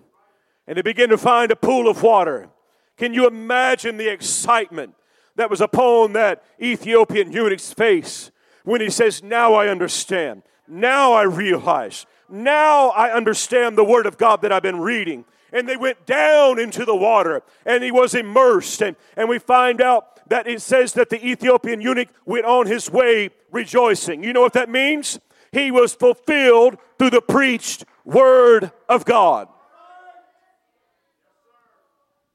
and 0.66 0.76
they 0.76 0.82
began 0.82 1.08
to 1.08 1.18
find 1.18 1.50
a 1.50 1.56
pool 1.56 1.88
of 1.88 2.02
water? 2.02 2.48
Can 2.96 3.12
you 3.12 3.26
imagine 3.26 3.96
the 3.96 4.10
excitement 4.10 4.94
that 5.36 5.50
was 5.50 5.60
upon 5.60 6.12
that 6.12 6.44
Ethiopian 6.62 7.32
eunuch's 7.32 7.72
face 7.72 8.30
when 8.64 8.80
he 8.80 8.90
says, 8.90 9.22
Now 9.22 9.54
I 9.54 9.68
understand. 9.68 10.42
Now 10.68 11.12
I 11.12 11.22
realize. 11.22 12.06
Now 12.34 12.88
I 12.88 13.12
understand 13.12 13.78
the 13.78 13.84
word 13.84 14.06
of 14.06 14.18
God 14.18 14.42
that 14.42 14.50
I've 14.50 14.62
been 14.62 14.80
reading. 14.80 15.24
And 15.52 15.68
they 15.68 15.76
went 15.76 16.04
down 16.04 16.58
into 16.58 16.84
the 16.84 16.96
water 16.96 17.44
and 17.64 17.84
he 17.84 17.92
was 17.92 18.12
immersed. 18.12 18.82
And, 18.82 18.96
and 19.16 19.28
we 19.28 19.38
find 19.38 19.80
out 19.80 20.28
that 20.28 20.48
it 20.48 20.60
says 20.60 20.94
that 20.94 21.10
the 21.10 21.24
Ethiopian 21.24 21.80
eunuch 21.80 22.08
went 22.26 22.44
on 22.44 22.66
his 22.66 22.90
way 22.90 23.30
rejoicing. 23.52 24.24
You 24.24 24.32
know 24.32 24.40
what 24.40 24.54
that 24.54 24.68
means? 24.68 25.20
He 25.52 25.70
was 25.70 25.94
fulfilled 25.94 26.76
through 26.98 27.10
the 27.10 27.22
preached 27.22 27.84
word 28.04 28.72
of 28.88 29.04
God. 29.04 29.46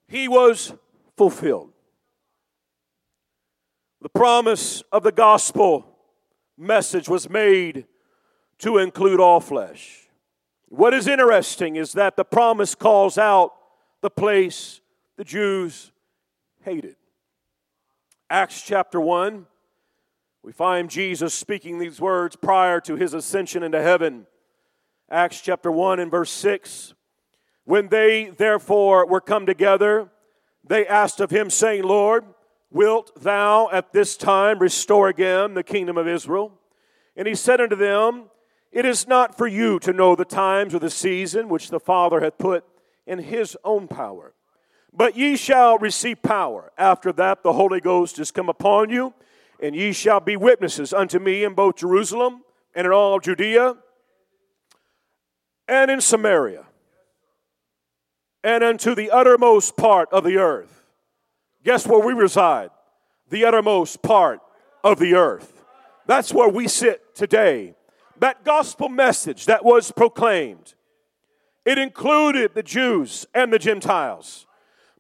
He 0.07 0.29
was 0.29 0.73
fulfilled. 1.17 1.73
The 4.01 4.07
promise 4.07 4.81
of 4.93 5.03
the 5.03 5.11
gospel 5.11 5.97
message 6.57 7.09
was 7.09 7.29
made 7.29 7.85
to 8.59 8.77
include 8.77 9.19
all 9.19 9.39
flesh. 9.39 10.07
What 10.67 10.93
is 10.93 11.07
interesting 11.07 11.75
is 11.75 11.93
that 11.93 12.15
the 12.15 12.25
promise 12.25 12.75
calls 12.75 13.17
out 13.17 13.53
the 14.01 14.09
place 14.09 14.81
the 15.17 15.23
Jews 15.23 15.91
hated. 16.63 16.95
Acts 18.29 18.61
chapter 18.61 19.01
1, 19.01 19.47
we 20.43 20.51
find 20.51 20.89
Jesus 20.89 21.33
speaking 21.33 21.79
these 21.79 21.99
words 21.99 22.35
prior 22.35 22.79
to 22.81 22.95
his 22.95 23.13
ascension 23.13 23.63
into 23.63 23.81
heaven. 23.81 24.27
Acts 25.09 25.41
chapter 25.41 25.71
1 25.71 25.99
and 25.99 26.11
verse 26.11 26.29
6. 26.31 26.93
When 27.65 27.89
they 27.89 28.29
therefore 28.29 29.07
were 29.07 29.21
come 29.21 29.45
together, 29.45 30.09
they 30.63 30.85
asked 30.85 31.19
of 31.19 31.31
him, 31.31 31.49
saying, 31.49 31.83
Lord, 31.83 32.25
wilt 32.71 33.11
thou 33.21 33.69
at 33.71 33.91
this 33.91 34.15
time 34.15 34.59
restore 34.59 35.07
again 35.09 35.55
the 35.55 35.63
kingdom 35.63 35.97
of 35.97 36.07
Israel? 36.07 36.53
And 37.15 37.27
he 37.27 37.35
said 37.35 37.59
unto 37.59 37.75
them, 37.75 38.25
It 38.71 38.85
is 38.85 39.07
not 39.07 39.37
for 39.37 39.47
you 39.47 39.79
to 39.79 39.93
know 39.93 40.15
the 40.15 40.25
times 40.25 40.75
or 40.75 40.79
the 40.79 40.89
season 40.89 41.49
which 41.49 41.69
the 41.69 41.79
Father 41.79 42.21
hath 42.21 42.37
put 42.37 42.63
in 43.07 43.19
his 43.19 43.57
own 43.63 43.87
power 43.87 44.33
but 44.93 45.15
ye 45.15 45.35
shall 45.35 45.77
receive 45.77 46.21
power. 46.21 46.71
After 46.77 47.11
that, 47.13 47.43
the 47.43 47.53
Holy 47.53 47.79
Ghost 47.79 48.19
is 48.19 48.31
come 48.31 48.49
upon 48.49 48.89
you, 48.89 49.13
and 49.61 49.75
ye 49.75 49.91
shall 49.91 50.19
be 50.19 50.35
witnesses 50.35 50.93
unto 50.93 51.19
me 51.19 51.43
in 51.43 51.53
both 51.53 51.77
Jerusalem 51.77 52.43
and 52.73 52.85
in 52.85 52.93
all 52.93 53.19
Judea 53.19 53.75
and 55.67 55.91
in 55.91 56.01
Samaria 56.01 56.65
and 58.43 58.63
unto 58.63 58.95
the 58.95 59.11
uttermost 59.11 59.75
part 59.75 60.09
of 60.11 60.23
the 60.23 60.37
earth. 60.37 60.83
Guess 61.63 61.85
where 61.85 61.99
we 61.99 62.13
reside? 62.13 62.69
The 63.29 63.45
uttermost 63.45 64.01
part 64.01 64.39
of 64.83 64.97
the 64.97 65.15
earth. 65.15 65.65
That's 66.07 66.33
where 66.33 66.47
we 66.47 66.67
sit 66.67 67.13
today. 67.15 67.75
That 68.19 68.43
gospel 68.43 68.89
message 68.89 69.45
that 69.45 69.63
was 69.63 69.91
proclaimed, 69.91 70.73
it 71.65 71.77
included 71.77 72.53
the 72.53 72.63
Jews 72.63 73.25
and 73.33 73.51
the 73.51 73.59
Gentiles. 73.59 74.45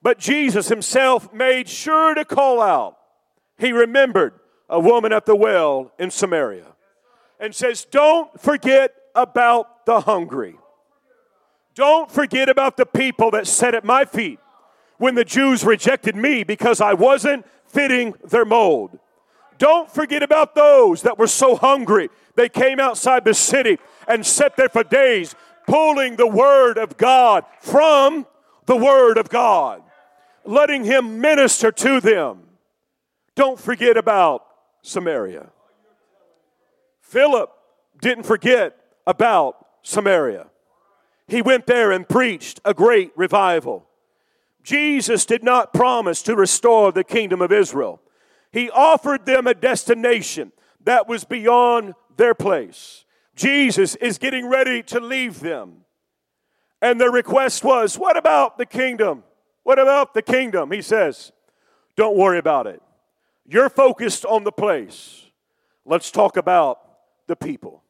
But 0.01 0.19
Jesus 0.19 0.69
himself 0.69 1.33
made 1.33 1.67
sure 1.67 2.15
to 2.15 2.23
call 2.23 2.61
out. 2.61 2.97
He 3.57 3.73
remembered 3.73 4.33
a 4.69 4.79
woman 4.79 5.11
at 5.11 5.25
the 5.25 5.35
well 5.35 5.91
in 5.99 6.11
Samaria 6.11 6.67
and 7.39 7.53
says, 7.53 7.85
Don't 7.85 8.39
forget 8.39 8.93
about 9.15 9.85
the 9.85 10.01
hungry. 10.01 10.55
Don't 11.75 12.09
forget 12.09 12.49
about 12.49 12.77
the 12.77 12.85
people 12.85 13.31
that 13.31 13.47
sat 13.47 13.75
at 13.75 13.83
my 13.83 14.05
feet 14.05 14.39
when 14.97 15.15
the 15.15 15.25
Jews 15.25 15.63
rejected 15.63 16.15
me 16.15 16.43
because 16.43 16.81
I 16.81 16.93
wasn't 16.93 17.45
fitting 17.65 18.13
their 18.23 18.45
mold. 18.45 18.99
Don't 19.59 19.91
forget 19.91 20.23
about 20.23 20.55
those 20.55 21.03
that 21.03 21.19
were 21.19 21.27
so 21.27 21.55
hungry 21.55 22.09
they 22.35 22.49
came 22.49 22.79
outside 22.79 23.23
the 23.23 23.33
city 23.35 23.77
and 24.07 24.25
sat 24.25 24.57
there 24.57 24.69
for 24.69 24.83
days 24.83 25.35
pulling 25.67 26.15
the 26.15 26.27
Word 26.27 26.79
of 26.79 26.97
God 26.97 27.45
from 27.61 28.25
the 28.65 28.75
Word 28.77 29.19
of 29.19 29.29
God 29.29 29.83
letting 30.49 30.83
him 30.83 31.21
minister 31.21 31.71
to 31.71 31.99
them. 32.01 32.41
Don't 33.35 33.59
forget 33.59 33.97
about 33.97 34.45
Samaria. 34.81 35.49
Philip 37.01 37.51
didn't 38.01 38.23
forget 38.23 38.75
about 39.05 39.65
Samaria. 39.83 40.47
He 41.27 41.41
went 41.41 41.67
there 41.67 41.91
and 41.91 42.07
preached 42.07 42.59
a 42.65 42.73
great 42.73 43.11
revival. 43.15 43.85
Jesus 44.63 45.25
did 45.25 45.43
not 45.43 45.73
promise 45.73 46.21
to 46.23 46.35
restore 46.35 46.91
the 46.91 47.03
kingdom 47.03 47.41
of 47.41 47.51
Israel. 47.51 48.01
He 48.51 48.69
offered 48.69 49.25
them 49.25 49.47
a 49.47 49.53
destination 49.53 50.51
that 50.83 51.07
was 51.07 51.23
beyond 51.23 51.93
their 52.17 52.33
place. 52.33 53.05
Jesus 53.35 53.95
is 53.95 54.17
getting 54.17 54.47
ready 54.47 54.83
to 54.83 54.99
leave 54.99 55.39
them. 55.39 55.85
And 56.81 56.99
their 56.99 57.11
request 57.11 57.63
was, 57.63 57.97
What 57.97 58.17
about 58.17 58.57
the 58.57 58.65
kingdom? 58.65 59.23
What 59.63 59.79
about 59.79 60.13
the 60.13 60.21
kingdom? 60.21 60.71
He 60.71 60.81
says, 60.81 61.31
Don't 61.95 62.17
worry 62.17 62.37
about 62.37 62.67
it. 62.67 62.81
You're 63.45 63.69
focused 63.69 64.25
on 64.25 64.43
the 64.43 64.51
place. 64.51 65.25
Let's 65.85 66.11
talk 66.11 66.37
about 66.37 66.79
the 67.27 67.35
people. 67.35 67.83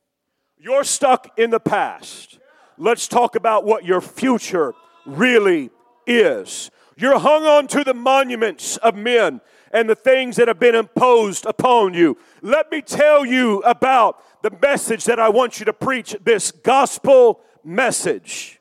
You're 0.57 0.83
stuck 0.83 1.37
in 1.37 1.49
the 1.49 1.59
past. 1.59 2.39
Let's 2.77 3.07
talk 3.07 3.35
about 3.35 3.65
what 3.65 3.85
your 3.85 4.01
future 4.01 4.73
really 5.05 5.69
is. 6.05 6.71
You're 6.95 7.19
hung 7.19 7.43
on 7.45 7.67
to 7.67 7.83
the 7.83 7.93
monuments 7.93 8.77
of 8.77 8.95
men 8.95 9.41
and 9.71 9.89
the 9.89 9.95
things 9.95 10.35
that 10.35 10.47
have 10.47 10.59
been 10.59 10.75
imposed 10.75 11.45
upon 11.45 11.93
you. 11.93 12.17
Let 12.41 12.71
me 12.71 12.81
tell 12.81 13.25
you 13.25 13.59
about 13.59 14.23
the 14.41 14.51
message 14.61 15.05
that 15.05 15.19
I 15.19 15.29
want 15.29 15.59
you 15.59 15.65
to 15.65 15.73
preach 15.73 16.15
this 16.23 16.51
gospel 16.51 17.41
message. 17.63 18.59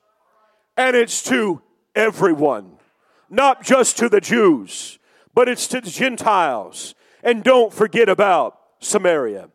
And 0.77 0.97
it's 0.97 1.23
to 1.25 1.63
everyone, 1.95 2.79
not 3.31 3.63
just 3.63 3.97
to 3.99 4.09
the 4.09 4.21
Jews, 4.21 4.99
but 5.35 5.49
it's 5.49 5.67
to 5.69 5.81
the 5.81 5.91
Gentiles. 5.91 6.95
And 7.23 7.43
don't 7.43 7.73
forget 7.73 8.09
about 8.09 8.59
Samaria. 8.81 9.51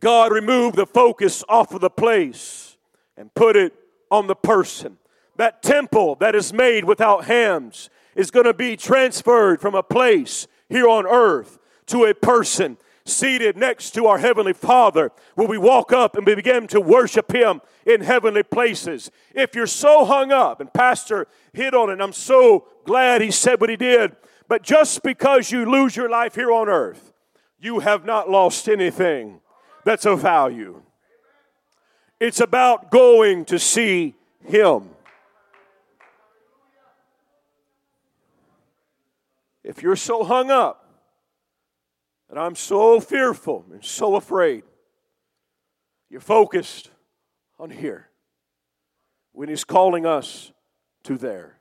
God 0.00 0.32
removed 0.32 0.76
the 0.76 0.86
focus 0.86 1.44
off 1.48 1.72
of 1.72 1.80
the 1.80 1.90
place 1.90 2.76
and 3.16 3.32
put 3.34 3.56
it 3.56 3.72
on 4.10 4.26
the 4.26 4.34
person. 4.34 4.98
That 5.36 5.62
temple 5.62 6.16
that 6.16 6.34
is 6.34 6.52
made 6.52 6.84
without 6.84 7.24
hands 7.24 7.88
is 8.14 8.30
going 8.30 8.46
to 8.46 8.54
be 8.54 8.76
transferred 8.76 9.60
from 9.60 9.74
a 9.74 9.82
place 9.82 10.46
here 10.68 10.88
on 10.88 11.06
earth 11.06 11.58
to 11.86 12.04
a 12.04 12.14
person 12.14 12.76
seated 13.04 13.56
next 13.56 13.90
to 13.92 14.06
our 14.06 14.18
Heavenly 14.18 14.52
Father, 14.52 15.10
where 15.34 15.48
we 15.48 15.58
walk 15.58 15.92
up 15.92 16.16
and 16.16 16.26
we 16.26 16.34
begin 16.34 16.66
to 16.68 16.80
worship 16.80 17.34
Him 17.34 17.60
in 17.84 18.00
heavenly 18.00 18.42
places. 18.42 19.10
If 19.34 19.54
you're 19.54 19.66
so 19.66 20.04
hung 20.04 20.30
up, 20.30 20.60
and 20.60 20.72
Pastor 20.72 21.26
hit 21.52 21.74
on 21.74 21.90
it, 21.90 22.00
I'm 22.00 22.12
so 22.12 22.68
glad 22.84 23.20
he 23.20 23.30
said 23.30 23.60
what 23.60 23.70
he 23.70 23.76
did, 23.76 24.14
but 24.48 24.62
just 24.62 25.02
because 25.02 25.50
you 25.50 25.70
lose 25.70 25.96
your 25.96 26.08
life 26.08 26.34
here 26.34 26.52
on 26.52 26.68
earth, 26.68 27.12
you 27.60 27.80
have 27.80 28.04
not 28.04 28.30
lost 28.30 28.68
anything 28.68 29.40
that's 29.84 30.06
of 30.06 30.20
value. 30.20 30.82
It's 32.20 32.40
about 32.40 32.90
going 32.90 33.44
to 33.46 33.58
see 33.58 34.14
Him. 34.44 34.90
If 39.64 39.82
you're 39.82 39.96
so 39.96 40.24
hung 40.24 40.50
up, 40.50 40.78
and 42.28 42.38
I'm 42.38 42.54
so 42.54 42.98
fearful 42.98 43.66
and 43.70 43.84
so 43.84 44.16
afraid, 44.16 44.64
you're 46.08 46.20
focused 46.20 46.90
on 47.58 47.70
here 47.70 48.08
when 49.32 49.48
He's 49.48 49.64
calling 49.64 50.06
us 50.06 50.52
to 51.04 51.16
there. 51.16 51.58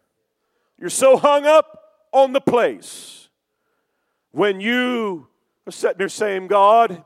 You're 0.80 0.90
so 0.90 1.18
hung 1.18 1.46
up 1.46 1.84
on 2.12 2.34
the 2.34 2.42
place 2.42 3.30
when 4.32 4.60
you 4.60 5.28
are 5.68 5.72
sitting 5.72 5.98
there 5.98 6.10
saying, 6.10 6.48
God, 6.48 7.04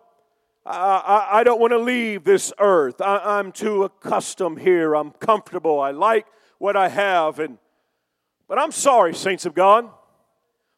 I, 0.65 0.77
I, 0.77 1.39
I 1.39 1.43
don't 1.43 1.59
want 1.59 1.71
to 1.71 1.77
leave 1.77 2.23
this 2.23 2.53
earth. 2.59 3.01
I, 3.01 3.17
I'm 3.17 3.51
too 3.51 3.83
accustomed 3.83 4.59
here. 4.59 4.95
I'm 4.95 5.11
comfortable. 5.11 5.79
I 5.79 5.91
like 5.91 6.25
what 6.57 6.75
I 6.75 6.87
have. 6.89 7.39
And, 7.39 7.57
but 8.47 8.57
I'm 8.57 8.71
sorry, 8.71 9.13
saints 9.13 9.45
of 9.45 9.53
God. 9.53 9.89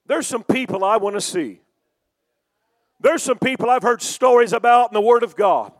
There's 0.08 0.28
some 0.28 0.44
people 0.44 0.84
I 0.84 0.98
want 0.98 1.16
to 1.16 1.22
see. 1.22 1.62
There's 3.00 3.22
some 3.22 3.38
people 3.38 3.70
I've 3.70 3.84
heard 3.84 4.02
stories 4.02 4.54
about 4.54 4.92
in 4.92 4.94
the 4.94 5.02
Word 5.02 5.24
of 5.24 5.36
God. 5.36 5.72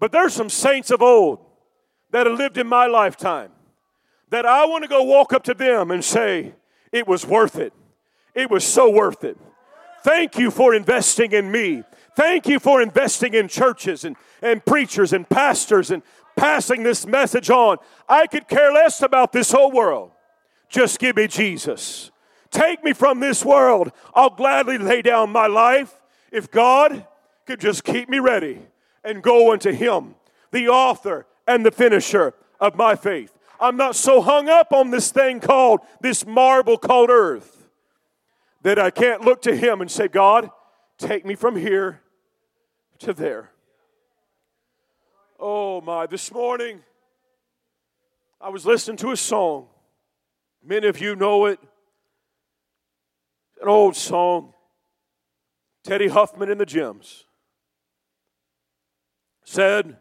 But 0.00 0.12
there's 0.12 0.32
some 0.32 0.48
saints 0.48 0.90
of 0.90 1.02
old 1.02 1.40
that 2.10 2.26
have 2.26 2.38
lived 2.38 2.58
in 2.58 2.66
my 2.66 2.86
lifetime 2.86 3.50
that 4.30 4.46
I 4.46 4.66
want 4.66 4.84
to 4.84 4.88
go 4.88 5.02
walk 5.02 5.32
up 5.32 5.44
to 5.44 5.54
them 5.54 5.90
and 5.90 6.04
say, 6.04 6.54
It 6.92 7.06
was 7.06 7.26
worth 7.26 7.56
it. 7.56 7.72
It 8.34 8.50
was 8.50 8.64
so 8.64 8.90
worth 8.90 9.24
it. 9.24 9.36
Thank 10.02 10.38
you 10.38 10.50
for 10.50 10.74
investing 10.74 11.32
in 11.32 11.50
me. 11.50 11.82
Thank 12.16 12.46
you 12.46 12.58
for 12.58 12.80
investing 12.80 13.34
in 13.34 13.48
churches 13.48 14.04
and, 14.04 14.16
and 14.42 14.64
preachers 14.64 15.12
and 15.12 15.28
pastors 15.28 15.90
and 15.90 16.02
passing 16.36 16.82
this 16.82 17.06
message 17.06 17.50
on. 17.50 17.78
I 18.08 18.26
could 18.26 18.48
care 18.48 18.72
less 18.72 19.02
about 19.02 19.32
this 19.32 19.50
whole 19.50 19.70
world. 19.70 20.12
Just 20.68 20.98
give 20.98 21.16
me 21.16 21.26
Jesus. 21.26 22.10
Take 22.50 22.82
me 22.82 22.92
from 22.92 23.20
this 23.20 23.44
world. 23.44 23.92
I'll 24.14 24.30
gladly 24.30 24.78
lay 24.78 25.02
down 25.02 25.30
my 25.30 25.46
life 25.46 26.00
if 26.32 26.50
God 26.50 27.06
could 27.46 27.60
just 27.60 27.84
keep 27.84 28.08
me 28.08 28.18
ready 28.18 28.60
and 29.04 29.22
go 29.22 29.52
unto 29.52 29.72
Him, 29.72 30.14
the 30.50 30.68
author 30.68 31.26
and 31.46 31.64
the 31.64 31.70
finisher 31.70 32.34
of 32.60 32.74
my 32.74 32.94
faith. 32.94 33.32
I'm 33.60 33.76
not 33.76 33.96
so 33.96 34.20
hung 34.20 34.48
up 34.48 34.72
on 34.72 34.90
this 34.90 35.10
thing 35.10 35.40
called, 35.40 35.80
this 36.00 36.26
marble 36.26 36.78
called 36.78 37.10
earth, 37.10 37.68
that 38.62 38.78
I 38.78 38.90
can't 38.90 39.22
look 39.22 39.42
to 39.42 39.56
Him 39.56 39.80
and 39.80 39.90
say, 39.90 40.08
God, 40.08 40.50
take 40.98 41.24
me 41.24 41.34
from 41.34 41.56
here 41.56 42.02
to 43.00 43.12
there. 43.12 43.50
Oh 45.40 45.80
my, 45.80 46.06
this 46.06 46.32
morning 46.32 46.80
I 48.40 48.48
was 48.50 48.66
listening 48.66 48.96
to 48.98 49.10
a 49.10 49.16
song. 49.16 49.68
Many 50.64 50.88
of 50.88 51.00
you 51.00 51.16
know 51.16 51.46
it 51.46 51.60
an 53.60 53.68
old 53.68 53.96
song. 53.96 54.54
Teddy 55.84 56.08
Huffman 56.08 56.50
in 56.50 56.58
the 56.58 56.66
Gems 56.66 57.24
said, 59.44 59.96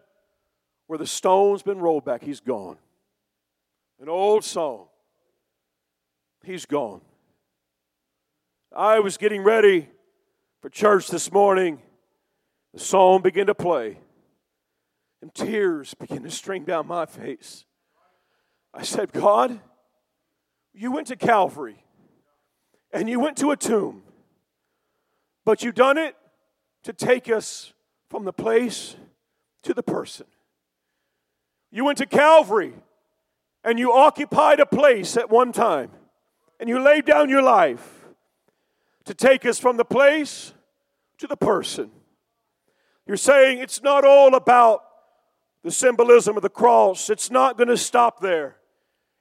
Where 0.87 0.99
the 0.99 1.07
stone's 1.07 1.63
been 1.63 1.79
rolled 1.79 2.03
back, 2.03 2.23
he's 2.23 2.39
gone. 2.39 2.77
An 3.99 4.09
old 4.09 4.43
song. 4.43 4.87
He's 6.43 6.65
gone. 6.65 7.01
I 8.75 8.99
was 8.99 9.17
getting 9.17 9.43
ready 9.43 9.89
for 10.61 10.69
church 10.69 11.07
this 11.07 11.31
morning. 11.31 11.81
The 12.73 12.79
song 12.79 13.21
began 13.21 13.47
to 13.47 13.55
play, 13.55 13.99
and 15.21 15.33
tears 15.33 15.93
began 15.93 16.23
to 16.23 16.29
stream 16.29 16.63
down 16.63 16.85
my 16.85 17.05
face. 17.05 17.65
I 18.73 18.83
said, 18.83 19.13
God, 19.13 19.59
you 20.73 20.91
went 20.91 21.07
to 21.07 21.15
Calvary 21.15 21.83
and 22.97 23.07
you 23.07 23.19
went 23.19 23.37
to 23.37 23.51
a 23.51 23.55
tomb, 23.55 24.01
but 25.45 25.61
you 25.61 25.71
done 25.71 25.99
it 25.99 26.15
to 26.83 26.91
take 26.91 27.29
us 27.29 27.71
from 28.09 28.25
the 28.25 28.33
place 28.33 28.95
to 29.61 29.71
the 29.71 29.83
person. 29.83 30.25
You 31.71 31.85
went 31.85 31.99
to 31.99 32.07
Calvary 32.07 32.73
and 33.63 33.77
you 33.77 33.93
occupied 33.93 34.59
a 34.59 34.65
place 34.65 35.15
at 35.15 35.29
one 35.29 35.51
time 35.51 35.91
and 36.59 36.67
you 36.67 36.79
laid 36.79 37.05
down 37.05 37.29
your 37.29 37.43
life 37.43 38.07
to 39.05 39.13
take 39.13 39.45
us 39.45 39.59
from 39.59 39.77
the 39.77 39.85
place 39.85 40.53
to 41.19 41.27
the 41.27 41.37
person. 41.37 41.91
You're 43.05 43.17
saying 43.17 43.59
it's 43.59 43.83
not 43.83 44.05
all 44.05 44.33
about 44.33 44.81
the 45.63 45.71
symbolism 45.71 46.35
of 46.35 46.41
the 46.41 46.49
cross, 46.49 47.11
it's 47.11 47.29
not 47.29 47.57
going 47.57 47.69
to 47.69 47.77
stop 47.77 48.21
there. 48.21 48.55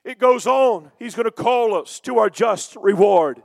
It 0.03 0.19
goes 0.19 0.47
on. 0.47 0.93
He's 0.99 1.15
going 1.15 1.25
to 1.25 1.31
call 1.31 1.75
us 1.75 2.01
to 2.01 2.19
our 2.19 2.31
just 2.31 2.77
reward. 2.77 3.43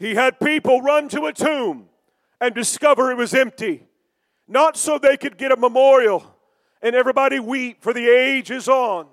He 0.00 0.16
had 0.16 0.40
people 0.40 0.80
run 0.80 1.08
to 1.10 1.26
a 1.26 1.32
tomb 1.32 1.88
and 2.40 2.54
discover 2.54 3.12
it 3.12 3.16
was 3.16 3.34
empty, 3.34 3.86
not 4.48 4.76
so 4.76 4.98
they 4.98 5.16
could 5.16 5.36
get 5.38 5.52
a 5.52 5.56
memorial 5.56 6.24
and 6.82 6.96
everybody 6.96 7.38
weep, 7.38 7.82
for 7.82 7.92
the 7.92 8.08
age 8.08 8.50
is 8.50 8.66
on 8.66 9.06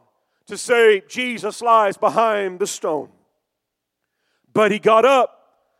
to 0.47 0.57
say 0.57 1.03
Jesus 1.09 1.61
lies 1.61 1.97
behind 1.97 2.59
the 2.59 2.67
stone. 2.67 3.09
But 4.53 4.71
he 4.71 4.79
got 4.79 5.03
up 5.03 5.37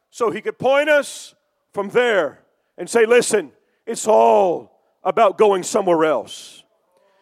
so 0.10 0.30
he 0.30 0.42
could 0.42 0.60
point 0.60 0.90
us 0.90 1.34
from 1.74 1.90
there 1.90 2.44
and 2.78 2.90
say, 2.90 3.06
Listen, 3.06 3.54
it's 3.86 4.08
all 4.08 4.82
about 5.04 5.38
going 5.38 5.64
somewhere 5.64 6.04
else. 6.04 6.64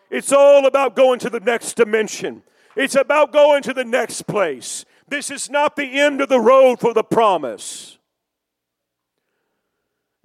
It's 0.10 0.32
all 0.32 0.66
about 0.66 0.96
going 0.96 1.20
to 1.20 1.30
the 1.30 1.40
next 1.40 1.76
dimension. 1.76 2.42
It's 2.76 2.96
about 2.96 3.32
going 3.32 3.62
to 3.64 3.74
the 3.74 3.86
next 3.86 4.24
place. 4.24 4.86
This 5.08 5.30
is 5.30 5.50
not 5.50 5.76
the 5.76 6.00
end 6.00 6.22
of 6.22 6.30
the 6.30 6.40
road 6.40 6.80
for 6.80 6.94
the 6.94 7.04
promise. 7.04 7.98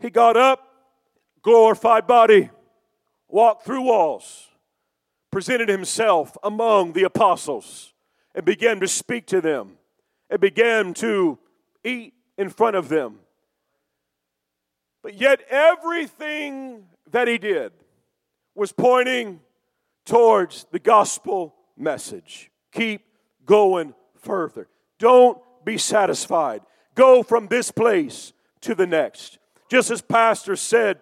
He 0.01 0.09
got 0.09 0.37
up, 0.37 0.67
glorified 1.43 2.07
body, 2.07 2.51
walked 3.29 3.65
through 3.67 3.83
walls, 3.83 4.49
presented 5.31 5.69
himself 5.69 6.37
among 6.43 6.95
the 6.95 7.03
apostles, 7.05 7.93
and 8.35 8.45
began 8.45 8.81
to 8.81 8.89
speak 8.89 9.27
to 9.27 9.41
them, 9.41 9.77
and 10.31 10.41
began 10.41 10.95
to 10.95 11.39
eat 11.85 12.15
in 12.39 12.49
front 12.49 12.77
of 12.77 12.89
them. 12.89 13.21
But 15.03 15.15
yet, 15.15 15.43
everything 15.51 16.87
that 17.11 17.29
he 17.29 17.39
did 17.39 17.73
was 18.55 18.73
pointing 18.73 19.41
towards 20.05 20.67
the 20.71 20.79
gospel 20.79 21.55
message. 21.77 22.51
Keep 22.73 23.03
going 23.45 23.95
further. 24.23 24.69
Don't 24.99 25.39
be 25.65 25.79
satisfied. 25.79 26.63
Go 26.95 27.23
from 27.23 27.47
this 27.49 27.71
place 27.71 28.33
to 28.63 28.75
the 28.75 28.87
next. 28.87 29.39
Just 29.71 29.91
as 29.91 30.01
Pastor 30.03 30.57
said 30.57 31.01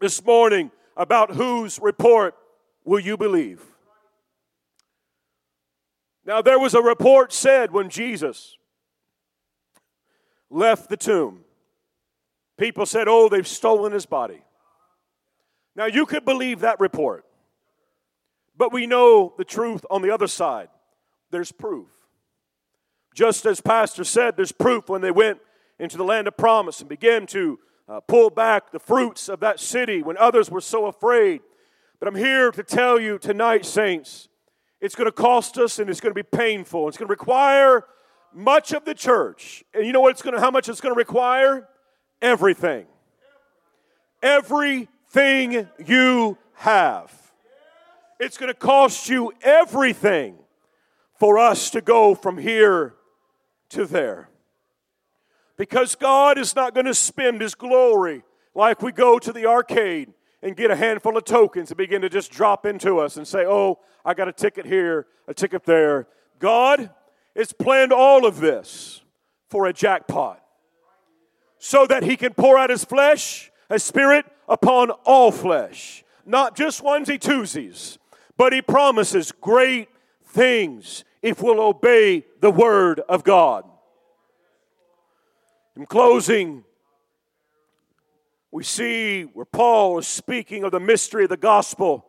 this 0.00 0.24
morning 0.24 0.70
about 0.96 1.34
whose 1.34 1.78
report 1.80 2.34
will 2.84 3.00
you 3.00 3.16
believe? 3.16 3.62
Now, 6.24 6.42
there 6.42 6.58
was 6.58 6.74
a 6.74 6.82
report 6.82 7.32
said 7.32 7.72
when 7.72 7.88
Jesus 7.88 8.58
left 10.50 10.90
the 10.90 10.96
tomb, 10.96 11.40
people 12.58 12.84
said, 12.84 13.08
Oh, 13.08 13.28
they've 13.28 13.48
stolen 13.48 13.92
his 13.92 14.04
body. 14.04 14.42
Now, 15.74 15.86
you 15.86 16.04
could 16.04 16.24
believe 16.24 16.60
that 16.60 16.80
report, 16.80 17.24
but 18.56 18.72
we 18.72 18.86
know 18.86 19.32
the 19.38 19.44
truth 19.44 19.86
on 19.88 20.02
the 20.02 20.10
other 20.10 20.26
side. 20.26 20.68
There's 21.30 21.52
proof. 21.52 21.88
Just 23.18 23.46
as 23.46 23.60
Pastor 23.60 24.04
said, 24.04 24.36
there's 24.36 24.52
proof 24.52 24.88
when 24.88 25.00
they 25.00 25.10
went 25.10 25.40
into 25.80 25.96
the 25.96 26.04
land 26.04 26.28
of 26.28 26.36
promise 26.36 26.78
and 26.78 26.88
began 26.88 27.26
to 27.26 27.58
uh, 27.88 27.98
pull 27.98 28.30
back 28.30 28.70
the 28.70 28.78
fruits 28.78 29.28
of 29.28 29.40
that 29.40 29.58
city 29.58 30.04
when 30.04 30.16
others 30.18 30.52
were 30.52 30.60
so 30.60 30.86
afraid. 30.86 31.40
But 31.98 32.06
I'm 32.06 32.14
here 32.14 32.52
to 32.52 32.62
tell 32.62 33.00
you 33.00 33.18
tonight, 33.18 33.66
saints, 33.66 34.28
it's 34.80 34.94
going 34.94 35.08
to 35.08 35.12
cost 35.12 35.58
us 35.58 35.80
and 35.80 35.90
it's 35.90 35.98
going 35.98 36.12
to 36.12 36.14
be 36.14 36.22
painful. 36.22 36.86
It's 36.86 36.96
going 36.96 37.08
to 37.08 37.10
require 37.10 37.86
much 38.32 38.72
of 38.72 38.84
the 38.84 38.94
church. 38.94 39.64
And 39.74 39.84
you 39.84 39.92
know 39.92 40.00
what 40.00 40.12
it's 40.12 40.22
going 40.22 40.36
to 40.36 40.40
how 40.40 40.52
much 40.52 40.68
it's 40.68 40.80
going 40.80 40.94
to 40.94 40.98
require? 40.98 41.66
Everything. 42.22 42.86
Everything 44.22 45.68
you 45.84 46.38
have. 46.54 47.12
It's 48.20 48.38
going 48.38 48.52
to 48.52 48.56
cost 48.56 49.08
you 49.08 49.32
everything 49.42 50.36
for 51.18 51.36
us 51.36 51.70
to 51.70 51.80
go 51.80 52.14
from 52.14 52.38
here 52.38 52.94
to 53.70 53.86
there. 53.86 54.28
Because 55.56 55.94
God 55.94 56.38
is 56.38 56.54
not 56.54 56.74
going 56.74 56.86
to 56.86 56.94
spend 56.94 57.40
His 57.40 57.54
glory 57.54 58.22
like 58.54 58.82
we 58.82 58.92
go 58.92 59.18
to 59.18 59.32
the 59.32 59.46
arcade 59.46 60.12
and 60.42 60.56
get 60.56 60.70
a 60.70 60.76
handful 60.76 61.16
of 61.16 61.24
tokens 61.24 61.70
and 61.70 61.76
begin 61.76 62.02
to 62.02 62.08
just 62.08 62.30
drop 62.30 62.64
into 62.64 62.98
us 62.98 63.16
and 63.16 63.26
say, 63.26 63.44
oh, 63.46 63.78
I 64.04 64.14
got 64.14 64.28
a 64.28 64.32
ticket 64.32 64.66
here, 64.66 65.06
a 65.26 65.34
ticket 65.34 65.64
there. 65.64 66.06
God 66.38 66.90
has 67.36 67.52
planned 67.52 67.92
all 67.92 68.24
of 68.24 68.38
this 68.38 69.02
for 69.48 69.66
a 69.66 69.72
jackpot 69.72 70.42
so 71.58 71.86
that 71.86 72.04
He 72.04 72.16
can 72.16 72.34
pour 72.34 72.56
out 72.56 72.70
His 72.70 72.84
flesh, 72.84 73.50
His 73.68 73.82
Spirit 73.82 74.26
upon 74.48 74.90
all 74.90 75.32
flesh, 75.32 76.04
not 76.24 76.56
just 76.56 76.82
onesie 76.82 77.18
twosies, 77.18 77.98
but 78.36 78.52
He 78.52 78.62
promises 78.62 79.32
great 79.32 79.88
things 80.24 81.04
if 81.20 81.42
we'll 81.42 81.60
obey 81.60 82.24
the 82.40 82.50
Word 82.50 83.00
of 83.08 83.24
God. 83.24 83.64
In 85.76 85.86
closing, 85.86 86.64
we 88.50 88.64
see 88.64 89.22
where 89.22 89.44
Paul 89.44 89.98
is 89.98 90.08
speaking 90.08 90.64
of 90.64 90.72
the 90.72 90.80
mystery 90.80 91.24
of 91.24 91.30
the 91.30 91.36
gospel. 91.36 92.06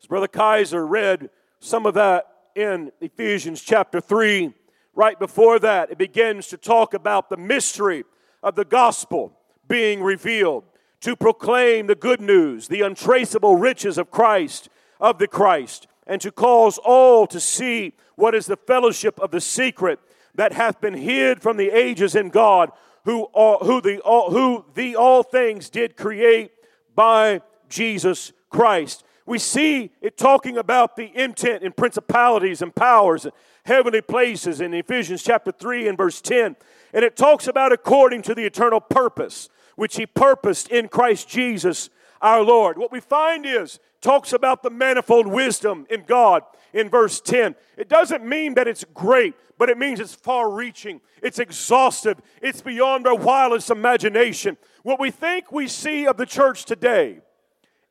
As 0.00 0.06
Brother 0.06 0.28
Kaiser 0.28 0.86
read 0.86 1.30
some 1.58 1.86
of 1.86 1.94
that 1.94 2.26
in 2.54 2.92
Ephesians 3.00 3.62
chapter 3.62 4.00
3. 4.00 4.54
Right 4.94 5.18
before 5.18 5.58
that, 5.58 5.90
it 5.90 5.98
begins 5.98 6.48
to 6.48 6.56
talk 6.56 6.94
about 6.94 7.30
the 7.30 7.36
mystery 7.36 8.04
of 8.42 8.54
the 8.54 8.64
gospel 8.64 9.36
being 9.68 10.02
revealed, 10.02 10.64
to 11.00 11.14
proclaim 11.14 11.86
the 11.86 11.94
good 11.94 12.20
news, 12.20 12.68
the 12.68 12.82
untraceable 12.82 13.56
riches 13.56 13.98
of 13.98 14.10
Christ, 14.10 14.68
of 15.00 15.18
the 15.18 15.28
Christ, 15.28 15.86
and 16.06 16.20
to 16.20 16.32
cause 16.32 16.78
all 16.78 17.26
to 17.26 17.40
see 17.40 17.94
what 18.16 18.34
is 18.34 18.46
the 18.46 18.56
fellowship 18.56 19.18
of 19.20 19.30
the 19.30 19.40
secret 19.40 19.98
that 20.34 20.52
hath 20.52 20.80
been 20.80 20.94
hid 20.94 21.42
from 21.42 21.56
the 21.56 21.70
ages 21.70 22.14
in 22.14 22.28
God 22.28 22.70
who, 23.04 23.24
all, 23.24 23.58
who, 23.58 23.80
the, 23.80 24.00
all, 24.00 24.30
who 24.30 24.64
the 24.74 24.96
all 24.96 25.22
things 25.22 25.70
did 25.70 25.96
create 25.96 26.52
by 26.94 27.40
Jesus 27.68 28.32
Christ. 28.50 29.04
We 29.26 29.38
see 29.38 29.90
it 30.00 30.18
talking 30.18 30.56
about 30.58 30.96
the 30.96 31.10
intent 31.16 31.62
in 31.62 31.72
principalities 31.72 32.62
and 32.62 32.74
powers 32.74 33.24
and 33.24 33.34
heavenly 33.64 34.00
places 34.00 34.60
in 34.60 34.74
Ephesians 34.74 35.22
chapter 35.22 35.52
3 35.52 35.88
and 35.88 35.96
verse 35.96 36.20
10. 36.20 36.56
And 36.92 37.04
it 37.04 37.16
talks 37.16 37.46
about 37.46 37.72
according 37.72 38.22
to 38.22 38.34
the 38.34 38.44
eternal 38.44 38.80
purpose 38.80 39.48
which 39.76 39.96
he 39.96 40.04
purposed 40.04 40.68
in 40.68 40.88
Christ 40.88 41.28
Jesus 41.28 41.88
our 42.20 42.42
Lord. 42.42 42.76
What 42.76 42.92
we 42.92 43.00
find 43.00 43.46
is 43.46 43.78
talks 44.00 44.32
about 44.32 44.62
the 44.62 44.70
manifold 44.70 45.26
wisdom 45.26 45.86
in 45.90 46.04
God 46.06 46.42
in 46.72 46.88
verse 46.88 47.20
10. 47.20 47.54
It 47.76 47.88
doesn't 47.88 48.24
mean 48.24 48.54
that 48.54 48.68
it's 48.68 48.84
great, 48.94 49.34
but 49.58 49.68
it 49.68 49.78
means 49.78 50.00
it's 50.00 50.14
far 50.14 50.50
reaching, 50.50 51.00
it's 51.22 51.38
exhaustive, 51.38 52.20
it's 52.40 52.62
beyond 52.62 53.06
our 53.06 53.16
wildest 53.16 53.70
imagination. 53.70 54.56
What 54.82 55.00
we 55.00 55.10
think 55.10 55.52
we 55.52 55.68
see 55.68 56.06
of 56.06 56.16
the 56.16 56.26
church 56.26 56.64
today 56.64 57.20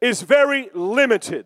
is 0.02 0.22
very 0.22 0.70
limited 0.74 1.46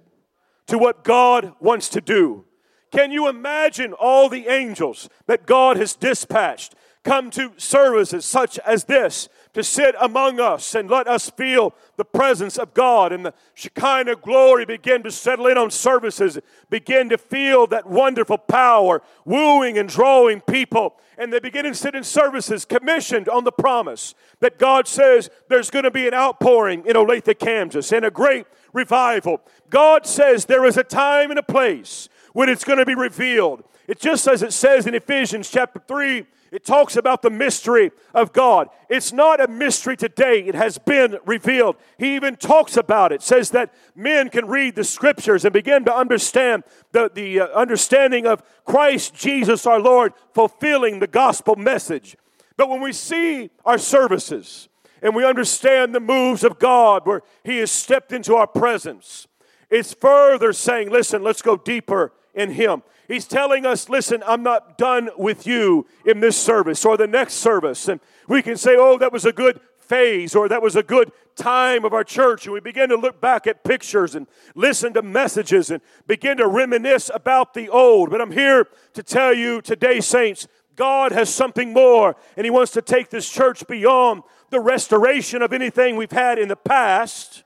to 0.67 0.77
what 0.77 1.03
God 1.03 1.53
wants 1.59 1.89
to 1.89 2.01
do. 2.01 2.45
Can 2.91 3.11
you 3.11 3.27
imagine 3.27 3.91
all 3.93 4.29
the 4.29 4.47
angels 4.47 5.09
that 5.25 5.45
God 5.45 5.77
has 5.77 5.95
dispatched 5.95 6.75
come 7.03 7.29
to 7.31 7.51
services 7.57 8.23
such 8.25 8.59
as 8.59 8.85
this 8.85 9.27
to 9.53 9.63
sit 9.63 9.95
among 10.01 10.39
us 10.39 10.73
and 10.75 10.89
let 10.89 11.07
us 11.07 11.29
feel 11.29 11.73
the 11.95 12.05
presence 12.05 12.57
of 12.57 12.73
God 12.73 13.11
and 13.11 13.25
the 13.25 13.33
Shekinah 13.53 14.17
glory 14.17 14.65
begin 14.65 15.03
to 15.03 15.11
settle 15.11 15.47
in 15.47 15.57
on 15.57 15.69
services, 15.69 16.39
begin 16.69 17.09
to 17.09 17.17
feel 17.17 17.67
that 17.67 17.87
wonderful 17.87 18.39
power 18.39 19.01
wooing 19.25 19.77
and 19.77 19.87
drawing 19.87 20.41
people. 20.41 20.95
And 21.17 21.31
they 21.31 21.39
begin 21.39 21.65
to 21.65 21.75
sit 21.75 21.93
in 21.93 22.03
services 22.03 22.65
commissioned 22.65 23.29
on 23.29 23.43
the 23.43 23.51
promise 23.51 24.15
that 24.39 24.57
God 24.57 24.87
says 24.87 25.29
there's 25.47 25.69
going 25.69 25.83
to 25.83 25.91
be 25.91 26.07
an 26.07 26.15
outpouring 26.15 26.85
in 26.87 26.95
Olathe, 26.95 27.37
Kansas, 27.37 27.91
and 27.91 28.03
a 28.03 28.11
great 28.11 28.47
revival. 28.73 29.41
God 29.69 30.07
says 30.07 30.45
there 30.45 30.65
is 30.65 30.77
a 30.77 30.83
time 30.83 31.29
and 31.29 31.37
a 31.37 31.43
place 31.43 32.09
when 32.33 32.49
it's 32.49 32.63
going 32.63 32.79
to 32.79 32.85
be 32.85 32.95
revealed. 32.95 33.63
It 33.87 33.99
just 33.99 34.27
as 34.27 34.41
it 34.41 34.53
says 34.53 34.87
in 34.87 34.95
Ephesians 34.95 35.51
chapter 35.51 35.79
3 35.87 36.25
it 36.53 36.63
talks 36.63 36.95
about 36.95 37.23
the 37.23 37.31
mystery 37.31 37.91
of 38.13 38.31
God. 38.31 38.69
It's 38.87 39.11
not 39.11 39.41
a 39.41 39.47
mystery 39.47 39.97
today, 39.97 40.43
it 40.43 40.53
has 40.53 40.77
been 40.77 41.17
revealed. 41.25 41.77
He 41.97 42.15
even 42.15 42.35
talks 42.35 42.77
about 42.77 43.11
it, 43.11 43.23
says 43.23 43.49
that 43.51 43.73
men 43.95 44.29
can 44.29 44.45
read 44.45 44.75
the 44.75 44.83
scriptures 44.83 45.45
and 45.45 45.53
begin 45.53 45.83
to 45.85 45.95
understand 45.95 46.63
the, 46.91 47.09
the 47.11 47.39
uh, 47.39 47.47
understanding 47.47 48.27
of 48.27 48.43
Christ 48.65 49.15
Jesus 49.15 49.65
our 49.65 49.79
Lord 49.79 50.13
fulfilling 50.35 50.99
the 50.99 51.07
gospel 51.07 51.55
message. 51.55 52.15
But 52.55 52.69
when 52.69 52.81
we 52.81 52.93
see 52.93 53.49
our 53.65 53.79
services 53.79 54.69
and 55.01 55.15
we 55.15 55.25
understand 55.25 55.95
the 55.95 55.99
moves 55.99 56.43
of 56.43 56.59
God 56.59 57.07
where 57.07 57.23
He 57.43 57.57
has 57.57 57.71
stepped 57.71 58.11
into 58.11 58.35
our 58.35 58.47
presence, 58.47 59.27
it's 59.71 59.93
further 59.93 60.53
saying, 60.53 60.91
listen, 60.91 61.23
let's 61.23 61.41
go 61.41 61.57
deeper 61.57 62.13
in 62.35 62.51
Him. 62.51 62.83
He's 63.07 63.27
telling 63.27 63.65
us, 63.65 63.89
listen, 63.89 64.23
I'm 64.25 64.43
not 64.43 64.77
done 64.77 65.09
with 65.17 65.45
you 65.45 65.85
in 66.05 66.19
this 66.19 66.37
service 66.37 66.85
or 66.85 66.97
the 66.97 67.07
next 67.07 67.35
service. 67.35 67.87
And 67.87 67.99
we 68.27 68.41
can 68.41 68.57
say, 68.57 68.75
oh, 68.77 68.97
that 68.97 69.11
was 69.11 69.25
a 69.25 69.33
good 69.33 69.59
phase 69.79 70.35
or 70.35 70.47
that 70.47 70.61
was 70.61 70.75
a 70.75 70.83
good 70.83 71.11
time 71.35 71.83
of 71.83 71.93
our 71.93 72.03
church. 72.03 72.45
And 72.45 72.53
we 72.53 72.59
begin 72.59 72.89
to 72.89 72.95
look 72.95 73.19
back 73.19 73.45
at 73.47 73.63
pictures 73.63 74.15
and 74.15 74.27
listen 74.55 74.93
to 74.93 75.01
messages 75.01 75.69
and 75.69 75.81
begin 76.07 76.37
to 76.37 76.47
reminisce 76.47 77.11
about 77.13 77.53
the 77.53 77.69
old. 77.69 78.09
But 78.09 78.21
I'm 78.21 78.31
here 78.31 78.67
to 78.93 79.03
tell 79.03 79.33
you 79.33 79.61
today, 79.61 79.99
saints, 79.99 80.47
God 80.75 81.11
has 81.11 81.33
something 81.33 81.73
more, 81.73 82.15
and 82.35 82.45
He 82.45 82.49
wants 82.49 82.71
to 82.71 82.81
take 82.81 83.09
this 83.09 83.29
church 83.29 83.67
beyond 83.67 84.23
the 84.49 84.59
restoration 84.59 85.41
of 85.41 85.53
anything 85.53 85.95
we've 85.95 86.11
had 86.11 86.39
in 86.39 86.47
the 86.47 86.55
past 86.55 87.43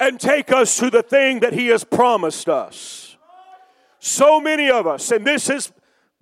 and 0.00 0.18
take 0.20 0.52
us 0.52 0.78
to 0.78 0.90
the 0.90 1.02
thing 1.02 1.40
that 1.40 1.52
He 1.52 1.68
has 1.68 1.84
promised 1.84 2.48
us. 2.48 3.07
So 3.98 4.40
many 4.40 4.70
of 4.70 4.86
us, 4.86 5.10
and 5.10 5.26
this 5.26 5.50
is 5.50 5.72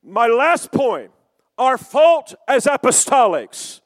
my 0.03 0.27
last 0.27 0.72
point, 0.72 1.11
our 1.59 1.79
fault 1.79 2.35
as 2.47 2.66
apostolics, 2.66 3.81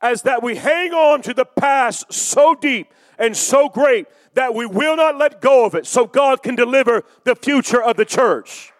as 0.00 0.22
that 0.22 0.42
we 0.42 0.56
hang 0.56 0.92
on 0.92 1.22
to 1.22 1.34
the 1.34 1.44
past 1.44 2.12
so 2.12 2.54
deep 2.54 2.92
and 3.18 3.36
so 3.36 3.68
great 3.68 4.06
that 4.34 4.54
we 4.54 4.66
will 4.66 4.96
not 4.96 5.16
let 5.16 5.40
go 5.40 5.64
of 5.64 5.74
it 5.74 5.86
so 5.86 6.06
God 6.06 6.42
can 6.42 6.54
deliver 6.54 7.04
the 7.24 7.34
future 7.34 7.82
of 7.82 7.96
the 7.96 8.04
church. 8.04 8.72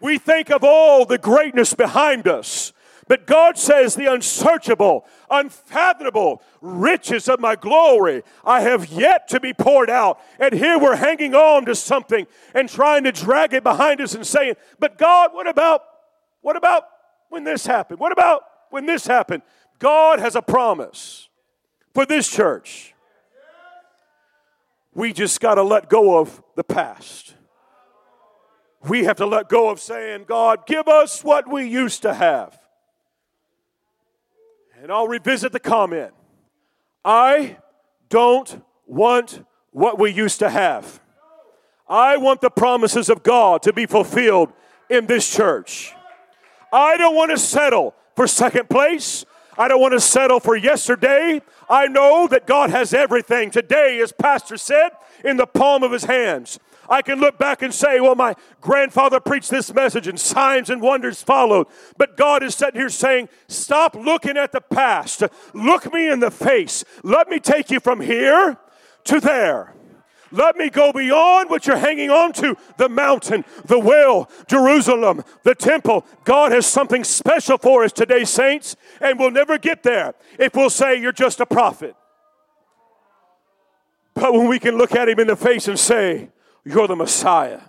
We 0.00 0.18
think 0.18 0.50
of 0.50 0.64
all 0.64 1.04
the 1.04 1.18
greatness 1.18 1.74
behind 1.74 2.26
us 2.26 2.72
but 3.08 3.26
God 3.26 3.58
says, 3.58 3.94
the 3.94 4.06
unsearchable, 4.06 5.04
unfathomable 5.30 6.42
riches 6.60 7.28
of 7.28 7.40
my 7.40 7.56
glory 7.56 8.22
I 8.44 8.60
have 8.60 8.86
yet 8.86 9.28
to 9.28 9.40
be 9.40 9.52
poured 9.52 9.90
out. 9.90 10.20
And 10.38 10.54
here 10.54 10.78
we're 10.78 10.96
hanging 10.96 11.34
on 11.34 11.66
to 11.66 11.74
something 11.74 12.26
and 12.54 12.68
trying 12.68 13.04
to 13.04 13.12
drag 13.12 13.54
it 13.54 13.64
behind 13.64 14.00
us 14.00 14.14
and 14.14 14.26
saying, 14.26 14.54
but 14.78 14.98
God, 14.98 15.34
what 15.34 15.48
about, 15.48 15.82
what 16.42 16.56
about 16.56 16.84
when 17.28 17.44
this 17.44 17.66
happened? 17.66 17.98
What 17.98 18.12
about 18.12 18.44
when 18.70 18.86
this 18.86 19.06
happened? 19.06 19.42
God 19.78 20.20
has 20.20 20.36
a 20.36 20.42
promise 20.42 21.28
for 21.92 22.06
this 22.06 22.28
church. 22.28 22.94
We 24.94 25.12
just 25.12 25.40
got 25.40 25.56
to 25.56 25.62
let 25.62 25.88
go 25.88 26.18
of 26.18 26.42
the 26.54 26.64
past. 26.64 27.34
We 28.86 29.04
have 29.04 29.16
to 29.16 29.26
let 29.26 29.48
go 29.48 29.70
of 29.70 29.80
saying, 29.80 30.24
God, 30.26 30.66
give 30.66 30.86
us 30.86 31.24
what 31.24 31.50
we 31.50 31.68
used 31.68 32.02
to 32.02 32.14
have. 32.14 32.61
And 34.82 34.90
I'll 34.90 35.06
revisit 35.06 35.52
the 35.52 35.60
comment. 35.60 36.12
I 37.04 37.58
don't 38.08 38.64
want 38.84 39.46
what 39.70 39.96
we 39.96 40.10
used 40.10 40.40
to 40.40 40.50
have. 40.50 41.00
I 41.88 42.16
want 42.16 42.40
the 42.40 42.50
promises 42.50 43.08
of 43.08 43.22
God 43.22 43.62
to 43.62 43.72
be 43.72 43.86
fulfilled 43.86 44.52
in 44.90 45.06
this 45.06 45.32
church. 45.32 45.92
I 46.72 46.96
don't 46.96 47.14
want 47.14 47.30
to 47.30 47.38
settle 47.38 47.94
for 48.16 48.26
second 48.26 48.68
place. 48.68 49.24
I 49.56 49.68
don't 49.68 49.80
want 49.80 49.92
to 49.92 50.00
settle 50.00 50.40
for 50.40 50.56
yesterday. 50.56 51.40
I 51.70 51.86
know 51.86 52.26
that 52.26 52.48
God 52.48 52.70
has 52.70 52.92
everything 52.92 53.52
today, 53.52 54.00
as 54.00 54.10
Pastor 54.10 54.56
said, 54.56 54.90
in 55.24 55.36
the 55.36 55.46
palm 55.46 55.84
of 55.84 55.92
his 55.92 56.06
hands. 56.06 56.58
I 56.88 57.02
can 57.02 57.20
look 57.20 57.38
back 57.38 57.62
and 57.62 57.72
say, 57.72 58.00
well, 58.00 58.14
my 58.14 58.34
grandfather 58.60 59.20
preached 59.20 59.50
this 59.50 59.72
message 59.72 60.08
and 60.08 60.18
signs 60.18 60.70
and 60.70 60.82
wonders 60.82 61.22
followed. 61.22 61.66
But 61.96 62.16
God 62.16 62.42
is 62.42 62.54
sitting 62.54 62.80
here 62.80 62.88
saying, 62.88 63.28
stop 63.48 63.94
looking 63.94 64.36
at 64.36 64.52
the 64.52 64.60
past. 64.60 65.22
Look 65.54 65.92
me 65.92 66.10
in 66.10 66.20
the 66.20 66.30
face. 66.30 66.84
Let 67.02 67.28
me 67.28 67.38
take 67.38 67.70
you 67.70 67.80
from 67.80 68.00
here 68.00 68.58
to 69.04 69.20
there. 69.20 69.74
Let 70.32 70.56
me 70.56 70.70
go 70.70 70.92
beyond 70.92 71.50
what 71.50 71.66
you're 71.66 71.76
hanging 71.76 72.10
on 72.10 72.32
to 72.34 72.56
the 72.78 72.88
mountain, 72.88 73.44
the 73.66 73.78
well, 73.78 74.30
Jerusalem, 74.48 75.24
the 75.42 75.54
temple. 75.54 76.06
God 76.24 76.52
has 76.52 76.66
something 76.66 77.04
special 77.04 77.58
for 77.58 77.84
us 77.84 77.92
today, 77.92 78.24
saints, 78.24 78.74
and 79.00 79.18
we'll 79.18 79.30
never 79.30 79.58
get 79.58 79.82
there 79.82 80.14
if 80.38 80.54
we'll 80.54 80.70
say 80.70 80.98
you're 80.98 81.12
just 81.12 81.40
a 81.40 81.46
prophet. 81.46 81.94
But 84.14 84.32
when 84.32 84.48
we 84.48 84.58
can 84.58 84.78
look 84.78 84.94
at 84.94 85.08
him 85.08 85.20
in 85.20 85.26
the 85.26 85.36
face 85.36 85.68
and 85.68 85.78
say, 85.78 86.30
You're 86.64 86.86
the 86.86 86.96
Messiah, 86.96 87.60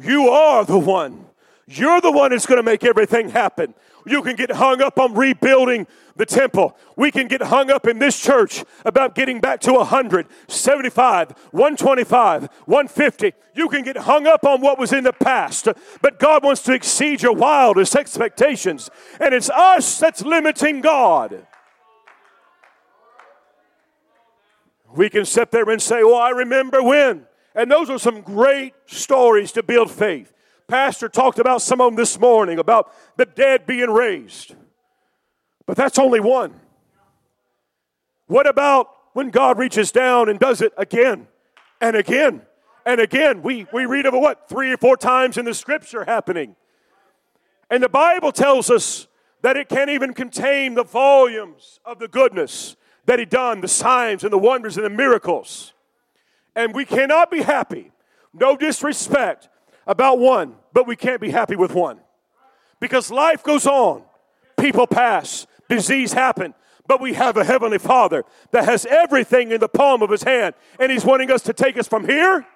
you 0.00 0.28
are 0.28 0.64
the 0.64 0.78
one. 0.78 1.26
You're 1.66 2.00
the 2.02 2.12
one 2.12 2.30
that's 2.30 2.44
going 2.44 2.58
to 2.58 2.62
make 2.62 2.84
everything 2.84 3.30
happen. 3.30 3.74
You 4.06 4.22
can 4.22 4.36
get 4.36 4.50
hung 4.50 4.82
up 4.82 4.98
on 4.98 5.14
rebuilding 5.14 5.86
the 6.14 6.26
temple. 6.26 6.76
We 6.94 7.10
can 7.10 7.26
get 7.26 7.40
hung 7.40 7.70
up 7.70 7.86
in 7.86 7.98
this 7.98 8.20
church 8.20 8.62
about 8.84 9.14
getting 9.14 9.40
back 9.40 9.60
to 9.60 9.72
100, 9.72 10.26
75, 10.46 11.30
125, 11.52 12.48
150. 12.66 13.32
You 13.54 13.68
can 13.68 13.82
get 13.82 13.96
hung 13.96 14.26
up 14.26 14.44
on 14.44 14.60
what 14.60 14.78
was 14.78 14.92
in 14.92 15.04
the 15.04 15.12
past. 15.12 15.68
But 16.02 16.18
God 16.18 16.44
wants 16.44 16.60
to 16.62 16.74
exceed 16.74 17.22
your 17.22 17.34
wildest 17.34 17.96
expectations. 17.96 18.90
And 19.18 19.32
it's 19.32 19.48
us 19.48 19.98
that's 19.98 20.22
limiting 20.22 20.82
God. 20.82 21.46
We 24.94 25.08
can 25.08 25.24
sit 25.24 25.50
there 25.50 25.68
and 25.70 25.80
say, 25.80 26.02
Oh, 26.02 26.14
I 26.14 26.30
remember 26.30 26.82
when. 26.82 27.26
And 27.54 27.70
those 27.70 27.88
are 27.88 27.98
some 27.98 28.20
great 28.20 28.74
stories 28.86 29.52
to 29.52 29.62
build 29.62 29.90
faith. 29.90 30.32
Pastor 30.66 31.08
talked 31.08 31.38
about 31.38 31.62
some 31.62 31.80
of 31.80 31.88
them 31.88 31.96
this 31.96 32.18
morning 32.18 32.58
about 32.58 32.92
the 33.16 33.26
dead 33.26 33.66
being 33.66 33.90
raised. 33.90 34.54
But 35.66 35.76
that's 35.76 35.98
only 35.98 36.20
one. 36.20 36.60
What 38.26 38.48
about 38.48 38.88
when 39.12 39.30
God 39.30 39.58
reaches 39.58 39.92
down 39.92 40.28
and 40.28 40.38
does 40.38 40.60
it 40.60 40.72
again 40.76 41.28
and 41.80 41.94
again 41.94 42.42
and 42.86 43.00
again? 43.00 43.42
We, 43.42 43.66
we 43.72 43.84
read 43.84 44.06
of 44.06 44.14
it, 44.14 44.20
what, 44.20 44.48
three 44.48 44.72
or 44.72 44.76
four 44.78 44.96
times 44.96 45.36
in 45.36 45.44
the 45.44 45.54
scripture 45.54 46.04
happening. 46.04 46.56
And 47.70 47.82
the 47.82 47.88
Bible 47.88 48.32
tells 48.32 48.70
us 48.70 49.06
that 49.42 49.56
it 49.56 49.68
can't 49.68 49.90
even 49.90 50.14
contain 50.14 50.74
the 50.74 50.84
volumes 50.84 51.78
of 51.84 51.98
the 51.98 52.08
goodness 52.08 52.76
that 53.04 53.18
He 53.18 53.26
done, 53.26 53.60
the 53.60 53.68
signs 53.68 54.24
and 54.24 54.32
the 54.32 54.38
wonders 54.38 54.76
and 54.78 54.86
the 54.86 54.90
miracles. 54.90 55.73
And 56.56 56.74
we 56.74 56.84
cannot 56.84 57.30
be 57.30 57.42
happy, 57.42 57.90
no 58.32 58.56
disrespect, 58.56 59.48
about 59.86 60.18
one, 60.18 60.56
but 60.72 60.86
we 60.86 60.96
can't 60.96 61.20
be 61.20 61.30
happy 61.30 61.56
with 61.56 61.74
one. 61.74 62.00
Because 62.80 63.10
life 63.10 63.42
goes 63.42 63.66
on, 63.66 64.02
people 64.58 64.86
pass, 64.86 65.46
disease 65.68 66.12
happen, 66.12 66.54
but 66.86 67.00
we 67.00 67.14
have 67.14 67.36
a 67.36 67.44
heavenly 67.44 67.78
Father 67.78 68.24
that 68.50 68.64
has 68.64 68.86
everything 68.86 69.52
in 69.52 69.60
the 69.60 69.68
palm 69.68 70.02
of 70.02 70.10
his 70.10 70.22
hand, 70.22 70.54
and 70.78 70.92
he's 70.92 71.04
wanting 71.04 71.30
us 71.30 71.42
to 71.42 71.52
take 71.52 71.78
us 71.78 71.88
from 71.88 72.06
here 72.06 72.46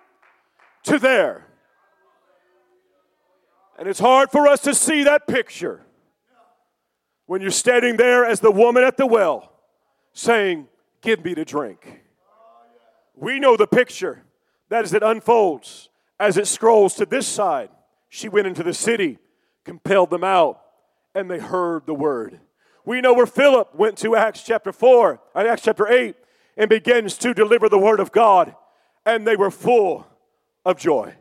to 0.85 0.99
there. 0.99 1.47
And 3.79 3.89
it's 3.89 4.01
hard 4.01 4.31
for 4.31 4.47
us 4.49 4.61
to 4.63 4.75
see 4.75 5.05
that 5.05 5.27
picture 5.27 5.83
when 7.27 7.41
you're 7.41 7.51
standing 7.51 7.97
there 7.97 8.25
as 8.25 8.41
the 8.41 8.51
woman 8.51 8.83
at 8.83 8.97
the 8.97 9.07
well 9.07 9.53
saying, 10.13 10.67
Give 11.01 11.25
me 11.25 11.35
to 11.37 11.45
drink. 11.45 12.03
We 13.21 13.41
know 13.41 13.57
the 13.57 13.67
picture 13.67 14.23
that 14.69 14.85
as 14.85 14.95
it 14.95 15.03
unfolds, 15.03 15.89
as 16.21 16.37
it 16.37 16.47
scrolls 16.47 16.95
to 16.95 17.07
this 17.07 17.27
side, 17.27 17.71
she 18.09 18.29
went 18.29 18.47
into 18.47 18.63
the 18.63 18.75
city, 18.75 19.19
compelled 19.65 20.11
them 20.11 20.25
out, 20.25 20.61
and 21.15 21.31
they 21.31 21.39
heard 21.39 21.85
the 21.87 21.95
word. 21.95 22.41
We 22.85 23.01
know 23.01 23.13
where 23.13 23.27
Philip 23.27 23.75
went 23.75 23.99
to 23.99 24.15
Acts 24.15 24.43
chapter 24.43 24.73
4, 24.73 25.21
uh, 25.35 25.39
Acts 25.39 25.63
chapter 25.63 25.89
8, 25.89 26.15
and 26.57 26.71
begins 26.71 27.19
to 27.19 27.35
deliver 27.35 27.69
the 27.69 27.79
word 27.79 28.01
of 28.01 28.13
God, 28.13 28.55
and 29.05 29.27
they 29.27 29.37
were 29.37 29.51
full 29.51 30.07
of 30.65 30.79
joy. 30.79 31.15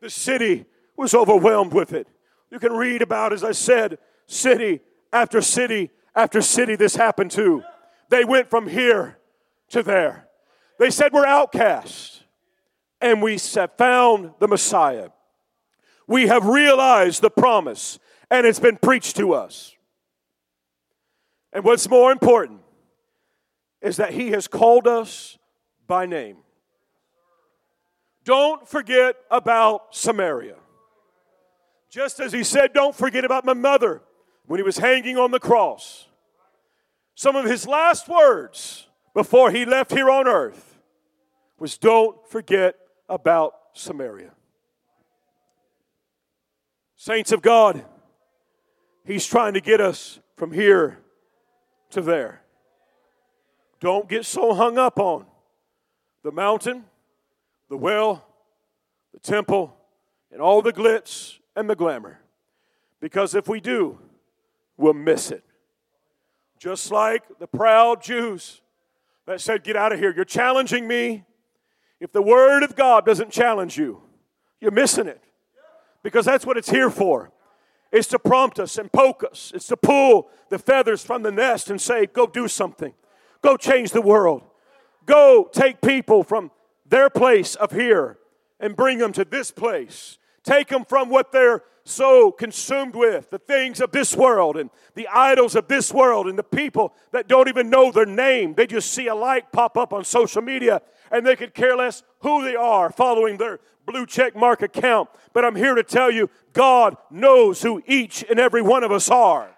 The 0.00 0.10
city 0.10 0.64
was 0.96 1.12
overwhelmed 1.12 1.72
with 1.72 1.92
it. 1.92 2.06
You 2.50 2.58
can 2.58 2.72
read 2.72 3.02
about, 3.02 3.32
as 3.32 3.44
I 3.44 3.52
said, 3.52 3.98
city 4.26 4.80
after 5.12 5.40
city 5.40 5.90
after 6.14 6.40
city 6.40 6.76
this 6.76 6.96
happened 6.96 7.30
to. 7.32 7.62
They 8.08 8.24
went 8.24 8.48
from 8.48 8.68
here 8.68 9.18
to 9.70 9.82
there. 9.82 10.29
They 10.80 10.90
said, 10.90 11.12
We're 11.12 11.26
outcasts, 11.26 12.22
and 13.02 13.20
we 13.20 13.38
have 13.54 13.76
found 13.76 14.32
the 14.38 14.48
Messiah. 14.48 15.10
We 16.06 16.26
have 16.28 16.46
realized 16.46 17.20
the 17.20 17.28
promise, 17.28 17.98
and 18.30 18.46
it's 18.46 18.58
been 18.58 18.78
preached 18.78 19.16
to 19.16 19.34
us. 19.34 19.76
And 21.52 21.64
what's 21.64 21.86
more 21.86 22.10
important 22.10 22.62
is 23.82 23.98
that 23.98 24.14
He 24.14 24.30
has 24.30 24.48
called 24.48 24.88
us 24.88 25.36
by 25.86 26.06
name. 26.06 26.38
Don't 28.24 28.66
forget 28.66 29.16
about 29.30 29.94
Samaria. 29.94 30.56
Just 31.90 32.20
as 32.20 32.32
He 32.32 32.42
said, 32.42 32.72
Don't 32.72 32.94
forget 32.94 33.26
about 33.26 33.44
my 33.44 33.52
mother 33.52 34.00
when 34.46 34.58
He 34.58 34.64
was 34.64 34.78
hanging 34.78 35.18
on 35.18 35.30
the 35.30 35.40
cross. 35.40 36.06
Some 37.14 37.36
of 37.36 37.44
His 37.44 37.68
last 37.68 38.08
words 38.08 38.86
before 39.12 39.50
He 39.50 39.66
left 39.66 39.92
here 39.92 40.08
on 40.08 40.26
earth 40.26 40.68
was, 41.60 41.78
Don't 41.78 42.26
forget 42.28 42.74
about 43.08 43.54
Samaria. 43.74 44.32
Saints 46.96 47.30
of 47.30 47.42
God, 47.42 47.84
He's 49.04 49.24
trying 49.24 49.54
to 49.54 49.60
get 49.60 49.80
us 49.80 50.20
from 50.36 50.52
here 50.52 50.98
to 51.90 52.00
there. 52.00 52.42
Don't 53.80 54.08
get 54.08 54.24
so 54.24 54.54
hung 54.54 54.76
up 54.76 54.98
on 54.98 55.26
the 56.22 56.32
mountain, 56.32 56.84
the 57.68 57.76
well, 57.76 58.26
the 59.12 59.18
temple, 59.18 59.74
and 60.30 60.40
all 60.40 60.60
the 60.62 60.72
glitz 60.72 61.38
and 61.56 61.68
the 61.68 61.74
glamour. 61.74 62.20
Because 63.00 63.34
if 63.34 63.48
we 63.48 63.60
do, 63.60 63.98
we'll 64.76 64.92
miss 64.92 65.30
it. 65.30 65.42
Just 66.58 66.90
like 66.90 67.22
the 67.38 67.46
proud 67.46 68.02
Jews 68.02 68.60
that 69.26 69.40
said, 69.40 69.64
Get 69.64 69.76
out 69.76 69.92
of 69.92 69.98
here. 69.98 70.12
You're 70.14 70.24
challenging 70.24 70.86
me. 70.86 71.24
If 72.00 72.12
the 72.12 72.22
Word 72.22 72.62
of 72.62 72.74
God 72.74 73.04
doesn't 73.04 73.30
challenge 73.30 73.76
you, 73.76 74.02
you're 74.60 74.70
missing 74.70 75.06
it. 75.06 75.22
Because 76.02 76.24
that's 76.24 76.46
what 76.46 76.56
it's 76.56 76.70
here 76.70 76.90
for. 76.90 77.30
It's 77.92 78.08
to 78.08 78.18
prompt 78.18 78.58
us 78.58 78.78
and 78.78 78.90
poke 78.90 79.22
us. 79.22 79.52
It's 79.54 79.66
to 79.66 79.76
pull 79.76 80.30
the 80.48 80.58
feathers 80.58 81.04
from 81.04 81.22
the 81.22 81.30
nest 81.30 81.70
and 81.70 81.80
say, 81.80 82.06
go 82.06 82.26
do 82.26 82.48
something. 82.48 82.94
Go 83.42 83.56
change 83.56 83.90
the 83.90 84.00
world. 84.00 84.42
Go 85.04 85.48
take 85.52 85.80
people 85.80 86.22
from 86.22 86.50
their 86.86 87.10
place 87.10 87.54
of 87.54 87.72
here 87.72 88.18
and 88.58 88.76
bring 88.76 88.98
them 88.98 89.12
to 89.12 89.24
this 89.24 89.50
place. 89.50 90.18
Take 90.42 90.68
them 90.68 90.84
from 90.84 91.10
what 91.10 91.32
they're 91.32 91.64
so 91.90 92.32
consumed 92.32 92.94
with 92.94 93.30
the 93.30 93.38
things 93.38 93.80
of 93.80 93.90
this 93.90 94.14
world 94.14 94.56
and 94.56 94.70
the 94.94 95.08
idols 95.08 95.54
of 95.54 95.68
this 95.68 95.92
world 95.92 96.26
and 96.26 96.38
the 96.38 96.42
people 96.42 96.94
that 97.12 97.28
don't 97.28 97.48
even 97.48 97.68
know 97.68 97.90
their 97.90 98.06
name. 98.06 98.54
They 98.54 98.66
just 98.66 98.92
see 98.92 99.08
a 99.08 99.14
light 99.14 99.52
pop 99.52 99.76
up 99.76 99.92
on 99.92 100.04
social 100.04 100.42
media 100.42 100.80
and 101.10 101.26
they 101.26 101.36
could 101.36 101.54
care 101.54 101.76
less 101.76 102.02
who 102.20 102.44
they 102.44 102.56
are 102.56 102.90
following 102.90 103.36
their 103.36 103.60
blue 103.86 104.06
check 104.06 104.36
mark 104.36 104.62
account. 104.62 105.08
But 105.32 105.44
I'm 105.44 105.56
here 105.56 105.74
to 105.74 105.82
tell 105.82 106.10
you 106.10 106.30
God 106.52 106.96
knows 107.10 107.62
who 107.62 107.82
each 107.86 108.24
and 108.28 108.38
every 108.38 108.62
one 108.62 108.84
of 108.84 108.92
us 108.92 109.10
are. 109.10 109.50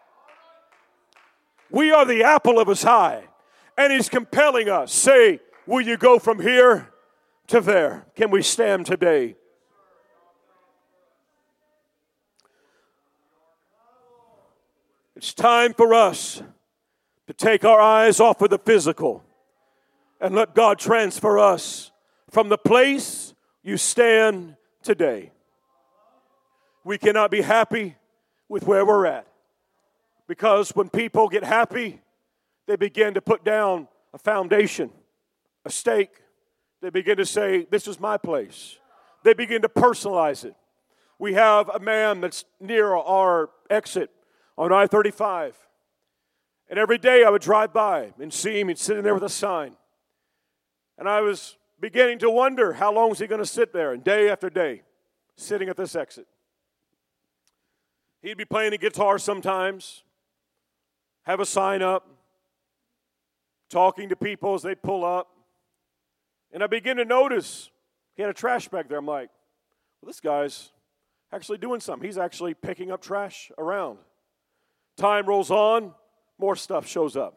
We 1.71 1.91
are 1.91 2.05
the 2.05 2.23
apple 2.23 2.59
of 2.59 2.69
his 2.69 2.85
eye, 2.85 3.25
and 3.79 3.93
he's 3.93 4.11
compelling 4.11 4.69
us. 4.69 4.93
Say, 4.93 5.41
will 5.67 5.81
you 5.81 5.97
go 5.97 6.19
from 6.19 6.41
here 6.41 6.93
to 7.47 7.63
there? 7.63 8.07
Can 8.15 8.31
we 8.31 8.43
stand 8.43 8.85
today? 8.85 9.37
It's 15.23 15.35
time 15.35 15.73
for 15.73 15.95
us 15.95 16.43
to 17.29 17.33
take 17.33 17.65
our 17.65 17.81
eyes 17.81 18.19
off 18.19 18.43
of 18.43 18.51
the 18.51 18.59
physical 18.59 19.23
and 20.21 20.35
let 20.35 20.53
God 20.53 20.81
transfer 20.81 21.39
us 21.39 21.93
from 22.29 22.49
the 22.49 22.59
place 22.59 23.33
you 23.63 23.77
stand 23.77 24.57
today. 24.83 25.31
We 26.83 26.99
cannot 26.99 27.31
be 27.31 27.41
happy 27.41 27.95
with 28.49 28.65
where 28.65 28.85
we're 28.85 29.07
at. 29.07 29.29
Because 30.27 30.71
when 30.71 30.89
people 30.89 31.29
get 31.29 31.45
happy, 31.45 32.01
they 32.67 32.75
begin 32.75 33.15
to 33.15 33.21
put 33.21 33.45
down 33.45 33.87
a 34.13 34.19
foundation, 34.19 34.91
a 35.65 35.71
stake. 35.71 36.17
They 36.81 36.91
begin 36.91 37.19
to 37.19 37.27
say, 37.27 37.69
This 37.71 37.87
is 37.87 38.01
my 38.01 38.17
place. 38.17 38.77
They 39.23 39.35
begin 39.35 39.63
to 39.63 39.69
personalize 39.69 40.45
it. 40.45 40.57
We 41.21 41.35
have 41.35 41.69
a 41.69 41.79
man 41.79 42.21
that's 42.21 42.45
near 42.61 42.97
our 42.97 43.51
exit 43.71 44.11
on 44.57 44.73
I 44.73 44.87
35. 44.87 45.57
And 46.69 46.79
every 46.79 46.99
day 46.99 47.25
I 47.25 47.31
would 47.31 47.43
drive 47.43 47.73
by 47.73 48.13
and 48.19 48.33
see 48.33 48.61
him. 48.61 48.69
He'd 48.69 48.79
sitting 48.79 49.03
there 49.03 49.15
with 49.15 49.23
a 49.23 49.29
sign. 49.29 49.77
And 50.99 51.09
I 51.09 51.21
was 51.21 51.57
beginning 51.81 52.19
to 52.21 52.31
wonder 52.31 52.73
how 52.73 52.93
long 52.93 53.11
is 53.11 53.19
he 53.19 53.27
going 53.27 53.41
to 53.41 53.47
sit 53.47 53.73
there? 53.73 53.93
And 53.93 54.03
day 54.03 54.31
after 54.31 54.49
day, 54.49 54.83
sitting 55.37 55.69
at 55.69 55.77
this 55.77 55.95
exit. 55.97 56.27
He'd 58.23 58.39
be 58.39 58.45
playing 58.45 58.73
a 58.73 58.79
guitar 58.79 59.19
sometimes, 59.19 60.05
have 61.25 61.41
a 61.41 61.47
sign 61.47 61.83
up, 61.83 62.09
talking 63.69 64.09
to 64.11 64.17
people 64.17 64.55
as 64.55 64.63
they 64.63 64.75
pull 64.75 65.05
up. 65.05 65.29
And 66.53 66.63
I 66.63 66.69
begin 66.69 66.99
to 66.99 67.05
notice 67.05 67.71
he 68.15 68.23
had 68.23 68.31
a 68.31 68.35
trash 68.35 68.69
bag 68.69 68.89
there. 68.89 68.99
I'm 68.99 69.07
like, 69.07 69.31
well, 70.01 70.09
this 70.09 70.21
guy's 70.21 70.71
actually 71.33 71.59
doing 71.59 71.81
something. 71.81 72.07
He's 72.07 72.19
actually 72.19 72.55
picking 72.55 72.93
up 72.93 73.03
trash 73.03 73.51
around. 73.59 73.99
Time 74.97 75.27
rolls 75.27 75.51
on, 75.51 75.95
more 76.39 76.57
stuff 76.57 76.87
shows 76.87 77.17
up. 77.17 77.37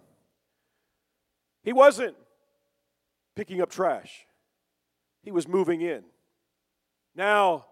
He 1.63 1.73
wasn't 1.73 2.15
picking 3.35 3.61
up 3.61 3.69
trash, 3.69 4.25
he 5.23 5.31
was 5.31 5.47
moving 5.47 5.81
in. 5.81 6.03
Now, 7.15 7.65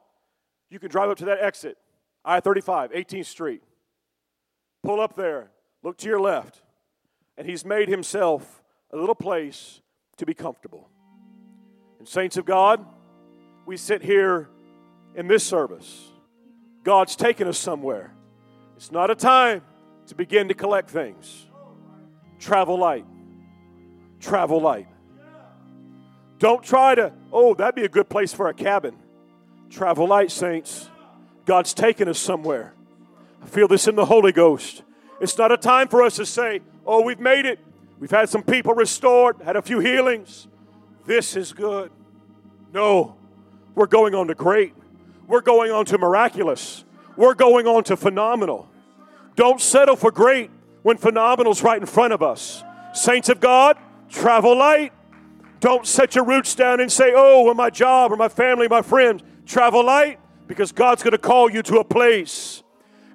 you 0.70 0.80
can 0.80 0.90
drive 0.90 1.10
up 1.10 1.18
to 1.18 1.26
that 1.26 1.42
exit, 1.42 1.78
I 2.24 2.40
35, 2.40 2.92
18th 2.92 3.26
Street. 3.26 3.62
Pull 4.84 5.00
up 5.00 5.16
there, 5.16 5.52
look 5.84 5.98
to 5.98 6.08
your 6.08 6.20
left, 6.20 6.62
and 7.38 7.48
he's 7.48 7.64
made 7.66 7.90
himself 7.90 8.64
a 8.92 8.98
little 8.98 9.16
place 9.16 9.82
to 10.18 10.26
be 10.26 10.34
comfortable. 10.34 10.90
And, 12.00 12.08
saints 12.08 12.38
of 12.38 12.46
God, 12.46 12.86
we 13.66 13.78
sit 13.78 14.02
here 14.02 14.50
in 15.16 15.28
this 15.28 15.44
service. 15.44 16.10
God's 16.84 17.16
taken 17.16 17.48
us 17.48 17.58
somewhere. 17.58 18.14
It's 18.76 18.92
not 18.92 19.10
a 19.10 19.16
time 19.16 19.62
to 20.08 20.16
begin 20.16 20.48
to 20.48 20.54
collect 20.54 20.90
things. 20.90 21.46
Travel 22.40 22.78
light. 22.78 23.06
Travel 24.20 24.62
light. 24.62 24.88
Don't 26.40 26.64
try 26.64 26.96
to, 26.96 27.14
oh, 27.32 27.54
that'd 27.54 27.76
be 27.76 27.86
a 27.86 27.90
good 27.90 28.10
place 28.10 28.34
for 28.34 28.50
a 28.50 28.54
cabin. 28.54 28.96
Travel 29.70 30.08
light, 30.08 30.32
saints. 30.32 30.90
God's 31.46 31.74
taken 31.74 32.08
us 32.08 32.20
somewhere. 32.20 32.74
I 33.42 33.48
feel 33.48 33.68
this 33.68 33.88
in 33.88 33.96
the 33.96 34.06
Holy 34.06 34.32
Ghost. 34.32 34.84
It's 35.22 35.38
not 35.38 35.52
a 35.52 35.58
time 35.58 35.88
for 35.88 36.02
us 36.02 36.18
to 36.18 36.26
say, 36.26 36.62
oh, 36.86 37.02
we've 37.02 37.20
made 37.20 37.46
it. 37.46 37.60
We've 38.00 38.12
had 38.12 38.28
some 38.30 38.44
people 38.44 38.74
restored, 38.74 39.38
had 39.42 39.56
a 39.56 39.62
few 39.62 39.80
healings. 39.80 40.48
This 41.06 41.36
is 41.36 41.54
good. 41.54 41.92
No, 42.74 43.16
we're 43.76 43.88
going 43.88 44.16
on 44.16 44.28
to 44.28 44.36
great. 44.36 44.74
We're 45.28 45.42
going 45.42 45.72
on 45.72 45.86
to 45.86 45.98
miraculous. 45.98 46.84
We're 47.16 47.36
going 47.36 47.68
on 47.68 47.84
to 47.86 47.96
phenomenal. 47.96 48.70
Don't 49.36 49.60
settle 49.60 49.96
for 49.96 50.12
great 50.12 50.52
when 50.84 50.98
phenomenal's 50.98 51.64
right 51.64 51.80
in 51.80 51.86
front 51.88 52.14
of 52.14 52.22
us. 52.22 52.64
Saints 52.94 53.30
of 53.30 53.40
God, 53.40 53.78
travel 54.10 54.58
light. 54.58 54.94
Don't 55.60 55.88
set 55.88 56.16
your 56.16 56.26
roots 56.26 56.56
down 56.56 56.80
and 56.80 56.92
say, 56.92 57.14
oh, 57.16 57.46
or 57.46 57.56
my 57.56 57.70
job 57.70 58.12
or 58.12 58.18
my 58.18 58.28
family, 58.28 58.68
my 58.68 58.82
friends. 58.82 59.24
Travel 59.46 59.86
light 59.86 60.20
because 60.48 60.72
God's 60.72 61.04
going 61.04 61.14
to 61.14 61.18
call 61.18 61.50
you 61.50 61.64
to 61.64 61.78
a 61.78 61.84
place 61.84 62.64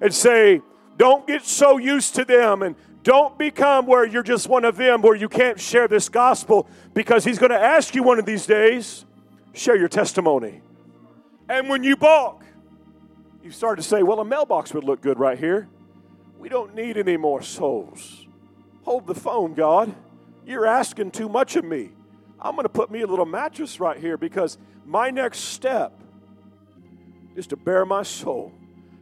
and 0.01 0.13
say, 0.13 0.61
don't 0.97 1.25
get 1.27 1.45
so 1.45 1.77
used 1.77 2.15
to 2.15 2.25
them 2.25 2.61
and 2.61 2.75
don't 3.03 3.37
become 3.37 3.85
where 3.85 4.05
you're 4.05 4.23
just 4.23 4.49
one 4.49 4.65
of 4.65 4.75
them 4.75 5.01
where 5.01 5.15
you 5.15 5.29
can't 5.29 5.59
share 5.59 5.87
this 5.87 6.09
gospel 6.09 6.67
because 6.93 7.23
He's 7.23 7.39
going 7.39 7.51
to 7.51 7.59
ask 7.59 7.95
you 7.95 8.03
one 8.03 8.19
of 8.19 8.25
these 8.25 8.45
days, 8.45 9.05
share 9.53 9.77
your 9.77 9.87
testimony. 9.87 10.61
And 11.47 11.69
when 11.69 11.83
you 11.83 11.95
balk, 11.95 12.43
you 13.43 13.51
start 13.51 13.77
to 13.77 13.83
say, 13.83 14.03
well, 14.03 14.19
a 14.19 14.25
mailbox 14.25 14.73
would 14.73 14.83
look 14.83 15.01
good 15.01 15.19
right 15.19 15.37
here. 15.37 15.69
We 16.39 16.47
don't 16.47 16.73
need 16.73 16.97
any 16.97 17.17
more 17.17 17.41
souls. 17.41 18.25
Hold 18.83 19.05
the 19.05 19.13
phone, 19.13 19.53
God. 19.53 19.93
You're 20.45 20.65
asking 20.65 21.11
too 21.11 21.27
much 21.27 21.57
of 21.57 21.65
me. 21.65 21.91
I'm 22.39 22.55
going 22.55 22.63
to 22.63 22.69
put 22.69 22.89
me 22.89 23.01
a 23.01 23.07
little 23.07 23.25
mattress 23.25 23.81
right 23.81 23.99
here 23.99 24.17
because 24.17 24.57
my 24.85 25.09
next 25.11 25.39
step 25.39 26.01
is 27.35 27.45
to 27.47 27.57
bear 27.57 27.85
my 27.85 28.03
soul 28.03 28.53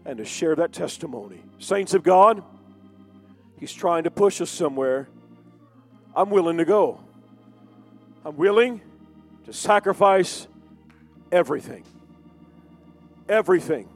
and 0.03 0.17
to 0.17 0.25
share 0.25 0.55
that 0.55 0.73
testimony. 0.73 1.39
Saints 1.59 1.93
of 1.93 2.01
God, 2.01 2.43
He's 3.59 3.71
trying 3.71 4.03
to 4.05 4.11
push 4.11 4.41
us 4.41 4.49
somewhere. 4.49 5.07
I'm 6.15 6.31
willing 6.31 6.57
to 6.57 6.65
go. 6.65 6.99
I'm 8.25 8.35
willing 8.35 8.81
to 9.45 9.53
sacrifice 9.53 10.47
everything. 11.31 11.83
Everything 13.29 13.87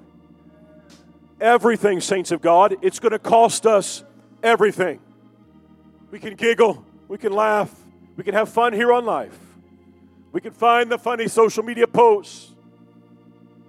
everything, 1.42 2.00
saints 2.00 2.32
of 2.32 2.42
God. 2.42 2.78
It's 2.82 3.00
going 3.00 3.12
to 3.12 3.20
cost 3.20 3.66
us 3.66 4.04
everything. 4.42 5.00
We 6.12 6.20
can 6.20 6.36
giggle, 6.36 6.86
we 7.08 7.18
can 7.18 7.34
laugh, 7.34 7.74
we 8.16 8.24
can 8.24 8.34
have 8.34 8.50
fun 8.50 8.74
here 8.74 8.94
on 8.94 9.06
life. 9.06 9.38
We 10.32 10.40
can 10.40 10.54
find 10.54 10.90
the 10.90 10.98
funny 10.98 11.28
social 11.28 11.64
media 11.64 11.88
posts. 11.88 12.54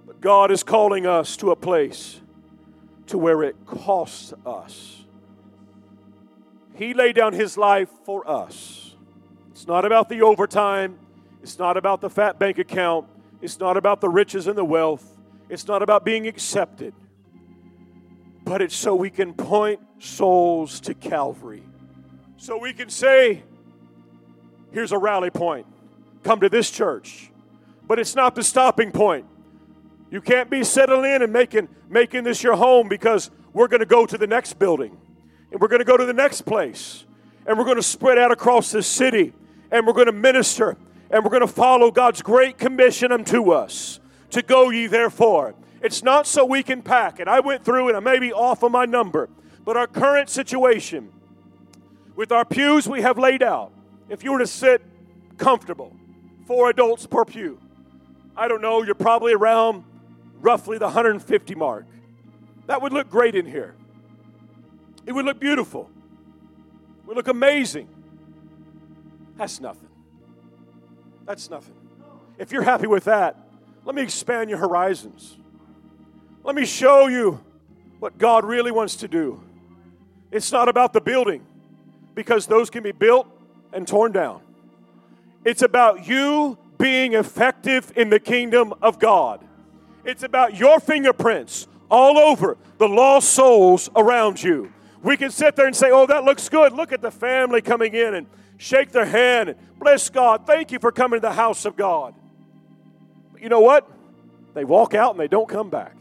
But 0.05 0.21
God 0.21 0.51
is 0.51 0.63
calling 0.63 1.05
us 1.05 1.35
to 1.37 1.51
a 1.51 1.55
place 1.55 2.21
to 3.07 3.17
where 3.17 3.43
it 3.43 3.55
costs 3.65 4.33
us. 4.45 5.03
He 6.75 6.93
laid 6.93 7.15
down 7.15 7.33
his 7.33 7.57
life 7.57 7.89
for 8.05 8.27
us. 8.29 8.95
It's 9.51 9.67
not 9.67 9.85
about 9.85 10.09
the 10.09 10.21
overtime, 10.21 10.97
it's 11.41 11.59
not 11.59 11.77
about 11.77 12.01
the 12.01 12.09
fat 12.09 12.39
bank 12.39 12.57
account, 12.57 13.07
it's 13.41 13.59
not 13.59 13.77
about 13.77 14.01
the 14.01 14.09
riches 14.09 14.47
and 14.47 14.57
the 14.57 14.65
wealth, 14.65 15.05
it's 15.49 15.67
not 15.67 15.83
about 15.83 16.03
being 16.05 16.27
accepted 16.27 16.93
but 18.43 18.61
it's 18.61 18.75
so 18.75 18.95
we 18.95 19.09
can 19.09 19.33
point 19.33 19.79
souls 19.99 20.79
to 20.81 20.93
Calvary. 20.93 21.63
So 22.37 22.57
we 22.57 22.73
can 22.73 22.89
say, 22.89 23.43
here's 24.71 24.91
a 24.91 24.97
rally 24.97 25.29
point. 25.29 25.65
Come 26.23 26.39
to 26.41 26.49
this 26.49 26.69
church. 26.69 27.31
But 27.87 27.99
it's 27.99 28.15
not 28.15 28.35
the 28.35 28.43
stopping 28.43 28.91
point. 28.91 29.25
You 30.09 30.21
can't 30.21 30.49
be 30.49 30.63
settling 30.63 31.11
in 31.11 31.21
and 31.21 31.33
making, 31.33 31.69
making 31.89 32.23
this 32.23 32.43
your 32.43 32.55
home 32.55 32.87
because 32.87 33.31
we're 33.53 33.67
going 33.67 33.79
to 33.79 33.85
go 33.85 34.05
to 34.05 34.17
the 34.17 34.27
next 34.27 34.59
building 34.59 34.97
and 35.51 35.61
we're 35.61 35.67
going 35.67 35.79
to 35.79 35.85
go 35.85 35.97
to 35.97 36.05
the 36.05 36.13
next 36.13 36.41
place 36.41 37.05
and 37.45 37.57
we're 37.57 37.65
going 37.65 37.77
to 37.77 37.83
spread 37.83 38.17
out 38.17 38.31
across 38.31 38.71
this 38.71 38.87
city 38.87 39.33
and 39.71 39.87
we're 39.87 39.93
going 39.93 40.07
to 40.07 40.11
minister 40.11 40.77
and 41.09 41.23
we're 41.23 41.31
going 41.31 41.41
to 41.41 41.47
follow 41.47 41.91
God's 41.91 42.21
great 42.21 42.57
commission 42.57 43.11
unto 43.11 43.51
us 43.51 43.99
to 44.31 44.41
go 44.41 44.69
ye 44.69 44.87
therefore 44.87 45.55
it's 45.83 46.01
not 46.01 46.25
so 46.25 46.45
we 46.45 46.63
can 46.63 46.81
pack. 46.81 47.19
And 47.19 47.29
I 47.29 47.41
went 47.41 47.65
through 47.65 47.89
and 47.89 47.97
I 47.97 47.99
may 47.99 48.17
be 48.17 48.31
off 48.31 48.63
of 48.63 48.71
my 48.71 48.85
number, 48.85 49.29
but 49.65 49.75
our 49.75 49.85
current 49.85 50.29
situation 50.29 51.11
with 52.15 52.31
our 52.31 52.45
pews 52.45 52.87
we 52.87 53.01
have 53.01 53.17
laid 53.17 53.43
out, 53.43 53.73
if 54.09 54.23
you 54.23 54.31
were 54.31 54.39
to 54.39 54.47
sit 54.47 54.81
comfortable, 55.37 55.93
four 56.47 56.69
adults 56.69 57.05
per 57.05 57.25
pew, 57.25 57.59
I 58.35 58.47
don't 58.47 58.61
know, 58.61 58.81
you're 58.81 58.95
probably 58.95 59.33
around 59.33 59.83
roughly 60.39 60.77
the 60.77 60.85
150 60.85 61.55
mark. 61.55 61.85
That 62.67 62.81
would 62.81 62.93
look 62.93 63.09
great 63.09 63.35
in 63.35 63.45
here. 63.45 63.75
It 65.05 65.11
would 65.11 65.25
look 65.25 65.39
beautiful. 65.39 65.89
It 66.99 67.07
would 67.07 67.17
look 67.17 67.27
amazing. 67.27 67.89
That's 69.37 69.59
nothing. 69.59 69.89
That's 71.25 71.49
nothing. 71.49 71.75
If 72.37 72.51
you're 72.51 72.63
happy 72.63 72.87
with 72.87 73.03
that, 73.05 73.37
let 73.85 73.95
me 73.95 74.01
expand 74.01 74.49
your 74.49 74.59
horizons. 74.59 75.37
Let 76.43 76.55
me 76.55 76.65
show 76.65 77.07
you 77.07 77.39
what 77.99 78.17
God 78.17 78.43
really 78.43 78.71
wants 78.71 78.97
to 78.97 79.07
do. 79.07 79.41
It's 80.31 80.51
not 80.51 80.67
about 80.67 80.91
the 80.91 80.99
building, 80.99 81.45
because 82.15 82.47
those 82.47 82.69
can 82.69 82.83
be 82.83 82.91
built 82.91 83.27
and 83.71 83.87
torn 83.87 84.11
down. 84.11 84.41
It's 85.45 85.61
about 85.61 86.07
you 86.07 86.57
being 86.77 87.13
effective 87.13 87.93
in 87.95 88.09
the 88.09 88.19
kingdom 88.19 88.73
of 88.81 88.99
God. 88.99 89.41
It's 90.03 90.23
about 90.23 90.57
your 90.57 90.79
fingerprints 90.79 91.67
all 91.89 92.17
over 92.17 92.57
the 92.77 92.87
lost 92.89 93.29
souls 93.29 93.89
around 93.95 94.41
you. 94.41 94.71
We 95.01 95.15
can 95.15 95.31
sit 95.31 95.55
there 95.55 95.67
and 95.67 95.75
say, 95.75 95.91
Oh, 95.91 96.05
that 96.07 96.23
looks 96.23 96.49
good. 96.49 96.73
Look 96.73 96.91
at 96.91 97.01
the 97.01 97.11
family 97.11 97.61
coming 97.61 97.93
in 97.93 98.15
and 98.15 98.27
shake 98.57 98.91
their 98.91 99.05
hand 99.05 99.49
and 99.49 99.57
bless 99.79 100.09
God. 100.09 100.45
Thank 100.45 100.71
you 100.71 100.79
for 100.79 100.91
coming 100.91 101.19
to 101.19 101.27
the 101.27 101.33
house 101.33 101.65
of 101.65 101.75
God. 101.75 102.15
But 103.31 103.41
you 103.41 103.49
know 103.49 103.59
what? 103.59 103.89
They 104.53 104.65
walk 104.65 104.93
out 104.93 105.11
and 105.11 105.19
they 105.19 105.27
don't 105.27 105.47
come 105.47 105.69
back. 105.69 105.95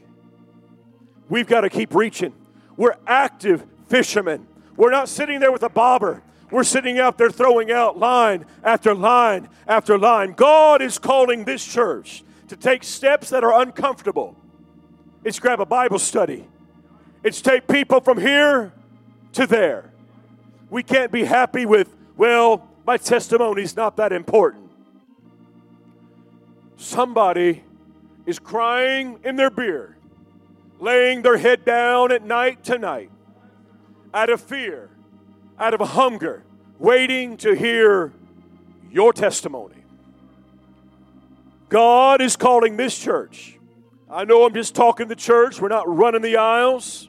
We've 1.28 1.46
got 1.46 1.62
to 1.62 1.70
keep 1.70 1.94
reaching. 1.94 2.32
We're 2.76 2.96
active 3.06 3.64
fishermen. 3.86 4.46
We're 4.76 4.90
not 4.90 5.08
sitting 5.08 5.40
there 5.40 5.52
with 5.52 5.62
a 5.62 5.68
bobber. 5.68 6.22
We're 6.50 6.64
sitting 6.64 6.98
out 6.98 7.16
there 7.16 7.30
throwing 7.30 7.72
out 7.72 7.98
line 7.98 8.44
after 8.62 8.94
line 8.94 9.48
after 9.66 9.98
line. 9.98 10.32
God 10.32 10.82
is 10.82 10.98
calling 10.98 11.44
this 11.44 11.64
church 11.64 12.24
to 12.48 12.56
take 12.56 12.84
steps 12.84 13.30
that 13.30 13.42
are 13.42 13.62
uncomfortable. 13.62 14.36
It's 15.24 15.38
grab 15.38 15.60
a 15.60 15.66
Bible 15.66 15.98
study, 15.98 16.46
it's 17.22 17.40
take 17.40 17.66
people 17.66 18.00
from 18.00 18.20
here 18.20 18.72
to 19.32 19.46
there. 19.46 19.92
We 20.68 20.82
can't 20.82 21.12
be 21.12 21.24
happy 21.24 21.66
with, 21.66 21.94
well, 22.16 22.68
my 22.86 22.96
testimony's 22.96 23.76
not 23.76 23.96
that 23.96 24.12
important. 24.12 24.70
Somebody 26.76 27.62
is 28.26 28.38
crying 28.38 29.20
in 29.22 29.36
their 29.36 29.50
beer 29.50 29.96
laying 30.82 31.22
their 31.22 31.38
head 31.38 31.64
down 31.64 32.10
at 32.10 32.24
night 32.24 32.64
tonight 32.64 33.08
out 34.12 34.28
of 34.28 34.40
fear, 34.40 34.90
out 35.56 35.72
of 35.72 35.80
hunger, 35.90 36.42
waiting 36.78 37.36
to 37.36 37.54
hear 37.54 38.12
your 38.90 39.12
testimony. 39.12 39.84
God 41.68 42.20
is 42.20 42.36
calling 42.36 42.76
this 42.76 42.98
church. 42.98 43.58
I 44.10 44.24
know 44.24 44.44
I'm 44.44 44.52
just 44.52 44.74
talking 44.74 45.08
to 45.08 45.14
church, 45.14 45.60
we're 45.60 45.68
not 45.68 45.88
running 45.88 46.20
the 46.20 46.36
aisles, 46.36 47.08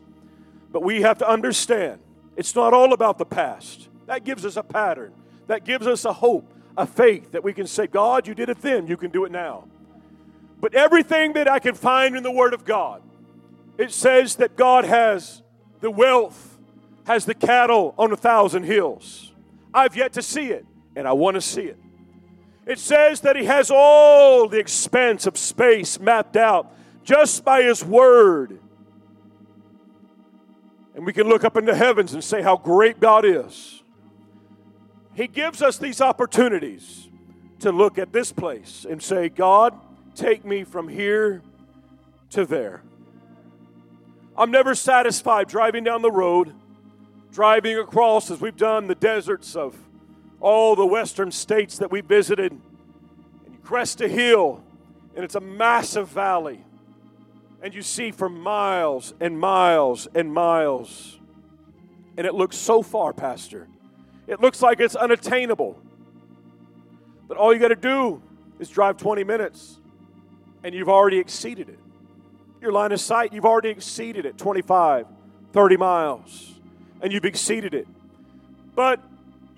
but 0.72 0.84
we 0.84 1.02
have 1.02 1.18
to 1.18 1.28
understand 1.28 2.00
it's 2.38 2.56
not 2.56 2.74
all 2.74 2.94
about 2.94 3.18
the 3.18 3.26
past. 3.26 3.90
That 4.06 4.24
gives 4.24 4.46
us 4.46 4.56
a 4.56 4.64
pattern, 4.64 5.14
that 5.48 5.66
gives 5.66 5.88
us 5.88 6.06
a 6.06 6.14
hope, 6.14 6.54
a 6.78 6.86
faith 6.86 7.32
that 7.32 7.44
we 7.44 7.54
can 7.54 7.66
say, 7.66 7.88
God, 7.88 8.28
you 8.28 8.36
did 8.36 8.50
it 8.50 8.62
then, 8.62 8.86
you 8.86 8.98
can 8.98 9.10
do 9.10 9.26
it 9.26 9.32
now. 9.32 9.66
But 10.62 10.76
everything 10.76 11.34
that 11.34 11.48
I 11.48 11.58
can 11.58 11.74
find 11.74 12.16
in 12.16 12.22
the 12.22 12.32
Word 12.32 12.54
of 12.54 12.66
God, 12.66 13.02
it 13.78 13.92
says 13.92 14.36
that 14.36 14.56
God 14.56 14.86
has 14.86 15.42
the 15.82 15.92
wealth, 15.92 16.58
has 17.06 17.26
the 17.26 17.34
cattle 17.34 17.94
on 17.98 18.12
a 18.12 18.18
thousand 18.18 18.64
hills. 18.64 19.34
I've 19.74 19.96
yet 19.96 20.14
to 20.14 20.22
see 20.22 20.48
it, 20.48 20.66
and 20.96 21.08
I 21.08 21.14
want 21.14 21.36
to 21.36 21.42
see 21.42 21.64
it. 21.64 21.78
It 22.66 22.80
says 22.80 23.22
that 23.22 23.36
He 23.36 23.46
has 23.46 23.72
all 23.72 24.48
the 24.48 24.60
expanse 24.60 25.26
of 25.28 25.38
space 25.38 26.00
mapped 26.00 26.38
out 26.38 26.74
just 27.04 27.44
by 27.44 27.64
His 27.64 27.84
Word. 27.84 28.60
And 30.96 31.06
we 31.06 31.12
can 31.12 31.28
look 31.28 31.44
up 31.44 31.58
into 31.58 31.76
heavens 31.76 32.14
and 32.14 32.24
say 32.24 32.42
how 32.42 32.56
great 32.56 33.00
God 33.00 33.26
is. 33.26 33.84
He 35.14 35.28
gives 35.28 35.62
us 35.62 35.78
these 35.78 36.02
opportunities 36.02 37.10
to 37.60 37.72
look 37.72 37.98
at 37.98 38.14
this 38.14 38.32
place 38.32 38.86
and 38.88 39.02
say, 39.02 39.30
God, 39.30 39.74
take 40.16 40.46
me 40.46 40.64
from 40.64 40.88
here 40.88 41.42
to 42.32 42.46
there. 42.46 42.84
I'm 44.38 44.52
never 44.52 44.74
satisfied 44.74 45.48
driving 45.48 45.84
down 45.84 46.02
the 46.02 46.12
road, 46.12 46.54
driving 47.32 47.78
across 47.78 48.32
as 48.32 48.42
we've 48.42 48.58
done 48.58 48.88
the 48.88 48.96
deserts 48.96 49.56
of 49.56 49.76
all 50.40 50.76
the 50.76 50.86
western 50.86 51.32
states 51.32 51.78
that 51.78 51.92
we 51.92 52.02
visited. 52.02 52.52
And 52.52 53.54
you 53.54 53.60
crest 53.64 54.02
a 54.02 54.08
hill, 54.08 54.64
and 55.16 55.24
it's 55.24 55.36
a 55.36 55.40
massive 55.40 56.10
valley. 56.10 56.64
And 57.62 57.74
you 57.74 57.82
see 57.82 58.12
for 58.12 58.28
miles 58.28 59.14
and 59.20 59.40
miles 59.40 60.08
and 60.14 60.34
miles. 60.34 61.20
And 62.18 62.28
it 62.28 62.34
looks 62.34 62.58
so 62.58 62.82
far, 62.82 63.14
Pastor. 63.14 63.68
It 64.28 64.42
looks 64.42 64.62
like 64.62 64.80
it's 64.80 64.96
unattainable. 64.96 65.80
But 67.28 67.38
all 67.38 67.54
you 67.54 67.60
got 67.60 67.70
to 67.70 67.76
do 67.76 68.22
is 68.60 68.70
drive 68.70 68.98
20 68.98 69.24
minutes 69.24 69.80
and 70.64 70.74
you've 70.74 70.90
already 70.90 71.20
exceeded 71.20 71.70
it. 71.70 71.80
Your 72.64 72.72
line 72.72 72.93
of 72.93 73.01
sight, 73.01 73.34
you've 73.34 73.43
already 73.43 73.68
exceeded 73.68 74.26
it 74.26 74.38
25, 74.38 75.05
30 75.51 75.76
miles, 75.76 76.53
and 77.01 77.11
you've 77.11 77.26
exceeded 77.26 77.74
it. 77.74 77.86
But 78.74 79.01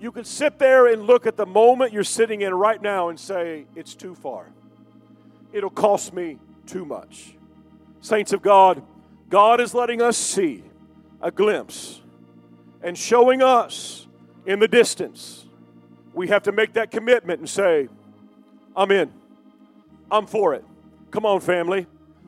you 0.00 0.10
can 0.10 0.24
sit 0.24 0.58
there 0.58 0.88
and 0.88 1.04
look 1.04 1.24
at 1.24 1.36
the 1.36 1.46
moment 1.46 1.92
you're 1.92 2.02
sitting 2.02 2.42
in 2.42 2.52
right 2.52 2.82
now 2.82 3.08
and 3.08 3.18
say, 3.18 3.66
It's 3.76 3.94
too 3.94 4.16
far. 4.16 4.48
It'll 5.52 5.70
cost 5.70 6.14
me 6.14 6.40
too 6.66 6.84
much. 6.84 7.36
Saints 8.00 8.32
of 8.32 8.42
God, 8.42 8.82
God 9.30 9.60
is 9.60 9.72
letting 9.72 10.02
us 10.02 10.16
see 10.16 10.64
a 11.22 11.30
glimpse 11.30 12.00
and 12.82 12.98
showing 12.98 13.40
us 13.40 14.08
in 14.46 14.58
the 14.58 14.66
distance. 14.66 15.46
We 16.12 16.26
have 16.26 16.42
to 16.42 16.50
make 16.50 16.72
that 16.72 16.90
commitment 16.90 17.38
and 17.38 17.48
say, 17.48 17.88
I'm 18.74 18.90
in, 18.90 19.12
I'm 20.10 20.26
for 20.26 20.54
it. 20.54 20.64
Come 21.12 21.24
on, 21.24 21.40
family. 21.40 21.86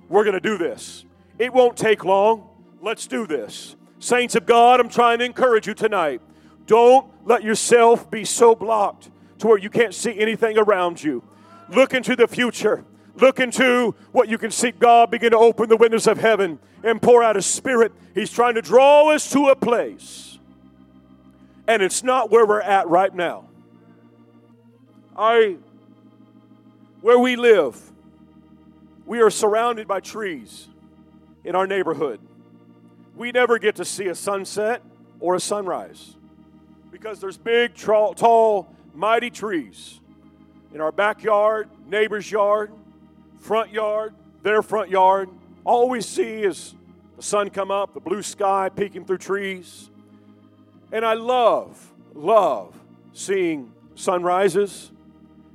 We're 0.09 0.25
going 0.25 0.35
to 0.35 0.41
do 0.41 0.59
this. 0.59 1.05
It 1.39 1.53
won't 1.53 1.77
take 1.77 2.05
long. 2.05 2.49
Let's 2.81 3.07
do 3.07 3.27
this. 3.27 3.77
Saints 3.99 4.35
of 4.35 4.47
God, 4.47 4.81
I'm 4.81 4.89
trying 4.89 5.19
to 5.19 5.25
encourage 5.25 5.67
you 5.67 5.75
tonight. 5.75 6.21
Don't 6.67 7.07
let 7.25 7.43
yourself 7.43 8.11
be 8.11 8.25
so 8.25 8.55
blocked 8.55 9.11
to 9.39 9.47
where 9.47 9.59
you 9.59 9.71
can't 9.71 9.95
see 9.95 10.19
anything 10.19 10.59
around 10.59 11.03
you. 11.03 11.23
Look 11.69 11.95
into 11.95 12.17
the 12.17 12.29
future. 12.29 12.85
Look 13.17 13.41
into 13.41 13.95
what 14.13 14.29
you 14.29 14.39
can 14.39 14.51
see 14.51 14.71
God 14.71 15.11
begin 15.11 15.33
to 15.33 15.39
open 15.39 15.69
the 15.69 15.77
windows 15.77 16.07
of 16.07 16.19
heaven 16.19 16.59
and 16.85 17.03
pour 17.03 17.23
out 17.23 17.37
a 17.37 17.43
spirit. 17.43 17.93
He's 18.15 18.31
trying 18.31 18.55
to 18.55 18.63
draw 18.63 19.11
us 19.11 19.31
to 19.33 19.49
a 19.49 19.57
place. 19.57 20.39
And 21.67 21.83
it's 21.83 22.03
not 22.03 22.31
where 22.31 22.47
we're 22.47 22.61
at 22.61 22.89
right 22.89 23.15
now. 23.15 23.49
I 25.17 25.57
where 27.01 27.19
we 27.19 27.37
live, 27.37 27.79
we 29.09 29.23
are 29.23 29.31
surrounded 29.31 29.89
by 29.89 30.01
trees 30.01 30.69
in 31.43 31.57
our 31.57 31.67
neighborhood. 31.67 32.21
We 33.17 33.33
never 33.33 33.59
get 33.59 33.77
to 33.77 33.85
see 33.85 34.09
a 34.09 34.15
sunset 34.15 34.83
or 35.19 35.35
a 35.35 35.41
sunrise 35.41 36.15
because 36.93 37.19
there's 37.19 37.39
big, 37.39 37.75
tall, 37.75 38.69
mighty 38.95 39.31
trees 39.31 40.01
in 40.75 40.83
our 40.83 40.93
backyard, 40.93 41.71
neighbor's 41.87 42.31
yard, 42.31 42.71
front 43.39 43.73
yard, 43.73 44.15
their 44.43 44.63
front 44.63 44.91
yard. 44.91 45.31
All 45.65 45.89
we 45.89 46.03
see 46.03 46.43
is 46.43 46.75
the 47.17 47.23
sun 47.23 47.49
come 47.49 47.71
up, 47.71 47.95
the 47.95 48.01
blue 48.01 48.23
sky 48.23 48.69
peeking 48.69 49.07
through 49.07 49.19
trees. 49.19 49.89
And 50.93 51.03
I 51.03 51.15
love, 51.15 51.95
love 52.13 52.79
seeing 53.15 53.73
sunrises 53.95 54.93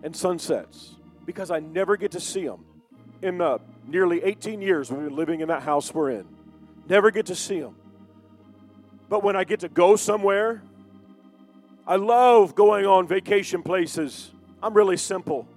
and 0.02 0.16
sunsets 0.16 0.96
because 1.28 1.52
I 1.52 1.60
never 1.60 1.98
get 1.98 2.14
to 2.14 2.20
see 2.20 2.48
them 2.48 2.66
in 3.24 3.38
the 3.38 3.60
nearly 3.88 4.24
18 4.24 4.62
years 4.62 4.92
we've 4.92 5.06
been 5.06 5.16
living 5.16 5.42
in 5.42 5.48
that 5.48 5.64
house 5.64 5.94
we're 5.94 6.12
in. 6.12 6.26
Never 6.88 7.12
get 7.12 7.28
to 7.28 7.36
see 7.36 7.60
them. 7.60 7.76
But 9.10 9.24
when 9.24 9.36
I 9.36 9.44
get 9.44 9.62
to 9.62 9.70
go 9.70 9.96
somewhere, 9.96 10.62
I 11.86 11.96
love 11.96 12.56
going 12.56 12.86
on 12.86 13.08
vacation 13.08 13.64
places. 13.64 14.32
I'm 14.62 14.74
really 14.74 14.98
simple. 14.98 15.48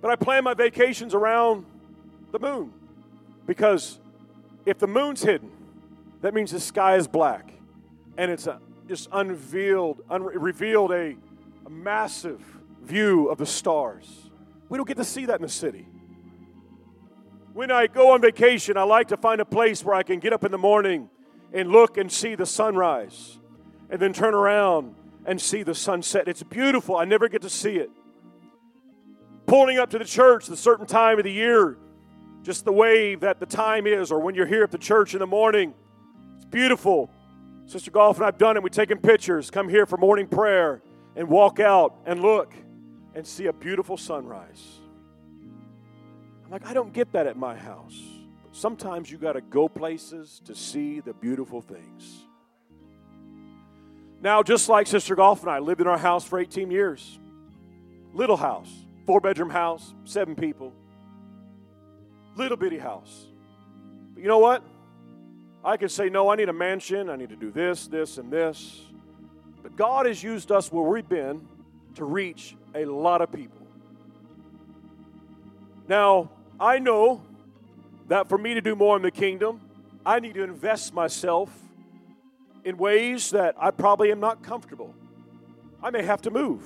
But 0.00 0.10
I 0.10 0.16
plan 0.16 0.44
my 0.44 0.54
vacations 0.54 1.14
around 1.14 1.64
the 2.32 2.38
moon 2.38 2.72
because 3.46 3.98
if 4.64 4.78
the 4.78 4.86
moon's 4.86 5.22
hidden, 5.22 5.50
that 6.20 6.34
means 6.34 6.50
the 6.50 6.60
sky 6.60 6.96
is 6.96 7.08
black 7.08 7.52
and 8.16 8.30
it's 8.30 8.46
a, 8.46 8.60
just 8.88 9.08
unveiled, 9.12 10.02
un- 10.10 10.22
revealed 10.22 10.92
a, 10.92 11.16
a 11.64 11.70
massive 11.70 12.40
view 12.82 13.28
of 13.28 13.38
the 13.38 13.46
stars. 13.46 14.30
We 14.68 14.78
don't 14.78 14.86
get 14.86 14.96
to 14.98 15.04
see 15.04 15.26
that 15.26 15.36
in 15.36 15.42
the 15.42 15.48
city. 15.48 15.86
When 17.56 17.70
I 17.70 17.86
go 17.86 18.10
on 18.10 18.20
vacation, 18.20 18.76
I 18.76 18.82
like 18.82 19.08
to 19.08 19.16
find 19.16 19.40
a 19.40 19.44
place 19.46 19.82
where 19.82 19.94
I 19.94 20.02
can 20.02 20.18
get 20.18 20.34
up 20.34 20.44
in 20.44 20.52
the 20.52 20.58
morning 20.58 21.08
and 21.54 21.70
look 21.70 21.96
and 21.96 22.12
see 22.12 22.34
the 22.34 22.44
sunrise 22.44 23.38
and 23.88 23.98
then 23.98 24.12
turn 24.12 24.34
around 24.34 24.94
and 25.24 25.40
see 25.40 25.62
the 25.62 25.74
sunset. 25.74 26.28
It's 26.28 26.42
beautiful. 26.42 26.98
I 26.98 27.06
never 27.06 27.30
get 27.30 27.40
to 27.40 27.48
see 27.48 27.76
it. 27.76 27.88
Pulling 29.46 29.78
up 29.78 29.88
to 29.92 29.98
the 29.98 30.04
church 30.04 30.48
the 30.48 30.56
certain 30.56 30.84
time 30.84 31.16
of 31.16 31.24
the 31.24 31.32
year, 31.32 31.78
just 32.42 32.66
the 32.66 32.74
way 32.74 33.14
that 33.14 33.40
the 33.40 33.46
time 33.46 33.86
is, 33.86 34.12
or 34.12 34.20
when 34.20 34.34
you're 34.34 34.44
here 34.44 34.62
at 34.62 34.70
the 34.70 34.76
church 34.76 35.14
in 35.14 35.20
the 35.20 35.26
morning, 35.26 35.72
it's 36.36 36.44
beautiful. 36.44 37.10
Sister 37.64 37.90
Golf 37.90 38.18
and 38.18 38.26
I've 38.26 38.36
done 38.36 38.58
it. 38.58 38.62
We've 38.62 38.70
taken 38.70 38.98
pictures, 38.98 39.50
come 39.50 39.70
here 39.70 39.86
for 39.86 39.96
morning 39.96 40.26
prayer, 40.26 40.82
and 41.16 41.26
walk 41.26 41.58
out 41.58 41.94
and 42.04 42.20
look 42.20 42.52
and 43.14 43.26
see 43.26 43.46
a 43.46 43.52
beautiful 43.54 43.96
sunrise. 43.96 44.80
I'm 46.46 46.52
like, 46.52 46.66
I 46.66 46.74
don't 46.74 46.92
get 46.92 47.10
that 47.12 47.26
at 47.26 47.36
my 47.36 47.56
house. 47.56 48.00
But 48.44 48.54
sometimes 48.54 49.10
you 49.10 49.18
got 49.18 49.32
to 49.32 49.40
go 49.40 49.68
places 49.68 50.40
to 50.44 50.54
see 50.54 51.00
the 51.00 51.12
beautiful 51.12 51.60
things. 51.60 52.22
Now, 54.22 54.44
just 54.44 54.68
like 54.68 54.86
Sister 54.86 55.16
Golf 55.16 55.42
and 55.42 55.50
I 55.50 55.58
lived 55.58 55.80
in 55.80 55.88
our 55.88 55.98
house 55.98 56.24
for 56.24 56.38
18 56.38 56.70
years, 56.70 57.18
little 58.14 58.36
house, 58.36 58.70
four 59.06 59.20
bedroom 59.20 59.50
house, 59.50 59.92
seven 60.04 60.36
people, 60.36 60.72
little 62.36 62.56
bitty 62.56 62.78
house. 62.78 63.26
But 64.14 64.22
you 64.22 64.28
know 64.28 64.38
what? 64.38 64.62
I 65.64 65.76
could 65.76 65.90
say, 65.90 66.08
no, 66.08 66.28
I 66.28 66.36
need 66.36 66.48
a 66.48 66.52
mansion, 66.52 67.10
I 67.10 67.16
need 67.16 67.30
to 67.30 67.36
do 67.36 67.50
this, 67.50 67.88
this, 67.88 68.18
and 68.18 68.32
this. 68.32 68.82
But 69.64 69.74
God 69.74 70.06
has 70.06 70.22
used 70.22 70.52
us 70.52 70.70
where 70.70 70.84
we've 70.84 71.08
been 71.08 71.44
to 71.96 72.04
reach 72.04 72.56
a 72.72 72.84
lot 72.84 73.20
of 73.20 73.32
people. 73.32 73.66
Now, 75.88 76.30
I 76.58 76.78
know 76.78 77.22
that 78.08 78.28
for 78.28 78.38
me 78.38 78.54
to 78.54 78.60
do 78.60 78.74
more 78.74 78.96
in 78.96 79.02
the 79.02 79.10
kingdom, 79.10 79.60
I 80.04 80.20
need 80.20 80.34
to 80.34 80.42
invest 80.42 80.94
myself 80.94 81.50
in 82.64 82.76
ways 82.76 83.30
that 83.30 83.54
I 83.58 83.70
probably 83.70 84.10
am 84.10 84.20
not 84.20 84.42
comfortable. 84.42 84.94
I 85.82 85.90
may 85.90 86.02
have 86.02 86.22
to 86.22 86.30
move. 86.30 86.62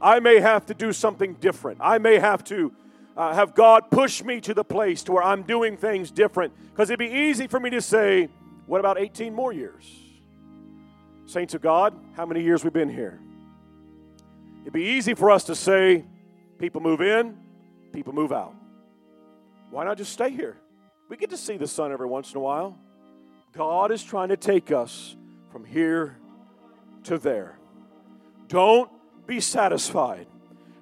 I 0.00 0.20
may 0.20 0.40
have 0.40 0.66
to 0.66 0.74
do 0.74 0.92
something 0.92 1.34
different. 1.34 1.78
I 1.80 1.98
may 1.98 2.18
have 2.18 2.42
to 2.44 2.72
uh, 3.16 3.32
have 3.32 3.54
God 3.54 3.90
push 3.90 4.22
me 4.22 4.40
to 4.40 4.54
the 4.54 4.64
place 4.64 5.02
to 5.04 5.12
where 5.12 5.22
I'm 5.22 5.42
doing 5.42 5.76
things 5.76 6.10
different. 6.10 6.52
Because 6.70 6.90
it'd 6.90 6.98
be 6.98 7.14
easy 7.14 7.46
for 7.46 7.60
me 7.60 7.70
to 7.70 7.80
say, 7.80 8.28
what 8.66 8.80
about 8.80 8.98
18 8.98 9.34
more 9.34 9.52
years? 9.52 9.84
Saints 11.26 11.54
of 11.54 11.62
God, 11.62 11.94
how 12.16 12.26
many 12.26 12.42
years 12.42 12.64
we've 12.64 12.72
been 12.72 12.90
here? 12.90 13.20
It'd 14.62 14.72
be 14.72 14.84
easy 14.84 15.14
for 15.14 15.30
us 15.30 15.44
to 15.44 15.54
say, 15.54 16.04
people 16.58 16.80
move 16.80 17.00
in, 17.00 17.38
people 17.92 18.12
move 18.12 18.32
out. 18.32 18.54
Why 19.74 19.82
not 19.82 19.98
just 19.98 20.12
stay 20.12 20.30
here? 20.30 20.56
We 21.08 21.16
get 21.16 21.30
to 21.30 21.36
see 21.36 21.56
the 21.56 21.66
sun 21.66 21.90
every 21.90 22.06
once 22.06 22.30
in 22.30 22.36
a 22.36 22.40
while. 22.40 22.78
God 23.56 23.90
is 23.90 24.04
trying 24.04 24.28
to 24.28 24.36
take 24.36 24.70
us 24.70 25.16
from 25.50 25.64
here 25.64 26.16
to 27.02 27.18
there. 27.18 27.58
Don't 28.46 28.88
be 29.26 29.40
satisfied. 29.40 30.28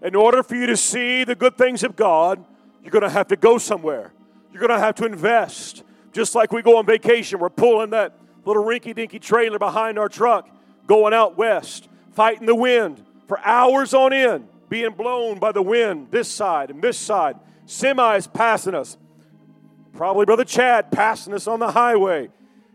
In 0.03 0.15
order 0.15 0.43
for 0.43 0.57
you 0.57 0.67
to 0.67 0.77
see 0.77 1.25
the 1.25 1.35
good 1.35 1.57
things 1.57 1.83
of 1.85 1.97
God, 1.97 2.45
you're 2.83 2.91
going 2.91 3.01
to 3.01 3.09
have 3.09 3.29
to 3.29 3.37
go 3.37 3.57
somewhere. 3.57 4.13
You're 4.53 4.61
going 4.61 4.79
to 4.79 4.85
have 4.85 4.97
to 4.97 5.07
invest. 5.07 5.85
Just 6.13 6.35
like 6.35 6.53
we 6.53 6.61
go 6.61 6.77
on 6.77 6.85
vacation, 6.85 7.39
we're 7.39 7.49
pulling 7.49 7.91
that 7.91 8.15
little 8.45 8.63
rinky 8.63 8.95
dinky 8.95 9.19
trailer 9.19 9.59
behind 9.59 9.99
our 9.99 10.11
truck, 10.11 10.51
going 10.87 11.15
out 11.15 11.39
west, 11.39 11.89
fighting 12.13 12.45
the 12.45 12.55
wind 12.55 13.03
for 13.27 13.41
hours 13.41 13.95
on 13.95 14.13
end, 14.13 14.49
being 14.69 14.93
blown 14.93 15.39
by 15.39 15.51
the 15.51 15.63
wind 15.63 16.09
this 16.11 16.29
side 16.29 16.69
and 16.69 16.83
this 16.83 16.99
side. 16.99 17.37
Semis 17.67 18.33
passing 18.33 18.75
us. 18.75 18.97
Probably 19.93 20.25
Brother 20.25 20.45
Chad 20.45 20.91
passing 20.91 21.35
us 21.35 21.47
on 21.47 21.61
the 21.61 21.73
highway, 21.73 22.31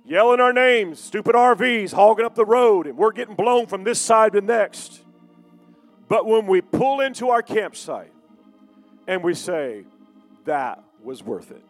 yelling 0.06 0.40
our 0.40 0.54
names, 0.54 1.00
stupid 1.00 1.36
RVs 1.36 1.94
hogging 1.94 2.26
up 2.26 2.36
the 2.36 2.46
road, 2.46 2.88
and 2.88 2.98
we're 2.98 3.12
getting 3.12 3.36
blown 3.36 3.66
from 3.66 3.84
this 3.84 4.00
side 4.00 4.34
to 4.34 4.42
the 4.42 4.48
next. 4.48 5.04
But 6.08 6.26
when 6.26 6.48
we 6.48 6.62
pull 6.62 7.02
into 7.02 7.30
our 7.30 7.42
campsite 7.42 8.14
and 9.08 9.24
we 9.24 9.34
say, 9.34 9.84
that 10.46 10.84
was 11.04 11.24
worth 11.24 11.52
it, 11.52 11.64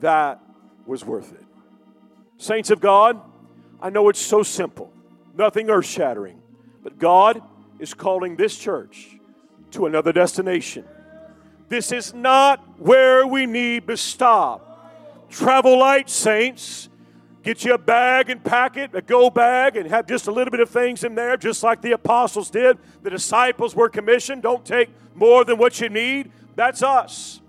that 0.00 0.40
was 0.86 1.04
worth 1.04 1.32
it. 1.32 1.44
Saints 2.38 2.70
of 2.70 2.80
God, 2.80 3.20
I 3.80 3.90
know 3.90 4.08
it's 4.08 4.20
so 4.20 4.42
simple, 4.42 4.92
nothing 5.36 5.70
earth 5.70 5.86
shattering, 5.86 6.40
but 6.82 6.98
God 6.98 7.42
is 7.78 7.94
calling 7.94 8.36
this 8.36 8.56
church 8.56 9.18
to 9.72 9.86
another 9.86 10.12
destination. 10.12 10.84
This 11.68 11.92
is 11.92 12.14
not 12.14 12.60
where 12.78 13.26
we 13.26 13.46
need 13.46 13.86
to 13.88 13.96
stop. 13.96 15.28
Travel 15.30 15.78
light, 15.78 16.08
saints. 16.08 16.88
Get 17.42 17.64
you 17.64 17.74
a 17.74 17.78
bag 17.78 18.28
and 18.30 18.42
pack 18.42 18.76
it, 18.76 18.94
a 18.94 19.00
go 19.00 19.30
bag, 19.30 19.76
and 19.76 19.88
have 19.88 20.06
just 20.06 20.26
a 20.26 20.32
little 20.32 20.50
bit 20.50 20.60
of 20.60 20.68
things 20.68 21.04
in 21.04 21.14
there, 21.14 21.36
just 21.36 21.62
like 21.62 21.80
the 21.80 21.92
apostles 21.92 22.50
did. 22.50 22.78
The 23.02 23.10
disciples 23.10 23.74
were 23.74 23.88
commissioned. 23.88 24.42
Don't 24.42 24.64
take 24.64 24.90
more 25.14 25.44
than 25.44 25.56
what 25.56 25.80
you 25.80 25.88
need. 25.88 26.30
That's 26.56 26.82
us. 26.82 27.40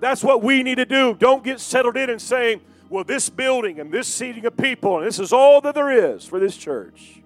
That's 0.00 0.22
what 0.22 0.42
we 0.42 0.62
need 0.62 0.74
to 0.74 0.84
do. 0.84 1.14
Don't 1.14 1.42
get 1.42 1.60
settled 1.60 1.96
in 1.96 2.10
and 2.10 2.20
saying, 2.20 2.60
well, 2.90 3.04
this 3.04 3.30
building 3.30 3.80
and 3.80 3.90
this 3.90 4.06
seating 4.06 4.44
of 4.44 4.56
people, 4.56 4.98
and 4.98 5.06
this 5.06 5.18
is 5.18 5.32
all 5.32 5.60
that 5.62 5.74
there 5.74 6.14
is 6.14 6.24
for 6.24 6.38
this 6.38 6.56
church. 6.56 7.20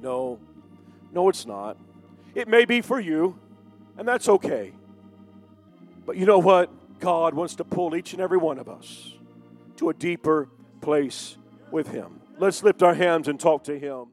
No, 0.00 0.38
no, 1.12 1.28
it's 1.28 1.44
not. 1.44 1.76
It 2.34 2.48
may 2.48 2.64
be 2.64 2.80
for 2.80 3.00
you, 3.00 3.38
and 3.98 4.06
that's 4.06 4.28
okay. 4.28 4.72
But 6.06 6.16
you 6.16 6.26
know 6.26 6.38
what? 6.38 7.00
God 7.00 7.34
wants 7.34 7.56
to 7.56 7.64
pull 7.64 7.96
each 7.96 8.12
and 8.12 8.22
every 8.22 8.38
one 8.38 8.58
of 8.58 8.68
us 8.68 9.14
to 9.76 9.90
a 9.90 9.94
deeper 9.94 10.48
place 10.80 11.36
with 11.70 11.88
Him. 11.88 12.20
Let's 12.38 12.62
lift 12.62 12.82
our 12.82 12.94
hands 12.94 13.28
and 13.28 13.38
talk 13.38 13.64
to 13.64 13.78
Him. 13.78 14.12